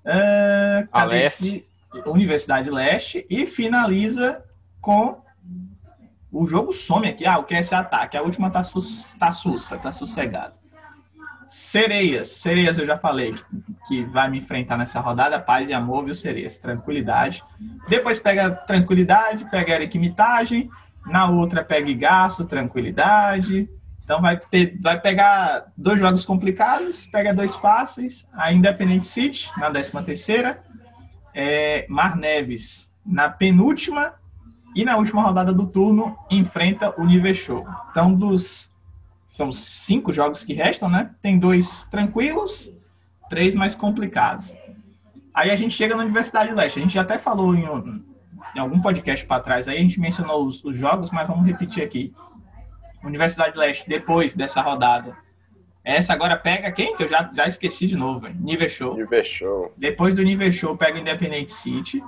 É, 0.05 0.87
A 0.93 1.05
Leste. 1.05 1.67
Universidade 2.05 2.71
Leste. 2.71 3.27
E 3.31 3.47
finaliza 3.47 4.45
com 4.79 5.23
o 6.31 6.47
jogo 6.47 6.71
some 6.71 7.09
aqui. 7.09 7.25
Ah, 7.25 7.38
o 7.38 7.45
que 7.45 7.55
é 7.55 7.61
esse 7.61 7.75
ataque? 7.75 8.17
A 8.17 8.23
última 8.23 8.51
tá, 8.51 8.62
sus, 8.62 9.05
tá 9.19 9.33
sussa, 9.33 9.79
tá 9.79 9.90
sossegado. 9.90 10.55
Sereias. 11.47 12.29
Sereias 12.29 12.77
eu 12.77 12.87
já 12.87 12.99
falei 12.99 13.35
que, 13.87 14.05
vai 14.05 14.31
me 14.31 14.38
enfrentar 14.38 14.77
nessa 14.77 15.01
rodada. 15.01 15.38
Paz 15.38 15.68
e 15.68 15.73
amor, 15.73 16.05
viu, 16.05 16.14
Sereias? 16.14 16.57
Tranquilidade. 16.57 17.42
Depois 17.88 18.20
pega 18.20 18.51
tranquilidade, 18.51 19.44
pega 19.51 19.75
Eriquimitagem. 19.75 20.70
Na 21.07 21.29
outra 21.29 21.62
pega 21.62 21.90
Igaço, 21.90 22.44
tranquilidade. 22.44 23.68
Então 24.03 24.20
vai, 24.20 24.38
ter, 24.38 24.79
vai 24.81 25.01
pegar 25.01 25.66
dois 25.77 25.99
jogos 25.99 26.27
complicados, 26.27 27.07
pega 27.07 27.35
dois 27.35 27.55
fáceis. 27.55 28.29
A 28.33 28.53
Independente 28.53 29.07
City, 29.07 29.51
na 29.57 29.70
13 29.70 29.92
terceira. 30.05 30.62
É, 31.35 31.87
Mar 31.88 32.16
Neves, 32.16 32.92
na 33.05 33.29
penúltima. 33.29 34.14
E 34.75 34.85
na 34.85 34.97
última 34.97 35.23
rodada 35.23 35.53
do 35.53 35.66
turno, 35.66 36.16
enfrenta 36.31 36.92
o 37.01 37.35
Show. 37.35 37.64
Então, 37.90 38.12
dos 38.12 38.75
são 39.35 39.51
cinco 39.51 40.12
jogos 40.12 40.44
que 40.44 40.55
restam, 40.55 40.88
né? 40.88 41.11
Tem 41.20 41.37
dois 41.37 41.83
tranquilos, 41.90 42.70
três 43.35 43.53
mais 43.53 43.75
complicados. 43.75 44.57
Aí 45.35 45.51
a 45.51 45.57
gente 45.57 45.75
chega 45.75 45.97
na 45.97 46.05
Universidade 46.05 46.55
Leste. 46.55 46.79
A 46.79 46.83
gente 46.83 46.94
já 46.94 47.01
até 47.01 47.18
falou 47.18 47.53
em, 47.53 47.64
em 48.55 48.61
algum 48.61 48.81
podcast 48.81 49.27
para 49.27 49.42
trás, 49.42 49.66
aí 49.66 49.77
a 49.77 49.81
gente 49.81 49.99
mencionou 49.99 50.47
os, 50.47 50.62
os 50.64 50.77
jogos, 50.77 51.11
mas 51.11 51.27
vamos 51.27 51.44
repetir 51.44 51.83
aqui. 51.83 52.14
Universidade 53.03 53.59
Leste, 53.59 53.88
depois 53.88 54.37
dessa 54.37 54.62
rodada. 54.62 55.16
Essa 55.85 56.12
agora 56.12 56.37
pega 56.37 56.70
quem? 56.70 56.97
Que 56.97 57.03
eu 57.03 57.09
já, 57.09 57.29
já 57.35 57.49
esqueci 57.49 57.88
de 57.88 57.97
novo. 57.97 58.29
Nível 58.29 58.68
Show. 58.68 58.97
Nível 58.97 59.25
show. 59.25 59.75
Depois 59.77 60.14
do 60.14 60.23
Nível 60.23 60.53
Show, 60.53 60.77
pega 60.77 60.97
o 60.97 61.01
Independente 61.01 61.51
City. 61.51 62.01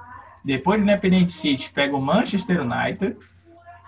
Depois 0.44 0.78
do 0.78 0.84
Independente 0.84 1.32
City, 1.32 1.72
pega 1.72 1.96
o 1.96 2.00
Manchester 2.00 2.60
United. 2.62 3.16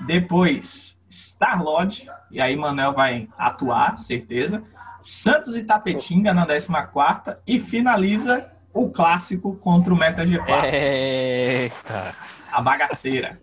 Depois, 0.04 0.98
Star 1.08 1.62
Lodge. 1.62 2.04
E 2.32 2.40
aí, 2.40 2.56
Manuel 2.56 2.92
vai 2.92 3.28
atuar, 3.38 3.96
certeza. 3.96 4.60
Santos 5.00 5.56
e 5.56 5.62
Tapetinga 5.62 6.34
na 6.34 6.46
14. 6.46 7.38
E 7.46 7.58
finaliza 7.58 8.50
o 8.72 8.90
clássico 8.90 9.56
contra 9.56 9.92
o 9.92 9.96
Meta 9.96 10.24
G4 10.24 10.64
Eita. 10.72 12.14
a 12.52 12.62
bagaceira. 12.62 13.40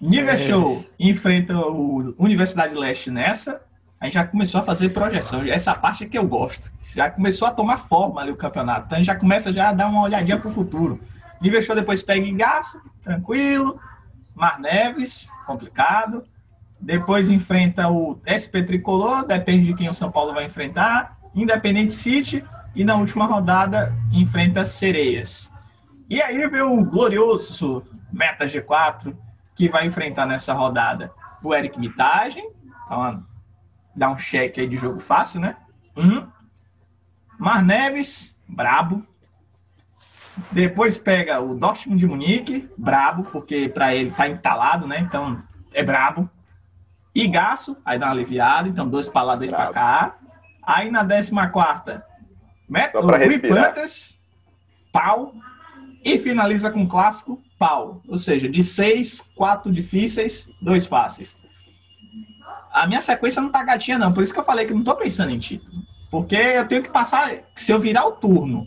Nível 0.00 0.38
Show 0.38 0.84
enfrenta 0.98 1.56
o 1.56 2.14
Universidade 2.18 2.74
Leste 2.74 3.10
nessa. 3.10 3.62
A 4.00 4.06
gente 4.06 4.14
já 4.14 4.26
começou 4.26 4.60
a 4.60 4.64
fazer 4.64 4.88
projeção. 4.90 5.42
Essa 5.42 5.74
parte 5.74 6.04
é 6.04 6.08
que 6.08 6.16
eu 6.16 6.26
gosto. 6.26 6.72
Já 6.82 7.10
começou 7.10 7.46
a 7.46 7.50
tomar 7.50 7.76
forma 7.76 8.22
ali 8.22 8.30
o 8.30 8.36
campeonato. 8.36 8.86
Então 8.86 8.96
a 8.96 8.98
gente 8.98 9.08
já 9.08 9.14
começa 9.14 9.52
já 9.52 9.68
a 9.68 9.72
dar 9.72 9.88
uma 9.88 10.02
olhadinha 10.02 10.38
pro 10.38 10.50
futuro. 10.50 10.98
Nível 11.40 11.60
Show 11.60 11.76
depois 11.76 12.02
pega 12.02 12.24
Igaço, 12.24 12.80
tranquilo. 13.04 13.78
Mar 14.34 14.58
Neves, 14.58 15.28
complicado. 15.46 16.24
Depois 16.80 17.28
enfrenta 17.28 17.88
o 17.88 18.18
SP 18.24 18.62
Tricolor, 18.62 19.26
depende 19.26 19.66
de 19.66 19.74
quem 19.74 19.88
o 19.88 19.94
São 19.94 20.10
Paulo 20.10 20.32
vai 20.32 20.46
enfrentar. 20.46 21.18
Independente 21.34 21.92
City. 21.92 22.44
E 22.74 22.84
na 22.84 22.96
última 22.96 23.26
rodada 23.26 23.92
enfrenta 24.12 24.64
Sereias. 24.64 25.52
E 26.08 26.22
aí 26.22 26.46
vem 26.48 26.62
o 26.62 26.84
glorioso 26.84 27.84
Meta 28.12 28.46
G4, 28.46 29.14
que 29.54 29.68
vai 29.68 29.86
enfrentar 29.86 30.26
nessa 30.26 30.52
rodada 30.52 31.12
o 31.42 31.54
Eric 31.54 31.78
Mitagem. 31.78 32.48
Então, 32.84 33.24
dá 33.94 34.10
um 34.10 34.16
cheque 34.16 34.60
aí 34.60 34.68
de 34.68 34.76
jogo 34.76 35.00
fácil, 35.00 35.40
né? 35.40 35.56
Um. 35.96 36.26
Mar 37.38 37.62
Neves, 37.64 38.36
brabo. 38.48 39.04
Depois 40.50 40.98
pega 40.98 41.40
o 41.40 41.54
Dortmund 41.54 42.00
de 42.00 42.06
Munique, 42.06 42.68
brabo, 42.76 43.24
porque 43.24 43.68
para 43.68 43.94
ele 43.94 44.10
tá 44.10 44.28
entalado, 44.28 44.86
né? 44.86 45.00
Então 45.00 45.38
é 45.72 45.82
brabo. 45.82 46.28
Igaço, 47.14 47.76
aí 47.84 47.98
dá 47.98 48.06
uma 48.06 48.12
aliviada, 48.12 48.68
então 48.68 48.88
dois 48.88 49.08
para 49.08 49.22
lá, 49.22 49.36
dois 49.36 49.50
para 49.50 49.72
cá. 49.72 50.16
Aí 50.62 50.90
na 50.90 51.04
14 51.04 51.32
Met 52.68 52.92
Só 52.92 53.00
o 53.00 53.06
pra 53.06 53.18
Green 53.18 53.30
respirar. 53.30 53.68
Panthers, 53.68 54.18
pau. 54.92 55.34
E 56.02 56.18
finaliza 56.18 56.70
com 56.70 56.86
clássico, 56.86 57.42
pau. 57.58 58.00
Ou 58.08 58.16
seja, 58.16 58.48
de 58.48 58.62
seis, 58.62 59.20
quatro 59.34 59.70
difíceis, 59.70 60.48
dois 60.62 60.86
fáceis. 60.86 61.36
A 62.72 62.86
minha 62.86 63.00
sequência 63.00 63.42
não 63.42 63.50
tá 63.50 63.62
gatinha, 63.64 63.98
não. 63.98 64.12
Por 64.12 64.22
isso 64.22 64.32
que 64.32 64.38
eu 64.38 64.44
falei 64.44 64.64
que 64.64 64.72
não 64.72 64.84
tô 64.84 64.94
pensando 64.94 65.32
em 65.32 65.38
título. 65.38 65.82
Porque 66.10 66.36
eu 66.36 66.66
tenho 66.66 66.82
que 66.82 66.88
passar. 66.88 67.30
Se 67.54 67.72
eu 67.72 67.78
virar 67.78 68.06
o 68.06 68.12
turno, 68.12 68.66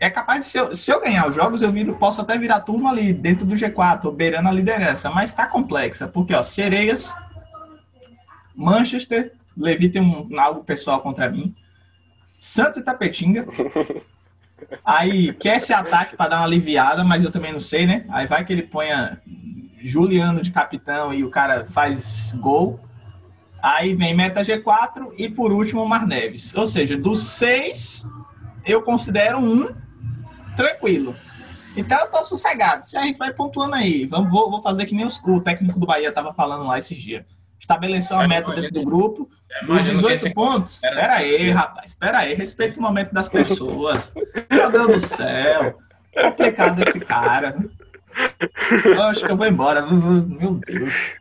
é 0.00 0.08
capaz 0.08 0.44
de 0.44 0.50
se 0.50 0.58
eu, 0.58 0.74
se 0.74 0.90
eu 0.90 1.00
ganhar 1.00 1.28
os 1.28 1.34
jogos, 1.34 1.60
eu 1.62 1.70
viro, 1.70 1.94
posso 1.96 2.20
até 2.20 2.38
virar 2.38 2.60
turno 2.60 2.88
ali 2.88 3.12
dentro 3.12 3.44
do 3.44 3.54
G4, 3.54 4.06
ou 4.06 4.12
beirando 4.12 4.48
a 4.48 4.52
liderança. 4.52 5.10
Mas 5.10 5.34
tá 5.34 5.46
complexa. 5.46 6.08
Porque, 6.08 6.34
ó, 6.34 6.42
Sereias, 6.42 7.14
Manchester, 8.54 9.32
Levi 9.56 9.88
tem 9.88 10.02
um, 10.02 10.28
algo 10.38 10.64
pessoal 10.64 11.00
contra 11.00 11.30
mim. 11.30 11.54
Santos 12.38 12.78
e 12.78 12.82
Tapetinga. 12.82 13.46
Aí 14.84 15.32
quer 15.34 15.56
esse 15.56 15.72
ataque 15.72 16.16
para 16.16 16.30
dar 16.30 16.36
uma 16.38 16.44
aliviada, 16.44 17.04
mas 17.04 17.22
eu 17.22 17.30
também 17.30 17.52
não 17.52 17.60
sei, 17.60 17.86
né? 17.86 18.04
Aí 18.08 18.26
vai 18.26 18.44
que 18.44 18.52
ele 18.52 18.62
ponha 18.62 19.20
Juliano 19.80 20.40
de 20.40 20.50
capitão 20.50 21.12
e 21.12 21.24
o 21.24 21.30
cara 21.30 21.64
faz 21.66 22.32
gol. 22.38 22.80
Aí 23.62 23.94
vem 23.94 24.14
Meta 24.14 24.42
G4 24.42 25.12
e 25.18 25.28
por 25.28 25.52
último 25.52 25.86
Mar 25.86 26.06
Neves. 26.06 26.54
Ou 26.54 26.66
seja, 26.66 26.96
dos 26.96 27.24
seis, 27.24 28.06
eu 28.64 28.82
considero 28.82 29.38
um 29.38 29.74
tranquilo. 30.56 31.14
Então 31.76 31.98
eu 32.00 32.08
tô 32.08 32.22
sossegado. 32.22 32.86
Se 32.86 32.96
a 32.96 33.02
gente 33.02 33.18
vai 33.18 33.32
pontuando 33.32 33.74
aí, 33.74 34.04
vamos, 34.04 34.30
vou, 34.30 34.50
vou 34.50 34.62
fazer 34.62 34.86
que 34.86 34.94
nem 34.94 35.06
os, 35.06 35.22
o 35.24 35.40
técnico 35.40 35.78
do 35.78 35.86
Bahia 35.86 36.12
tava 36.12 36.32
falando 36.32 36.64
lá 36.64 36.78
esses 36.78 37.00
dias. 37.00 37.24
Estabelecer 37.62 38.16
uma 38.16 38.24
É, 38.24 38.28
meta 38.28 38.52
dentro 38.52 38.72
do 38.72 38.82
grupo. 38.84 39.30
Imagina 39.62 39.84
quem 39.84 39.94
18 39.94 40.20
se 40.20 40.34
pontos? 40.34 40.82
Era- 40.82 40.94
Espera 40.96 41.14
aí, 41.14 41.50
rapaz. 41.50 41.90
Espera 41.90 42.18
aí. 42.18 42.34
Respeita 42.34 42.78
o 42.78 42.82
momento 42.82 43.12
das 43.12 43.28
pessoas. 43.28 44.12
Meu 44.50 44.70
Deus 44.70 44.86
do 44.88 45.00
céu. 45.00 45.78
Complicado 46.12 46.82
esse 46.82 46.98
cara. 47.00 47.54
Eu 48.84 49.02
acho 49.02 49.24
que 49.24 49.30
eu 49.30 49.36
vou 49.36 49.46
embora. 49.46 49.86
Meu 49.86 50.54
Deus. 50.54 51.14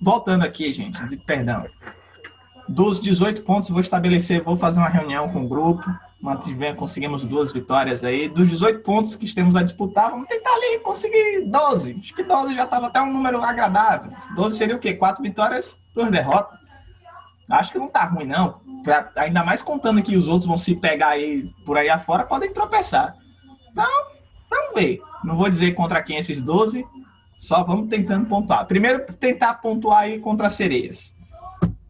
Voltando 0.00 0.44
aqui, 0.44 0.70
gente. 0.72 1.16
Perdão. 1.18 1.66
Dos 2.68 3.00
18 3.00 3.42
pontos, 3.42 3.70
vou 3.70 3.80
estabelecer, 3.80 4.42
vou 4.42 4.56
fazer 4.56 4.80
uma 4.80 4.88
reunião 4.88 5.28
com 5.30 5.44
o 5.44 5.48
grupo. 5.48 5.82
Mantivemos, 6.20 6.78
conseguimos 6.78 7.24
duas 7.24 7.50
vitórias 7.52 8.04
aí. 8.04 8.28
Dos 8.28 8.48
18 8.50 8.80
pontos 8.82 9.16
que 9.16 9.32
temos 9.34 9.56
a 9.56 9.62
disputar, 9.62 10.10
vamos 10.10 10.28
tentar 10.28 10.50
ali 10.52 10.78
conseguir 10.80 11.46
12. 11.46 11.98
Acho 12.00 12.14
que 12.14 12.22
12 12.22 12.54
já 12.54 12.64
estava 12.64 12.88
até 12.88 13.00
um 13.00 13.10
número 13.12 13.42
agradável. 13.42 14.12
12 14.36 14.56
seria 14.58 14.76
o 14.76 14.78
quê? 14.78 14.92
Quatro 14.92 15.22
vitórias, 15.22 15.80
duas 15.94 16.10
derrotas. 16.10 16.58
Acho 17.50 17.72
que 17.72 17.78
não 17.78 17.88
tá 17.88 18.04
ruim, 18.04 18.26
não. 18.26 18.60
Pra- 18.84 19.10
ainda 19.16 19.42
mais 19.42 19.62
contando 19.62 20.02
que 20.02 20.14
os 20.16 20.28
outros 20.28 20.46
vão 20.46 20.58
se 20.58 20.76
pegar 20.76 21.08
aí 21.08 21.50
por 21.64 21.76
aí 21.78 21.88
afora, 21.88 22.24
podem 22.24 22.52
tropeçar. 22.52 23.14
Então, 23.72 23.84
vamos 24.48 24.74
ver. 24.74 25.00
Não 25.24 25.34
vou 25.34 25.48
dizer 25.48 25.72
contra 25.72 26.02
quem 26.02 26.16
esses 26.18 26.40
12, 26.40 26.86
só 27.38 27.64
vamos 27.64 27.88
tentando 27.88 28.26
pontuar. 28.26 28.66
Primeiro, 28.66 29.04
tentar 29.14 29.54
pontuar 29.54 30.00
aí 30.00 30.18
contra 30.20 30.46
as 30.48 30.52
sereias. 30.52 31.14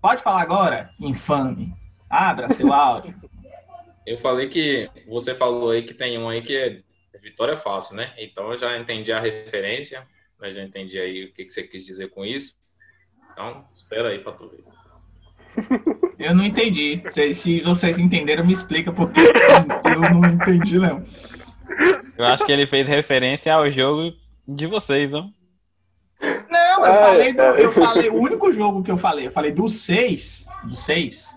Pode 0.00 0.22
falar 0.22 0.40
agora, 0.40 0.90
infame. 1.00 1.74
Abra 2.08 2.48
seu 2.54 2.72
áudio. 2.72 3.14
Eu 4.11 4.16
falei 4.16 4.49
que 4.49 4.90
você 5.07 5.37
falou 5.37 5.70
aí 5.70 5.85
que 5.85 5.94
tem 5.94 6.18
um 6.18 6.29
aí 6.29 6.42
que 6.42 6.57
é 6.57 6.83
vitória 7.23 7.57
fácil, 7.57 7.94
né? 7.94 8.12
Então 8.18 8.51
eu 8.51 8.59
já 8.59 8.77
entendi 8.77 9.13
a 9.13 9.21
referência, 9.21 10.04
né? 10.40 10.50
já 10.50 10.65
entendi 10.65 10.98
aí 10.98 11.27
o 11.27 11.33
que, 11.33 11.44
que 11.44 11.52
você 11.52 11.63
quis 11.63 11.85
dizer 11.85 12.08
com 12.08 12.25
isso. 12.25 12.56
Então, 13.33 13.65
espera 13.73 14.08
aí 14.08 14.19
pra 14.19 14.33
tu 14.33 14.48
ver. 14.48 14.65
Eu 16.19 16.35
não 16.35 16.44
entendi. 16.44 17.00
Se, 17.33 17.61
vocês 17.61 18.00
entenderam, 18.00 18.44
me 18.44 18.52
explica, 18.52 18.92
porque 18.92 19.21
eu 19.21 20.00
não 20.13 20.29
entendi, 20.29 20.79
não. 20.79 21.02
Eu 22.19 22.27
acho 22.27 22.44
que 22.44 22.52
ele 22.52 22.67
fez 22.67 22.87
referência 22.87 23.54
ao 23.54 23.71
jogo 23.71 24.13
de 24.46 24.67
vocês, 24.67 25.11
não? 25.11 25.33
Não, 26.21 26.85
eu 26.85 26.92
Ai, 26.92 26.98
falei, 26.98 27.33
do, 27.33 27.40
ai. 27.40 27.65
eu 27.65 27.73
falei, 27.73 28.11
o 28.11 28.17
único 28.17 28.52
jogo 28.52 28.83
que 28.83 28.90
eu 28.90 28.98
falei, 28.98 29.29
eu 29.29 29.33
falei 29.33 29.50
dos 29.50 29.77
seis, 29.77 30.44
dos 30.63 30.81
seis, 30.81 31.35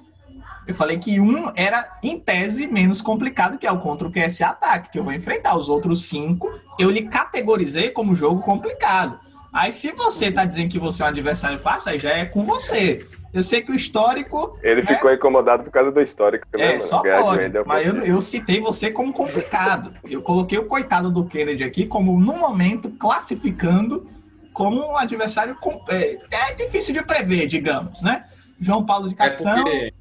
eu 0.68 0.74
falei 0.74 0.97
que 0.97 1.20
um 1.20 1.51
era, 1.55 1.97
em 2.01 2.20
tese, 2.20 2.68
menos 2.68 3.01
complicado, 3.01 3.57
que 3.57 3.68
é 3.68 3.72
o 3.72 3.80
contra 3.80 4.07
o 4.07 4.11
QS 4.11 4.41
Ataque, 4.41 4.91
que 4.91 4.99
eu 4.99 5.03
vou 5.03 5.14
enfrentar. 5.14 5.57
Os 5.57 5.70
outros 5.70 6.03
cinco, 6.07 6.49
eu 6.80 6.89
lhe 6.89 7.03
categorizei 7.03 7.89
como 7.89 8.16
jogo 8.16 8.41
complicado. 8.41 9.20
Aí, 9.51 9.72
se 9.72 9.91
você 9.91 10.32
tá 10.32 10.45
dizendo 10.45 10.70
que 10.70 10.80
você 10.80 11.03
é 11.03 11.05
um 11.05 11.09
adversário 11.09 11.59
fácil, 11.59 11.91
aí 11.91 11.99
já 11.99 12.09
é 12.11 12.26
com 12.26 12.43
você. 12.43 13.05
Eu 13.32 13.41
sei 13.41 13.61
que 13.61 13.72
o 13.72 13.76
histórico. 13.76 14.57
Ele 14.61 14.82
né? 14.84 14.88
ficou 14.88 15.11
incomodado 15.11 15.64
por 15.64 15.72
causa 15.72 15.91
do 15.91 15.99
histórico. 16.01 16.45
né, 16.55 16.64
É, 16.64 16.68
mano? 16.70 16.82
só 16.82 17.01
de 17.01 17.09
pode. 17.09 17.51
Mas 17.66 17.86
eu, 17.88 17.95
eu 18.03 18.22
citei 18.22 18.59
você 18.61 18.91
como 18.91 19.11
complicado. 19.11 19.93
Eu 20.07 20.22
coloquei 20.22 20.57
o 20.59 20.66
coitado 20.66 21.09
do 21.11 21.26
Kennedy 21.26 21.64
aqui 21.64 21.86
como, 21.86 22.20
no 22.20 22.36
momento, 22.38 22.89
classificando 22.91 24.07
como 24.53 24.82
um 24.86 24.97
adversário. 24.97 25.55
com- 25.55 25.84
É, 25.89 26.18
é 26.32 26.53
difícil 26.53 26.93
de 26.93 27.03
prever, 27.03 27.47
digamos, 27.47 28.01
né? 28.01 28.26
João 28.59 28.86
Paulo 28.86 29.09
de 29.09 29.16
É 29.16 29.18
capitão. 29.30 29.55
porque, 29.64 29.93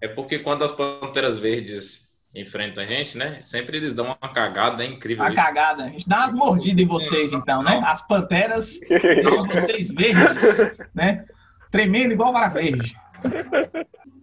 é 0.00 0.08
porque 0.08 0.38
quando 0.38 0.64
as 0.64 0.72
Panteras 0.72 1.38
Verdes 1.38 2.10
enfrentam 2.34 2.82
a 2.82 2.86
gente, 2.86 3.18
né? 3.18 3.40
Sempre 3.42 3.76
eles 3.76 3.92
dão 3.92 4.06
uma 4.06 4.16
cagada, 4.16 4.84
é 4.84 4.86
incrível 4.86 5.24
A 5.24 5.28
isso. 5.28 5.36
cagada. 5.36 5.84
A 5.84 5.88
gente 5.88 6.08
dá 6.08 6.18
umas 6.20 6.34
mordidas 6.34 6.84
em 6.84 6.86
vocês, 6.86 7.32
então, 7.32 7.62
né? 7.62 7.82
As 7.84 8.06
panteras 8.06 8.78
dão 9.24 9.46
vocês 9.46 9.88
verdes, 9.88 10.70
né? 10.94 11.24
Tremendo 11.70 12.12
igual 12.12 12.32
vara 12.32 12.48
verde. 12.48 12.96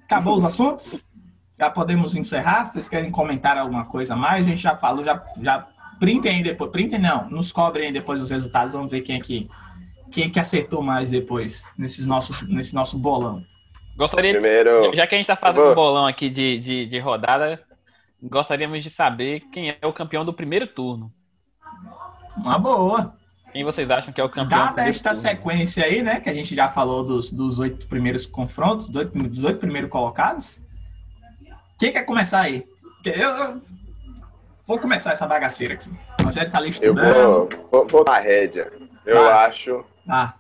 Acabou 0.05 0.37
os 0.37 0.43
assuntos? 0.43 1.05
Já 1.59 1.69
podemos 1.69 2.15
encerrar? 2.15 2.65
Vocês 2.65 2.87
querem 2.87 3.11
comentar 3.11 3.57
alguma 3.57 3.85
coisa 3.85 4.13
a 4.13 4.17
mais? 4.17 4.45
A 4.45 4.49
gente 4.49 4.61
já 4.61 4.77
falou, 4.77 5.03
já, 5.03 5.21
já 5.41 5.67
printem 5.99 6.37
aí 6.37 6.43
depois. 6.43 6.71
Printem 6.71 6.99
não, 6.99 7.29
nos 7.29 7.51
cobrem 7.51 7.87
aí 7.87 7.93
depois 7.93 8.21
os 8.21 8.29
resultados. 8.29 8.73
Vamos 8.73 8.89
ver 8.91 9.01
quem 9.01 9.17
é 9.17 9.19
que, 9.19 9.49
quem 10.11 10.25
é 10.25 10.29
que 10.29 10.39
acertou 10.39 10.81
mais 10.81 11.09
depois 11.09 11.65
nesses 11.77 12.05
nossos, 12.05 12.41
nesse 12.47 12.73
nosso 12.73 12.97
bolão. 12.97 13.43
Gostaria 13.97 14.31
de 14.33 14.39
Primeiro, 14.39 14.93
Já 14.93 15.07
que 15.07 15.15
a 15.15 15.17
gente 15.17 15.27
tá 15.27 15.35
fazendo 15.35 15.63
Vou. 15.63 15.71
um 15.71 15.75
bolão 15.75 16.05
aqui 16.05 16.29
de, 16.29 16.59
de, 16.59 16.85
de 16.85 16.99
rodada, 16.99 17.59
gostaríamos 18.21 18.83
de 18.83 18.89
saber 18.89 19.41
quem 19.51 19.75
é 19.81 19.87
o 19.87 19.93
campeão 19.93 20.23
do 20.23 20.33
primeiro 20.33 20.67
turno. 20.67 21.11
Uma 22.37 22.59
boa. 22.59 23.15
Quem 23.51 23.63
vocês 23.63 23.89
acham 23.89 24.13
que 24.13 24.21
é 24.21 24.23
o 24.23 24.29
campeão? 24.29 24.65
Dada 24.65 24.87
esta 24.87 25.09
turno? 25.09 25.21
sequência 25.23 25.83
aí, 25.83 26.03
né, 26.03 26.19
que 26.19 26.29
a 26.29 26.33
gente 26.33 26.53
já 26.55 26.69
falou 26.69 27.03
dos, 27.03 27.31
dos 27.31 27.57
oito 27.59 27.87
primeiros 27.87 28.27
confrontos, 28.27 28.87
dos 28.87 28.97
oito, 29.01 29.17
dos 29.17 29.43
oito 29.43 29.59
primeiros 29.59 29.89
colocados, 29.89 30.61
quem 31.79 31.91
quer 31.91 32.03
começar 32.03 32.41
aí? 32.41 32.65
Que 33.03 33.09
Eu, 33.09 33.29
eu 33.29 33.61
vou 34.67 34.77
começar 34.79 35.11
essa 35.13 35.25
bagaceira 35.25 35.73
aqui. 35.75 35.89
O 36.21 36.23
Rogério 36.25 36.51
tá 36.51 36.57
ali 36.59 36.67
eu 36.67 36.71
estudando. 36.71 37.49
vou, 37.49 37.49
vou, 37.71 37.87
vou 37.87 38.03
na 38.05 38.19
rédea. 38.19 38.71
Eu 39.05 39.23
Vai. 39.23 39.47
acho 39.47 39.83
Ah, 40.07 40.33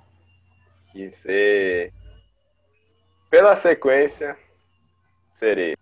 que 0.91 1.11
ser. 1.11 1.93
Pela 3.29 3.55
sequência, 3.55 4.37
seria. 5.33 5.75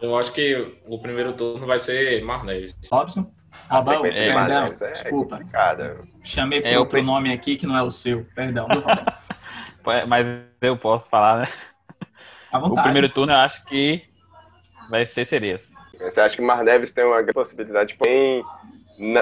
Eu 0.00 0.16
acho 0.16 0.32
que 0.32 0.78
o 0.86 0.98
primeiro 1.00 1.32
turno 1.32 1.66
vai 1.66 1.78
ser 1.78 2.22
Marnês. 2.24 2.78
Robson. 2.92 3.32
A 3.68 3.76
Robão, 3.78 3.94
sequência 3.94 4.24
de 4.24 4.32
perdão, 4.32 4.66
é 4.66 4.92
desculpa. 4.92 5.36
complicada. 5.38 6.04
Chamei 6.22 6.60
por 6.60 6.66
É, 6.68 6.76
eu 6.76 6.80
outro 6.80 6.98
pe- 6.98 7.04
nome 7.04 7.32
aqui 7.32 7.56
que 7.56 7.66
não 7.66 7.76
é 7.76 7.82
o 7.82 7.90
seu. 7.90 8.26
Perdão? 8.34 8.66
É, 9.86 10.04
Mas 10.06 10.26
eu 10.60 10.76
posso 10.76 11.08
falar, 11.08 11.38
né? 11.40 11.44
À 12.50 12.58
O 12.58 12.62
vontade. 12.62 12.82
primeiro 12.84 13.08
turno 13.08 13.32
eu 13.32 13.38
acho 13.38 13.64
que 13.64 14.04
vai 14.90 15.06
ser 15.06 15.24
Cereza. 15.24 15.72
Você 15.98 16.20
acha 16.20 16.34
que 16.36 16.42
o 16.42 16.46
Mar 16.46 16.62
Neves 16.64 16.92
tem 16.92 17.04
uma 17.04 17.16
grande 17.22 17.32
possibilidade? 17.32 17.94
Porém, 17.96 18.44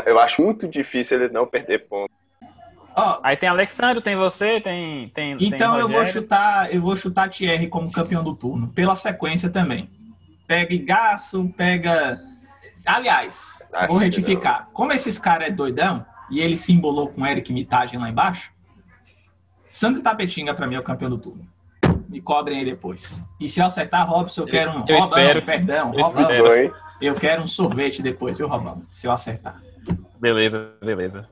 eu 0.07 0.19
acho 0.19 0.43
muito 0.43 0.67
difícil 0.67 1.21
ele 1.23 1.33
não 1.33 1.47
perder 1.47 1.87
ponto. 1.87 2.11
Ó, 2.97 3.21
Aí 3.23 3.37
tem 3.37 3.49
Alexandre, 3.49 4.03
tem 4.03 4.17
você, 4.17 4.61
tem. 4.61 5.09
tem 5.11 5.37
tem 5.37 5.49
Então 5.49 5.79
eu 5.79 5.89
vou 5.89 6.05
chutar, 6.07 6.75
eu 6.75 6.81
vou 6.81 6.97
chutar 6.97 7.29
Thierry 7.31 7.69
como 7.69 7.91
campeão 7.93 8.23
do 8.25 8.35
turno, 8.35 8.69
pela 8.69 8.97
sequência 8.97 9.49
também. 9.49 9.89
Pega 10.47 10.75
Igaço, 10.75 11.53
pega. 11.57 12.21
Aliás, 12.85 13.63
Acho 13.73 13.89
vou 13.89 13.97
retificar. 13.99 14.69
Como 14.73 14.93
esses 14.93 15.19
caras 15.19 15.49
é 15.49 15.51
doidão 15.51 16.05
e 16.31 16.41
ele 16.41 16.57
se 16.57 16.73
embolou 16.73 17.09
com 17.09 17.27
Eric 17.27 17.53
Mitagem 17.53 17.99
lá 17.99 18.09
embaixo, 18.09 18.51
Santos 19.69 20.03
Tapetinga 20.03 20.55
pra 20.55 20.67
mim 20.67 20.75
é 20.75 20.81
o 20.81 20.83
campeão 20.83 21.11
do 21.11 21.19
turno. 21.19 21.47
Me 22.09 22.21
cobrem 22.21 22.59
aí 22.59 22.65
depois. 22.65 23.23
E 23.39 23.47
se 23.49 23.61
eu 23.61 23.67
acertar, 23.67 24.09
Robson, 24.09 24.43
eu 24.43 24.47
quero 24.47 24.71
um. 24.73 24.85
eu 24.89 24.99
Robão, 24.99 25.19
espero. 25.19 25.43
perdão, 25.43 25.95
Eu 25.95 26.03
Robão. 26.05 26.23
espero. 26.23 26.75
Eu 27.01 27.15
quero 27.15 27.43
um 27.43 27.47
sorvete 27.47 28.03
depois, 28.03 28.37
viu, 28.39 28.49
Robão? 28.49 28.83
Se 28.91 29.07
eu 29.07 29.13
acertar. 29.13 29.63
Beleza, 30.21 30.73
beleza. 30.85 31.29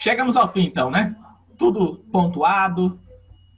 Chegamos 0.00 0.34
ao 0.34 0.50
fim, 0.50 0.62
então, 0.62 0.90
né? 0.90 1.14
Tudo 1.58 1.96
pontuado. 2.10 2.98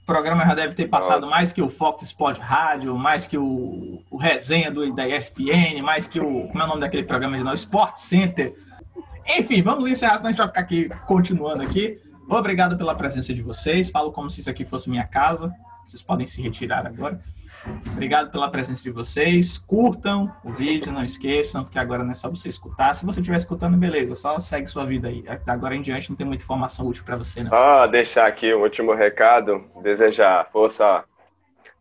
O 0.01 0.05
programa 0.05 0.45
já 0.45 0.53
deve 0.53 0.75
ter 0.75 0.89
passado 0.89 1.25
mais 1.25 1.53
que 1.53 1.61
o 1.61 1.69
Fox 1.69 2.03
Sport 2.03 2.37
Rádio, 2.37 2.97
mais 2.97 3.25
que 3.25 3.37
o, 3.37 4.03
o 4.11 4.17
resenha 4.17 4.69
do, 4.69 4.93
da 4.93 5.07
ESPN, 5.07 5.81
mais 5.81 6.05
que 6.05 6.19
o. 6.19 6.49
Como 6.49 6.61
é 6.61 6.65
o 6.65 6.67
nome 6.67 6.81
daquele 6.81 7.03
programa 7.03 7.37
de 7.37 7.43
nós? 7.45 7.61
Sport 7.61 7.95
Center. 7.95 8.53
Enfim, 9.39 9.61
vamos 9.61 9.87
encerrar, 9.87 10.17
senão 10.17 10.27
a 10.27 10.31
gente 10.31 10.37
vai 10.39 10.47
ficar 10.47 10.59
aqui 10.59 10.89
continuando 11.07 11.63
aqui. 11.63 11.97
Obrigado 12.27 12.75
pela 12.75 12.93
presença 12.93 13.33
de 13.33 13.41
vocês. 13.41 13.89
Falo 13.89 14.11
como 14.11 14.29
se 14.29 14.41
isso 14.41 14.49
aqui 14.49 14.65
fosse 14.65 14.89
minha 14.89 15.07
casa. 15.07 15.49
Vocês 15.87 16.01
podem 16.01 16.27
se 16.27 16.41
retirar 16.41 16.85
agora. 16.85 17.21
Obrigado 17.91 18.31
pela 18.31 18.49
presença 18.49 18.83
de 18.83 18.91
vocês. 18.91 19.57
Curtam 19.57 20.33
o 20.43 20.51
vídeo, 20.51 20.91
não 20.91 21.03
esqueçam, 21.03 21.63
porque 21.63 21.79
agora 21.79 22.03
não 22.03 22.11
é 22.11 22.15
só 22.15 22.29
você 22.29 22.49
escutar. 22.49 22.93
Se 22.93 23.05
você 23.05 23.19
estiver 23.19 23.37
escutando, 23.37 23.77
beleza, 23.77 24.15
só 24.15 24.39
segue 24.39 24.67
sua 24.67 24.85
vida 24.85 25.07
aí. 25.07 25.23
Agora 25.47 25.75
em 25.75 25.81
diante 25.81 26.09
não 26.09 26.17
tem 26.17 26.27
muita 26.27 26.43
informação 26.43 26.87
útil 26.87 27.03
para 27.03 27.15
você, 27.15 27.43
deixar 27.87 28.27
aqui 28.27 28.53
um 28.53 28.61
último 28.61 28.93
recado. 28.93 29.63
Desejar 29.81 30.49
força. 30.51 31.03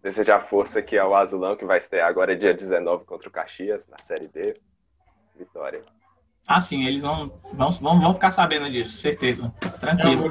Desejar 0.03 0.49
força 0.49 0.81
aqui 0.81 0.99
ao 0.99 1.15
Azulão, 1.15 1.57
que 1.57 1.65
vai 1.65 1.79
estrear 1.79 2.09
agora 2.09 2.37
dia 2.37 2.53
19 2.53 3.05
contra 3.05 3.29
o 3.29 3.33
Caxias, 3.33 3.87
na 3.89 3.97
Série 4.05 4.27
D. 4.27 4.57
Vitória. 5.39 5.81
Ah, 6.47 6.61
sim, 6.61 6.85
eles 6.85 7.01
vão, 7.01 7.33
vão, 7.53 7.71
vão, 7.71 8.01
vão 8.01 8.15
ficar 8.15 8.31
sabendo 8.31 8.69
disso, 8.69 8.97
certeza. 8.97 9.53
É 9.65 9.69
Tranquilo. 9.69 10.31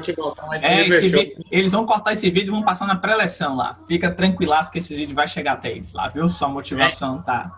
É, 0.60 0.84
vi- 0.84 1.36
eles 1.50 1.72
vão 1.72 1.84
cortar 1.86 2.12
esse 2.12 2.30
vídeo 2.30 2.48
e 2.48 2.50
vão 2.52 2.62
passar 2.62 2.86
na 2.86 2.96
pré-eleção 2.96 3.56
lá. 3.56 3.78
Fica 3.88 4.10
tranquilaço 4.10 4.70
que 4.70 4.78
esse 4.78 4.94
vídeo 4.94 5.14
vai 5.16 5.26
chegar 5.26 5.54
até 5.54 5.70
eles 5.72 5.92
lá, 5.92 6.08
viu? 6.08 6.28
Sua 6.28 6.48
motivação 6.48 7.22
tá. 7.22 7.50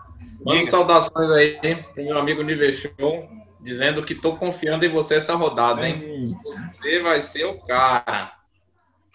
Manda 0.43 0.59
Diga. 0.59 0.71
saudações 0.71 1.29
aí 1.31 1.59
pro 1.93 2.03
meu 2.03 2.17
amigo 2.17 2.41
Niver 2.43 2.73
Show, 2.73 3.29
dizendo 3.61 4.03
que 4.03 4.15
tô 4.15 4.35
confiando 4.35 4.85
em 4.85 4.89
você 4.89 5.15
essa 5.15 5.35
rodada, 5.35 5.87
hein? 5.87 6.35
Você 6.71 7.01
vai 7.01 7.21
ser 7.21 7.45
o 7.45 7.59
cara. 7.65 8.31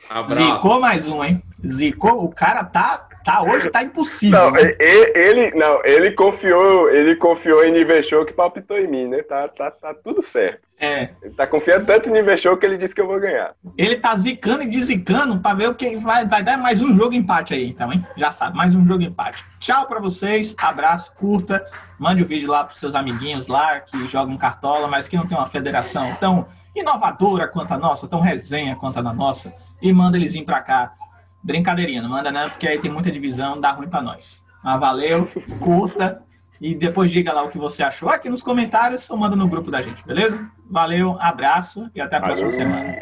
Abraço. 0.09 0.55
Zicou 0.57 0.81
mais 0.81 1.09
um, 1.09 1.25
hein? 1.25 1.43
Zicou, 1.65 2.25
o 2.25 2.29
cara 2.29 2.65
tá, 2.65 3.07
tá 3.31 3.43
hoje 3.43 3.71
tá 3.71 3.83
impossível. 3.83 4.39
Não, 4.39 4.51
né? 4.51 4.61
ele, 4.79 5.51
não, 5.53 5.81
ele 5.85 6.11
confiou, 6.13 6.91
ele 6.91 7.15
confiou 7.17 7.65
em 7.65 7.73
Nivechou 7.73 8.25
que 8.25 8.33
palpitou 8.33 8.79
em 8.79 8.89
mim, 8.89 9.07
né? 9.07 9.23
Tá, 9.23 9.49
tá, 9.49 9.71
tá 9.71 9.95
tudo 9.95 10.23
certo. 10.23 10.61
É, 10.83 11.11
Ele 11.23 11.35
tá 11.35 11.47
confiando 11.47 11.85
tanto 11.85 12.09
em 12.09 12.13
Nivechou 12.13 12.57
que 12.57 12.65
ele 12.65 12.79
disse 12.79 12.95
que 12.95 13.03
eu 13.03 13.07
vou 13.07 13.21
ganhar. 13.21 13.53
ele 13.77 13.97
tá 13.97 14.17
zicando 14.17 14.63
e 14.63 14.67
desicando 14.67 15.39
pra 15.39 15.53
ver 15.53 15.69
o 15.69 15.75
que 15.75 15.95
vai, 15.99 16.27
vai 16.27 16.43
dar 16.43 16.57
mais 16.57 16.81
um 16.81 16.97
jogo 16.97 17.15
empate 17.15 17.53
aí, 17.53 17.69
então, 17.69 17.93
hein? 17.93 18.05
Já 18.17 18.31
sabe, 18.31 18.57
mais 18.57 18.75
um 18.75 18.87
jogo 18.87 19.03
empate. 19.03 19.45
Tchau 19.59 19.87
pra 19.87 20.01
vocês, 20.01 20.55
abraço, 20.57 21.13
curta, 21.17 21.63
mande 21.99 22.23
o 22.23 22.27
vídeo 22.27 22.49
lá 22.49 22.65
pros 22.65 22.81
seus 22.81 22.95
amiguinhos 22.95 23.47
lá 23.47 23.79
que 23.81 24.09
jogam 24.09 24.39
cartola, 24.39 24.89
mas 24.89 25.07
que 25.07 25.17
não 25.17 25.27
tem 25.27 25.37
uma 25.37 25.47
federação 25.47 26.17
tão 26.19 26.49
inovadora 26.75 27.47
quanto 27.47 27.75
a 27.75 27.79
nossa, 27.79 28.09
tão 28.09 28.21
resenha 28.21 28.75
quanto 28.75 29.01
a 29.01 29.03
da 29.03 29.13
nossa, 29.13 29.53
e 29.83 29.93
manda 29.93 30.17
eles 30.17 30.33
vir 30.33 30.47
pra 30.47 30.61
cá. 30.63 30.95
Brincadeirinha, 31.43 32.03
não 32.03 32.11
manda 32.11 32.31
não, 32.31 32.49
porque 32.49 32.69
aí 32.69 32.79
tem 32.79 32.91
muita 32.91 33.11
divisão, 33.11 33.61
dá 33.61 33.73
ruim 33.73 33.89
pra 33.89 34.03
nós. 34.03 34.45
Mas 34.63 34.79
valeu, 34.79 35.29
curta 35.59 36.23
e 36.61 36.75
depois 36.75 37.11
diga 37.11 37.33
lá 37.33 37.43
o 37.43 37.49
que 37.49 37.57
você 37.57 37.83
achou 37.83 38.11
aqui 38.11 38.29
nos 38.29 38.43
comentários 38.43 39.09
ou 39.09 39.17
manda 39.17 39.35
no 39.35 39.49
grupo 39.49 39.71
da 39.71 39.81
gente, 39.81 40.07
beleza? 40.07 40.47
Valeu, 40.71 41.17
abraço 41.19 41.91
e 41.95 42.01
até 42.01 42.17
a 42.17 42.21
próxima 42.21 42.51
Valeu. 42.51 42.67
semana. 42.67 42.97